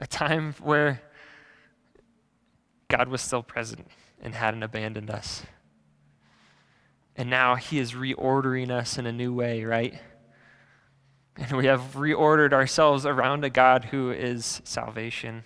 A 0.00 0.06
time 0.08 0.54
where 0.54 1.00
God 2.88 3.06
was 3.06 3.22
still 3.22 3.44
present 3.44 3.86
and 4.20 4.34
hadn't 4.34 4.64
abandoned 4.64 5.10
us. 5.10 5.44
And 7.14 7.30
now 7.30 7.54
He 7.54 7.78
is 7.78 7.92
reordering 7.92 8.72
us 8.72 8.98
in 8.98 9.06
a 9.06 9.12
new 9.12 9.32
way, 9.32 9.62
right? 9.62 9.94
And 11.36 11.52
we 11.52 11.66
have 11.66 11.94
reordered 11.94 12.52
ourselves 12.52 13.06
around 13.06 13.44
a 13.44 13.50
God 13.50 13.84
who 13.84 14.10
is 14.10 14.60
salvation. 14.64 15.44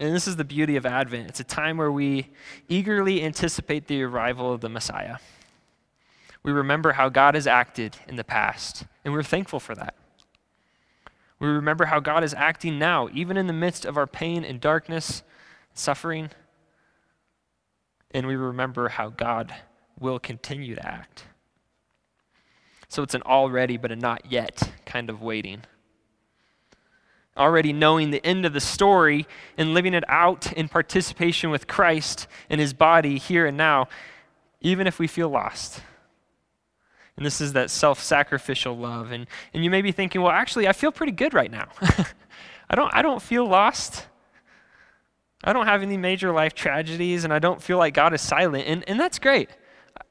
And 0.00 0.14
this 0.14 0.26
is 0.26 0.36
the 0.36 0.44
beauty 0.44 0.76
of 0.76 0.86
Advent. 0.86 1.28
It's 1.28 1.40
a 1.40 1.44
time 1.44 1.76
where 1.76 1.92
we 1.92 2.30
eagerly 2.70 3.22
anticipate 3.22 3.86
the 3.86 4.02
arrival 4.02 4.50
of 4.50 4.62
the 4.62 4.70
Messiah. 4.70 5.18
We 6.42 6.52
remember 6.52 6.92
how 6.92 7.10
God 7.10 7.34
has 7.34 7.46
acted 7.46 7.98
in 8.08 8.16
the 8.16 8.24
past, 8.24 8.84
and 9.04 9.12
we're 9.12 9.22
thankful 9.22 9.60
for 9.60 9.74
that. 9.74 9.94
We 11.38 11.48
remember 11.48 11.84
how 11.84 12.00
God 12.00 12.24
is 12.24 12.32
acting 12.32 12.78
now, 12.78 13.10
even 13.12 13.36
in 13.36 13.46
the 13.46 13.52
midst 13.52 13.84
of 13.84 13.98
our 13.98 14.06
pain 14.06 14.42
and 14.42 14.58
darkness, 14.58 15.22
suffering. 15.74 16.30
And 18.10 18.26
we 18.26 18.36
remember 18.36 18.88
how 18.88 19.10
God 19.10 19.54
will 19.98 20.18
continue 20.18 20.76
to 20.76 20.86
act. 20.86 21.24
So 22.88 23.02
it's 23.02 23.14
an 23.14 23.22
already 23.22 23.76
but 23.76 23.92
a 23.92 23.96
not 23.96 24.32
yet 24.32 24.72
kind 24.86 25.10
of 25.10 25.20
waiting. 25.20 25.64
Already 27.40 27.72
knowing 27.72 28.10
the 28.10 28.24
end 28.24 28.44
of 28.44 28.52
the 28.52 28.60
story 28.60 29.26
and 29.56 29.74
living 29.74 29.94
it 29.94 30.04
out 30.08 30.52
in 30.52 30.68
participation 30.68 31.50
with 31.50 31.66
Christ 31.66 32.28
and 32.48 32.60
his 32.60 32.72
body 32.72 33.18
here 33.18 33.46
and 33.46 33.56
now, 33.56 33.88
even 34.60 34.86
if 34.86 34.98
we 34.98 35.06
feel 35.06 35.30
lost. 35.30 35.80
And 37.16 37.26
this 37.26 37.40
is 37.40 37.52
that 37.54 37.70
self 37.70 38.02
sacrificial 38.02 38.76
love. 38.76 39.10
And, 39.12 39.26
and 39.52 39.64
you 39.64 39.70
may 39.70 39.82
be 39.82 39.92
thinking, 39.92 40.22
well, 40.22 40.30
actually, 40.30 40.68
I 40.68 40.72
feel 40.72 40.92
pretty 40.92 41.12
good 41.12 41.34
right 41.34 41.50
now. 41.50 41.68
I, 42.70 42.76
don't, 42.76 42.90
I 42.94 43.02
don't 43.02 43.20
feel 43.20 43.46
lost. 43.46 44.06
I 45.42 45.52
don't 45.52 45.66
have 45.66 45.82
any 45.82 45.96
major 45.96 46.32
life 46.32 46.54
tragedies, 46.54 47.24
and 47.24 47.32
I 47.32 47.38
don't 47.38 47.62
feel 47.62 47.78
like 47.78 47.94
God 47.94 48.12
is 48.14 48.20
silent. 48.20 48.66
And, 48.66 48.86
and 48.88 49.00
that's 49.00 49.18
great. 49.18 49.50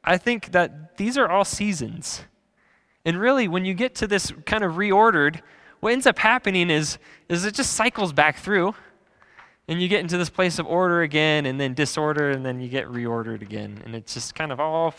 I 0.04 0.18
think 0.18 0.52
that 0.52 0.98
these 0.98 1.18
are 1.18 1.30
all 1.30 1.46
seasons. 1.46 2.24
And 3.06 3.20
really, 3.20 3.48
when 3.48 3.66
you 3.66 3.74
get 3.74 3.96
to 3.96 4.08
this 4.08 4.32
kind 4.46 4.64
of 4.64 4.74
reordered, 4.74 5.42
what 5.80 5.94
ends 5.94 6.06
up 6.06 6.20
happening 6.20 6.70
is, 6.70 6.98
is 7.30 7.46
it 7.46 7.54
just 7.54 7.74
cycles 7.74 8.14
back 8.14 8.38
through. 8.38 8.76
And 9.68 9.80
you 9.80 9.88
get 9.88 10.00
into 10.00 10.18
this 10.18 10.32
place 10.32 10.58
of 10.58 10.66
order 10.66 11.04
again, 11.04 11.46
and 11.46 11.62
then 11.62 11.76
disorder, 11.76 12.32
and 12.32 12.44
then 12.44 12.60
you 12.60 12.70
get 12.70 12.88
reordered 12.88 13.44
again. 13.44 13.82
And 13.86 13.96
it's 13.96 14.16
just 14.16 14.34
kind 14.34 14.52
of 14.52 14.60
all 14.60 14.96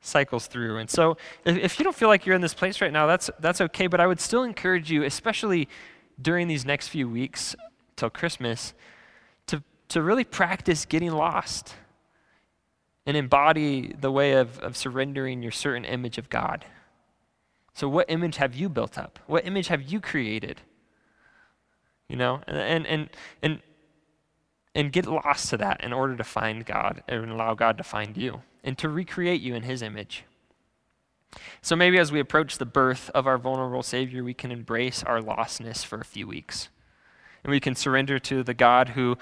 cycles 0.00 0.46
through. 0.46 0.78
And 0.78 0.88
so 0.88 1.16
if, 1.44 1.56
if 1.56 1.78
you 1.78 1.84
don't 1.84 1.96
feel 1.96 2.08
like 2.08 2.24
you're 2.24 2.36
in 2.36 2.40
this 2.40 2.54
place 2.54 2.80
right 2.80 2.92
now, 2.92 3.06
that's, 3.06 3.30
that's 3.40 3.60
okay. 3.60 3.88
But 3.88 4.00
I 4.00 4.06
would 4.06 4.20
still 4.20 4.44
encourage 4.44 4.92
you, 4.92 5.02
especially 5.02 5.68
during 6.20 6.46
these 6.46 6.64
next 6.64 6.88
few 6.88 7.08
weeks 7.08 7.56
till 7.96 8.10
Christmas, 8.10 8.74
to, 9.48 9.62
to 9.88 10.02
really 10.02 10.24
practice 10.24 10.84
getting 10.84 11.10
lost 11.10 11.74
and 13.06 13.16
embody 13.16 13.92
the 14.00 14.12
way 14.12 14.34
of, 14.34 14.60
of 14.60 14.76
surrendering 14.76 15.42
your 15.42 15.50
certain 15.50 15.84
image 15.84 16.16
of 16.16 16.28
God. 16.28 16.64
So, 17.74 17.88
what 17.88 18.10
image 18.10 18.36
have 18.36 18.54
you 18.54 18.68
built 18.68 18.98
up? 18.98 19.18
What 19.26 19.46
image 19.46 19.68
have 19.68 19.82
you 19.82 20.00
created? 20.00 20.60
You 22.08 22.16
know, 22.16 22.42
and, 22.46 22.86
and, 22.86 23.10
and, 23.42 23.62
and 24.74 24.92
get 24.92 25.06
lost 25.06 25.48
to 25.50 25.56
that 25.58 25.82
in 25.82 25.92
order 25.92 26.16
to 26.16 26.24
find 26.24 26.66
God 26.66 27.02
and 27.08 27.30
allow 27.30 27.54
God 27.54 27.78
to 27.78 27.84
find 27.84 28.16
you 28.16 28.42
and 28.62 28.76
to 28.78 28.88
recreate 28.88 29.40
you 29.40 29.54
in 29.54 29.62
his 29.62 29.80
image. 29.80 30.24
So 31.62 31.74
maybe 31.74 31.98
as 31.98 32.12
we 32.12 32.20
approach 32.20 32.58
the 32.58 32.66
birth 32.66 33.10
of 33.14 33.26
our 33.26 33.38
vulnerable 33.38 33.82
Savior, 33.82 34.22
we 34.22 34.34
can 34.34 34.50
embrace 34.50 35.02
our 35.02 35.20
lostness 35.20 35.84
for 35.84 35.98
a 35.98 36.04
few 36.04 36.26
weeks. 36.26 36.68
And 37.42 37.50
we 37.50 37.60
can 37.60 37.74
surrender 37.74 38.18
to 38.20 38.42
the 38.42 38.54
God 38.54 38.90
who 38.90 39.16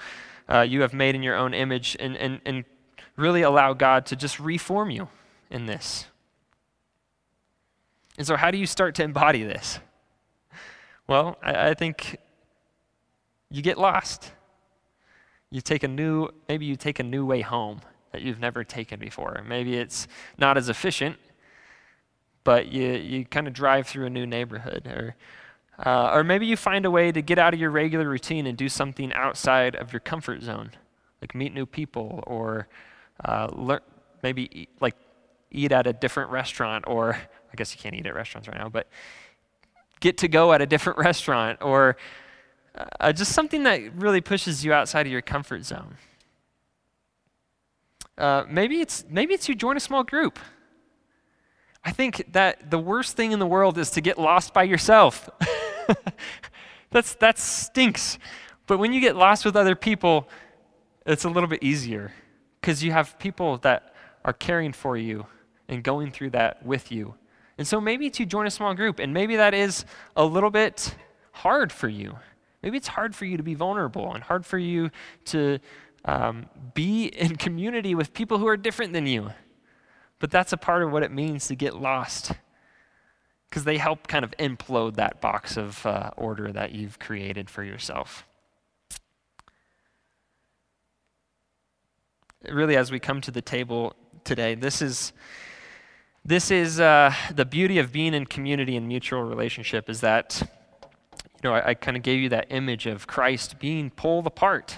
uh, 0.49 0.61
you 0.61 0.81
have 0.81 0.93
made 0.93 1.15
in 1.15 1.23
your 1.23 1.35
own 1.35 1.53
image 1.53 1.95
and, 1.99 2.17
and, 2.17 2.41
and 2.45 2.65
really 3.15 3.41
allow 3.41 3.73
God 3.73 4.05
to 4.07 4.15
just 4.15 4.39
reform 4.39 4.89
you 4.89 5.07
in 5.49 5.65
this. 5.65 6.05
And 8.21 8.27
so, 8.27 8.35
how 8.35 8.51
do 8.51 8.59
you 8.59 8.67
start 8.67 8.93
to 8.97 9.03
embody 9.03 9.41
this? 9.41 9.79
Well, 11.07 11.39
I, 11.41 11.69
I 11.69 11.73
think 11.73 12.17
you 13.49 13.63
get 13.63 13.79
lost. 13.79 14.31
You 15.49 15.59
take 15.59 15.81
a 15.81 15.87
new, 15.87 16.29
maybe 16.47 16.67
you 16.67 16.75
take 16.75 16.99
a 16.99 17.03
new 17.03 17.25
way 17.25 17.41
home 17.41 17.81
that 18.11 18.21
you've 18.21 18.39
never 18.39 18.63
taken 18.63 18.99
before. 18.99 19.43
Maybe 19.47 19.75
it's 19.75 20.07
not 20.37 20.55
as 20.55 20.69
efficient, 20.69 21.17
but 22.43 22.71
you, 22.71 22.91
you 22.91 23.25
kind 23.25 23.47
of 23.47 23.53
drive 23.53 23.87
through 23.87 24.05
a 24.05 24.11
new 24.11 24.27
neighborhood. 24.27 24.85
Or, 24.85 25.15
uh, 25.83 26.11
or 26.13 26.23
maybe 26.23 26.45
you 26.45 26.57
find 26.57 26.85
a 26.85 26.91
way 26.91 27.11
to 27.11 27.23
get 27.23 27.39
out 27.39 27.55
of 27.55 27.59
your 27.59 27.71
regular 27.71 28.07
routine 28.07 28.45
and 28.45 28.55
do 28.55 28.69
something 28.69 29.11
outside 29.13 29.75
of 29.75 29.91
your 29.91 29.99
comfort 29.99 30.43
zone, 30.43 30.69
like 31.23 31.33
meet 31.33 31.55
new 31.55 31.65
people 31.65 32.23
or 32.27 32.67
uh, 33.25 33.47
learn, 33.51 33.81
maybe 34.21 34.47
eat, 34.51 34.69
like 34.79 34.95
eat 35.49 35.71
at 35.71 35.87
a 35.87 35.93
different 35.93 36.29
restaurant, 36.29 36.85
or 36.85 37.17
I 37.51 37.55
guess 37.55 37.75
you 37.75 37.81
can't 37.81 37.95
eat 37.95 38.05
at 38.05 38.15
restaurants 38.15 38.47
right 38.47 38.57
now, 38.57 38.69
but 38.69 38.87
get 39.99 40.17
to 40.19 40.27
go 40.27 40.53
at 40.53 40.61
a 40.61 40.65
different 40.65 40.99
restaurant, 41.09 41.59
or 41.61 41.97
uh, 42.99 43.11
just 43.11 43.33
something 43.33 43.63
that 43.63 43.93
really 43.95 44.21
pushes 44.21 44.63
you 44.63 44.73
outside 44.73 45.05
of 45.05 45.11
your 45.11 45.21
comfort 45.21 45.65
zone. 45.65 45.97
Uh, 48.17 48.45
maybe 48.49 48.81
it's 48.81 49.05
maybe 49.09 49.33
it's 49.33 49.49
you 49.49 49.55
join 49.55 49.77
a 49.77 49.79
small 49.79 50.03
group. 50.03 50.39
I 51.83 51.91
think 51.91 52.31
that 52.33 52.69
the 52.69 52.77
worst 52.77 53.15
thing 53.17 53.31
in 53.31 53.39
the 53.39 53.47
world 53.47 53.77
is 53.77 53.89
to 53.91 54.01
get 54.01 54.19
lost 54.19 54.53
by 54.53 54.63
yourself. 54.63 55.29
That's 56.91 57.15
that 57.15 57.39
stinks. 57.39 58.19
But 58.67 58.77
when 58.77 58.93
you 58.93 59.01
get 59.01 59.15
lost 59.15 59.43
with 59.43 59.55
other 59.55 59.75
people, 59.75 60.29
it's 61.05 61.25
a 61.25 61.29
little 61.29 61.49
bit 61.49 61.63
easier 61.63 62.13
because 62.59 62.83
you 62.83 62.91
have 62.91 63.17
people 63.17 63.57
that 63.59 63.95
are 64.23 64.33
caring 64.33 64.71
for 64.71 64.95
you 64.95 65.25
and 65.67 65.83
going 65.83 66.11
through 66.11 66.29
that 66.31 66.63
with 66.63 66.91
you. 66.91 67.15
And 67.57 67.67
so 67.67 67.81
maybe 67.81 68.09
to 68.11 68.25
join 68.25 68.47
a 68.47 68.51
small 68.51 68.73
group, 68.73 68.99
and 68.99 69.13
maybe 69.13 69.35
that 69.35 69.53
is 69.53 69.85
a 70.15 70.25
little 70.25 70.49
bit 70.49 70.95
hard 71.31 71.71
for 71.71 71.89
you. 71.89 72.17
Maybe 72.63 72.77
it's 72.77 72.87
hard 72.87 73.15
for 73.15 73.25
you 73.25 73.37
to 73.37 73.43
be 73.43 73.55
vulnerable 73.55 74.13
and 74.13 74.23
hard 74.23 74.45
for 74.45 74.57
you 74.57 74.91
to 75.25 75.59
um, 76.05 76.47
be 76.73 77.05
in 77.07 77.35
community 77.35 77.95
with 77.95 78.13
people 78.13 78.37
who 78.37 78.47
are 78.47 78.57
different 78.57 78.93
than 78.93 79.05
you. 79.05 79.31
But 80.19 80.31
that's 80.31 80.53
a 80.53 80.57
part 80.57 80.83
of 80.83 80.91
what 80.91 81.03
it 81.03 81.11
means 81.11 81.47
to 81.47 81.55
get 81.55 81.75
lost 81.75 82.33
because 83.49 83.63
they 83.63 83.77
help 83.77 84.07
kind 84.07 84.23
of 84.23 84.31
implode 84.37 84.95
that 84.95 85.19
box 85.19 85.57
of 85.57 85.85
uh, 85.85 86.11
order 86.15 86.51
that 86.51 86.71
you've 86.71 86.99
created 86.99 87.49
for 87.49 87.63
yourself. 87.63 88.25
Really, 92.47 92.77
as 92.77 92.91
we 92.91 92.99
come 92.99 93.19
to 93.21 93.31
the 93.31 93.41
table 93.41 93.93
today, 94.23 94.55
this 94.55 94.81
is. 94.81 95.11
This 96.23 96.51
is 96.51 96.79
uh, 96.79 97.13
the 97.33 97.45
beauty 97.45 97.79
of 97.79 97.91
being 97.91 98.13
in 98.13 98.25
community 98.25 98.75
and 98.75 98.87
mutual 98.87 99.23
relationship 99.23 99.89
is 99.89 100.01
that, 100.01 100.41
you 100.41 101.49
know, 101.49 101.53
I, 101.53 101.69
I 101.69 101.73
kind 101.73 101.97
of 101.97 102.03
gave 102.03 102.19
you 102.19 102.29
that 102.29 102.47
image 102.49 102.85
of 102.85 103.07
Christ 103.07 103.59
being 103.59 103.89
pulled 103.89 104.27
apart 104.27 104.77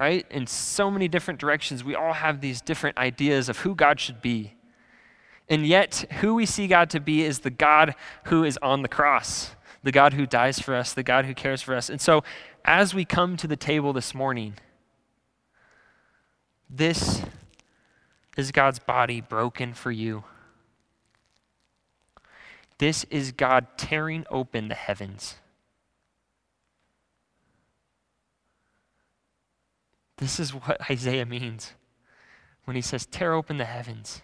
right? 0.00 0.24
In 0.30 0.46
so 0.46 0.90
many 0.90 1.08
different 1.08 1.38
directions, 1.38 1.84
we 1.84 1.94
all 1.94 2.14
have 2.14 2.40
these 2.40 2.62
different 2.62 2.96
ideas 2.96 3.50
of 3.50 3.58
who 3.58 3.74
God 3.74 4.00
should 4.00 4.22
be. 4.22 4.54
And 5.46 5.66
yet, 5.66 6.06
who 6.20 6.34
we 6.34 6.46
see 6.46 6.66
God 6.66 6.88
to 6.90 7.00
be 7.00 7.22
is 7.22 7.40
the 7.40 7.50
God 7.50 7.94
who 8.24 8.42
is 8.42 8.58
on 8.62 8.80
the 8.80 8.88
cross, 8.88 9.54
the 9.82 9.92
God 9.92 10.14
who 10.14 10.24
dies 10.24 10.58
for 10.58 10.74
us, 10.74 10.94
the 10.94 11.02
God 11.02 11.26
who 11.26 11.34
cares 11.34 11.60
for 11.60 11.76
us. 11.76 11.90
And 11.90 12.00
so, 12.00 12.24
as 12.64 12.94
we 12.94 13.04
come 13.04 13.36
to 13.36 13.46
the 13.46 13.56
table 13.56 13.92
this 13.92 14.14
morning, 14.14 14.54
this 16.70 17.22
is 18.36 18.52
God's 18.52 18.78
body 18.78 19.20
broken 19.20 19.74
for 19.74 19.90
you. 19.90 20.24
This 22.78 23.04
is 23.04 23.32
God 23.32 23.66
tearing 23.76 24.24
open 24.30 24.68
the 24.68 24.74
heavens 24.74 25.36
This 30.20 30.38
is 30.38 30.54
what 30.54 30.78
Isaiah 30.90 31.26
means 31.26 31.72
when 32.64 32.76
he 32.76 32.82
says, 32.82 33.06
tear 33.06 33.32
open 33.32 33.56
the 33.56 33.64
heavens. 33.64 34.22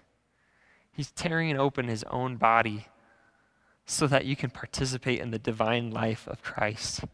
He's 0.93 1.11
tearing 1.11 1.59
open 1.59 1.89
his 1.89 2.05
own 2.05 2.37
body 2.37 2.87
so 3.87 4.07
that 4.07 4.25
you 4.25 4.37
can 4.37 4.51
participate 4.51 5.21
in 5.21 5.31
the 5.31 5.39
divine 5.39 5.91
life 5.91 6.29
of 6.29 6.43
Christ. 6.43 7.05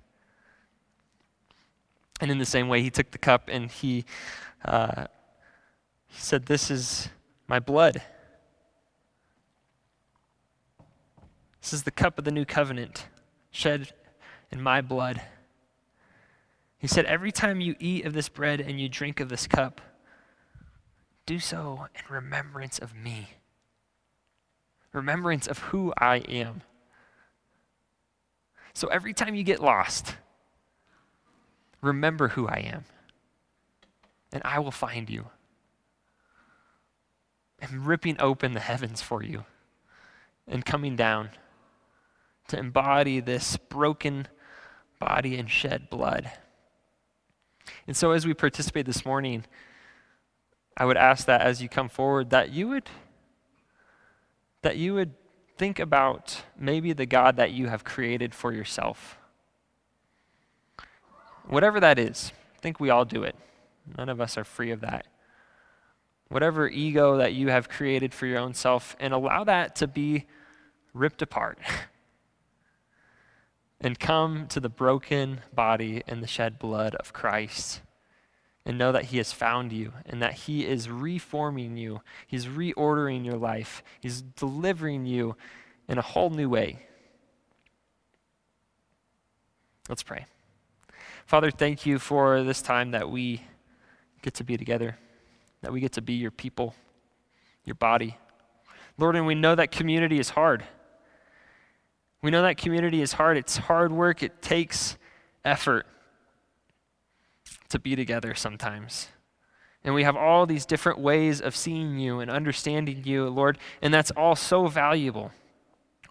And 2.20 2.30
in 2.30 2.38
the 2.38 2.45
same 2.45 2.68
way, 2.68 2.82
he 2.82 2.90
took 2.90 3.11
the 3.11 3.18
cup 3.18 3.49
and 3.49 3.70
he, 3.70 4.05
uh, 4.64 5.07
he 6.13 6.21
said, 6.21 6.45
This 6.45 6.71
is 6.71 7.09
my 7.49 7.59
blood. 7.59 8.03
This 11.63 11.73
is 11.73 11.85
the 11.85 11.91
cup 11.91 12.19
of 12.19 12.25
the 12.25 12.31
new 12.31 12.45
covenant, 12.45 13.09
shed 13.51 13.93
in 14.51 14.61
my 14.61 14.83
blood. 14.83 15.23
He 16.77 16.87
said, 16.87 17.07
Every 17.07 17.33
time 17.33 17.63
you 17.63 17.77
eat 17.79 18.05
of 18.05 18.13
this 18.13 18.29
bread 18.29 18.61
and 18.61 18.79
you 18.79 18.91
drink 18.91 19.21
of 19.21 19.31
this 19.31 19.47
cup, 19.47 19.81
do 21.25 21.39
so 21.39 21.87
in 21.95 22.15
remembrance 22.15 22.79
of 22.79 22.95
me, 22.95 23.31
remembrance 24.93 25.47
of 25.47 25.59
who 25.59 25.95
I 25.97 26.17
am. 26.17 26.61
So 28.75 28.89
every 28.89 29.15
time 29.15 29.35
you 29.35 29.45
get 29.45 29.63
lost, 29.63 30.17
remember 31.81 32.29
who 32.29 32.49
I 32.49 32.71
am, 32.71 32.85
and 34.31 34.43
I 34.45 34.59
will 34.59 34.71
find 34.71 35.09
you. 35.09 35.27
I'm 37.63 37.85
ripping 37.85 38.17
open 38.21 38.53
the 38.53 38.61
heavens 38.61 39.01
for 39.01 39.23
you 39.23 39.45
and 40.49 40.65
coming 40.65 40.97
down 40.97 41.31
to 42.49 42.59
embody 42.59 43.21
this 43.21 43.57
broken 43.57 44.27
body 44.99 45.37
and 45.37 45.49
shed 45.49 45.89
blood. 45.89 46.31
And 47.87 47.97
so, 47.97 48.11
as 48.11 48.27
we 48.27 48.35
participate 48.35 48.87
this 48.87 49.07
morning, 49.07 49.45
I 50.77 50.85
would 50.85 50.97
ask 50.97 51.27
that 51.27 51.43
as 51.43 51.63
you 51.63 51.69
come 51.69 51.89
forward, 51.89 52.31
that 52.31 52.51
you 52.51 52.69
would 52.69 52.91
that 54.63 54.77
you 54.77 54.95
would 54.95 55.15
think 55.57 55.79
about 55.79 56.43
maybe 56.59 56.93
the 56.93 57.07
God 57.07 57.37
that 57.37 57.53
you 57.53 57.69
have 57.69 57.85
created 57.85 58.35
for 58.35 58.53
yourself. 58.53 59.19
Whatever 61.47 61.81
that 61.81 61.99
is, 61.99 62.33
I 62.57 62.59
think 62.61 62.79
we 62.79 62.91
all 62.91 63.05
do 63.05 63.23
it. 63.25 63.35
None 63.99 64.09
of 64.09 64.21
us 64.21 64.39
are 64.39 64.45
free 64.45 64.71
of 64.71 64.81
that. 64.81 65.07
Whatever 66.33 66.68
ego 66.68 67.18
that 67.18 67.35
you 67.35 67.49
have 67.49 67.68
created 67.68 68.14
for 68.14 68.26
your 68.26 68.39
own 68.39 68.55
self, 68.55 68.97
and 68.99 69.12
allow 69.12 69.45
that 69.45 69.76
to 69.76 69.87
be 69.87 70.26
ripped 70.95 71.22
apart. 71.22 71.59
and 73.80 73.99
come 73.99 74.47
to 74.47 74.61
the 74.61 74.68
broken 74.68 75.41
body 75.55 76.03
and 76.07 76.22
the 76.22 76.26
shed 76.26 76.59
blood 76.59 76.95
of 76.95 77.12
Christ 77.12 77.80
and 78.64 78.78
know 78.78 78.93
that 78.93 79.07
He 79.07 79.18
has 79.18 79.33
found 79.33 79.72
you 79.72 79.93
and 80.07 80.22
that 80.22 80.35
He 80.35 80.64
is 80.64 80.89
reforming 80.89 81.76
you. 81.76 82.01
He's 82.26 82.47
reordering 82.47 83.24
your 83.24 83.37
life. 83.37 83.83
He's 84.01 84.22
delivering 84.22 85.05
you 85.05 85.37
in 85.89 85.99
a 85.99 86.03
whole 86.03 86.30
new 86.30 86.49
way. 86.49 86.87
Let's 89.89 90.03
pray. 90.03 90.26
Father, 91.26 91.51
thank 91.51 91.85
you 91.85 91.99
for 91.99 92.43
this 92.43 92.62
time 92.62 92.93
that 92.93 93.11
we 93.11 93.43
get 94.22 94.35
to 94.35 94.45
be 94.45 94.57
together, 94.57 94.97
that 95.63 95.73
we 95.73 95.81
get 95.81 95.93
to 95.93 96.03
be 96.03 96.15
your 96.15 96.31
people, 96.31 96.75
your 97.65 97.75
body. 97.75 98.17
Lord, 98.99 99.17
and 99.17 99.27
we 99.27 99.35
know 99.35 99.55
that 99.55 99.71
community 99.71 100.19
is 100.19 100.31
hard. 100.31 100.65
We 102.21 102.31
know 102.31 102.43
that 102.43 102.57
community 102.57 103.01
is 103.01 103.15
hard. 103.15 103.37
It's 103.37 103.57
hard 103.57 103.93
work, 103.93 104.23
it 104.23 104.43
takes 104.43 104.97
effort 105.45 105.87
to 107.69 107.79
be 107.79 107.97
together 107.97 108.35
sometimes. 108.35 109.09
And 109.85 109.95
we 109.95 110.05
have 110.05 110.17
all 110.17 110.47
these 110.47 110.65
different 110.65 111.01
ways 111.01 111.41
of 111.41 111.57
seeing 111.57 111.99
you 111.99 112.21
and 112.21 112.31
understanding 112.31 113.03
you, 113.05 113.29
Lord, 113.29 113.59
and 113.81 113.93
that's 113.93 114.13
all 114.13 114.37
so 114.37 114.67
valuable. 114.69 115.33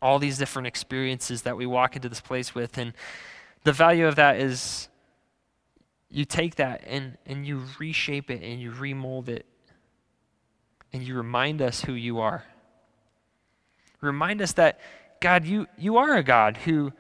All 0.02 0.20
these 0.20 0.38
different 0.38 0.68
experiences 0.68 1.44
that 1.44 1.56
we 1.56 1.66
walk 1.66 1.96
into 1.96 2.10
this 2.10 2.20
place 2.20 2.54
with. 2.54 2.78
And 2.78 2.94
the 3.64 3.72
value 3.72 4.08
of 4.08 4.16
that 4.16 4.38
is 4.38 4.90
you 6.12 6.26
take 6.26 6.56
that 6.56 6.84
and, 6.86 7.18
and 7.26 7.46
you 7.48 7.64
reshape 7.80 8.30
it 8.30 8.44
and 8.44 8.62
you 8.62 8.72
remold 8.72 9.30
it 9.30 9.46
and 10.94 11.02
you 11.04 11.16
remind 11.16 11.62
us 11.62 11.82
who 11.82 11.94
you 11.94 12.20
are. 12.20 12.44
Remind 14.02 14.42
us 14.42 14.54
that 14.54 14.80
God, 15.22 15.46
you, 15.46 15.68
you 15.78 15.98
are 15.98 16.16
a 16.16 16.24
God 16.24 16.58
who 16.58 16.92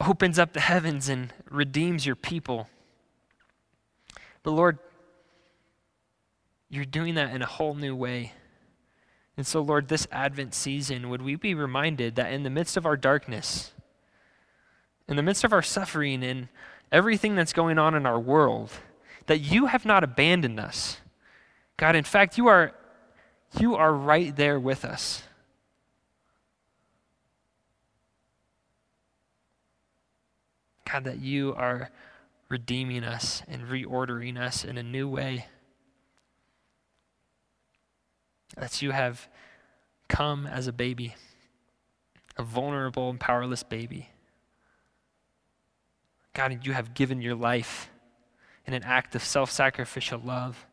opens 0.00 0.38
up 0.38 0.54
the 0.54 0.60
heavens 0.60 1.08
and 1.08 1.32
redeems 1.50 2.06
your 2.06 2.16
people. 2.16 2.68
But 4.42 4.52
Lord, 4.52 4.78
you're 6.70 6.84
doing 6.84 7.16
that 7.16 7.34
in 7.34 7.42
a 7.42 7.46
whole 7.46 7.74
new 7.74 7.94
way. 7.94 8.32
And 9.36 9.46
so, 9.46 9.60
Lord, 9.60 9.88
this 9.88 10.06
Advent 10.12 10.54
season, 10.54 11.10
would 11.10 11.22
we 11.22 11.34
be 11.34 11.54
reminded 11.54 12.14
that 12.16 12.32
in 12.32 12.42
the 12.42 12.50
midst 12.50 12.76
of 12.76 12.86
our 12.86 12.96
darkness, 12.96 13.72
in 15.08 15.16
the 15.16 15.22
midst 15.22 15.44
of 15.44 15.52
our 15.52 15.62
suffering 15.62 16.22
and 16.22 16.48
everything 16.92 17.34
that's 17.34 17.52
going 17.52 17.78
on 17.78 17.94
in 17.94 18.06
our 18.06 18.18
world, 18.18 18.70
that 19.26 19.38
you 19.38 19.66
have 19.66 19.84
not 19.84 20.02
abandoned 20.04 20.58
us. 20.58 20.98
God, 21.76 21.96
in 21.96 22.04
fact, 22.04 22.36
you 22.36 22.48
are, 22.48 22.72
you 23.58 23.74
are 23.76 23.92
right 23.94 24.34
there 24.34 24.58
with 24.58 24.84
us. 24.84 25.22
God, 30.90 31.04
that 31.04 31.20
you 31.20 31.54
are 31.56 31.90
redeeming 32.48 33.04
us 33.04 33.42
and 33.46 33.62
reordering 33.62 34.36
us 34.36 34.64
in 34.64 34.76
a 34.76 34.82
new 34.82 35.08
way. 35.08 35.46
That 38.56 38.82
you 38.82 38.90
have 38.90 39.28
come 40.08 40.46
as 40.46 40.66
a 40.66 40.72
baby, 40.72 41.14
a 42.36 42.42
vulnerable 42.42 43.08
and 43.08 43.20
powerless 43.20 43.62
baby. 43.62 44.10
God, 46.32 46.64
you 46.64 46.72
have 46.72 46.94
given 46.94 47.20
your 47.20 47.34
life 47.34 47.90
in 48.66 48.74
an 48.74 48.82
act 48.84 49.14
of 49.14 49.24
self 49.24 49.50
sacrificial 49.50 50.20
love. 50.20 50.66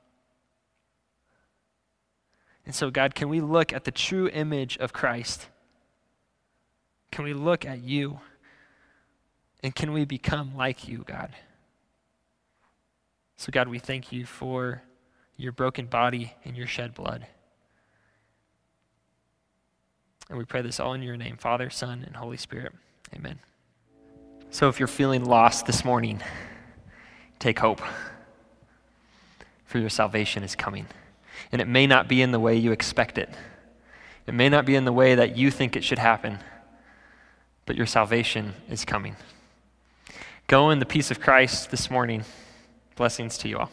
And 2.65 2.75
so, 2.75 2.91
God, 2.91 3.15
can 3.15 3.29
we 3.29 3.39
look 3.39 3.71
at 3.71 3.85
the 3.85 3.91
true 3.91 4.27
image 4.27 4.77
of 4.77 4.91
Christ? 4.91 5.47
Can 7.11 7.23
we 7.23 7.33
look 7.33 7.65
at 7.65 7.81
you? 7.81 8.19
And 9.63 9.73
can 9.73 9.93
we 9.93 10.05
become 10.05 10.55
like 10.55 10.87
you, 10.87 11.03
God? 11.07 11.33
So, 13.37 13.51
God, 13.51 13.67
we 13.67 13.79
thank 13.79 14.11
you 14.11 14.25
for 14.25 14.83
your 15.37 15.51
broken 15.51 15.85
body 15.85 16.33
and 16.43 16.57
your 16.57 16.67
shed 16.67 16.93
blood. 16.93 17.25
And 20.29 20.37
we 20.37 20.45
pray 20.45 20.61
this 20.61 20.79
all 20.79 20.93
in 20.93 21.01
your 21.01 21.17
name, 21.17 21.37
Father, 21.37 21.69
Son, 21.69 22.03
and 22.05 22.15
Holy 22.15 22.37
Spirit. 22.37 22.73
Amen. 23.15 23.39
So, 24.49 24.69
if 24.69 24.79
you're 24.79 24.87
feeling 24.87 25.25
lost 25.25 25.65
this 25.65 25.83
morning, 25.83 26.21
take 27.37 27.59
hope, 27.59 27.81
for 29.65 29.77
your 29.77 29.89
salvation 29.89 30.41
is 30.41 30.55
coming. 30.55 30.87
And 31.51 31.61
it 31.61 31.67
may 31.67 31.85
not 31.85 32.07
be 32.07 32.21
in 32.21 32.31
the 32.31 32.39
way 32.39 32.55
you 32.55 32.71
expect 32.71 33.17
it, 33.17 33.29
it 34.25 34.33
may 34.33 34.49
not 34.49 34.65
be 34.65 34.75
in 34.75 34.85
the 34.85 34.93
way 34.93 35.15
that 35.15 35.37
you 35.37 35.51
think 35.51 35.75
it 35.75 35.83
should 35.83 35.99
happen, 35.99 36.39
but 37.65 37.75
your 37.75 37.85
salvation 37.85 38.53
is 38.69 38.85
coming. 38.85 39.15
Go 40.47 40.69
in 40.69 40.79
the 40.79 40.85
peace 40.85 41.11
of 41.11 41.19
Christ 41.19 41.69
this 41.71 41.91
morning. 41.91 42.23
Blessings 42.95 43.37
to 43.39 43.49
you 43.49 43.57
all. 43.57 43.71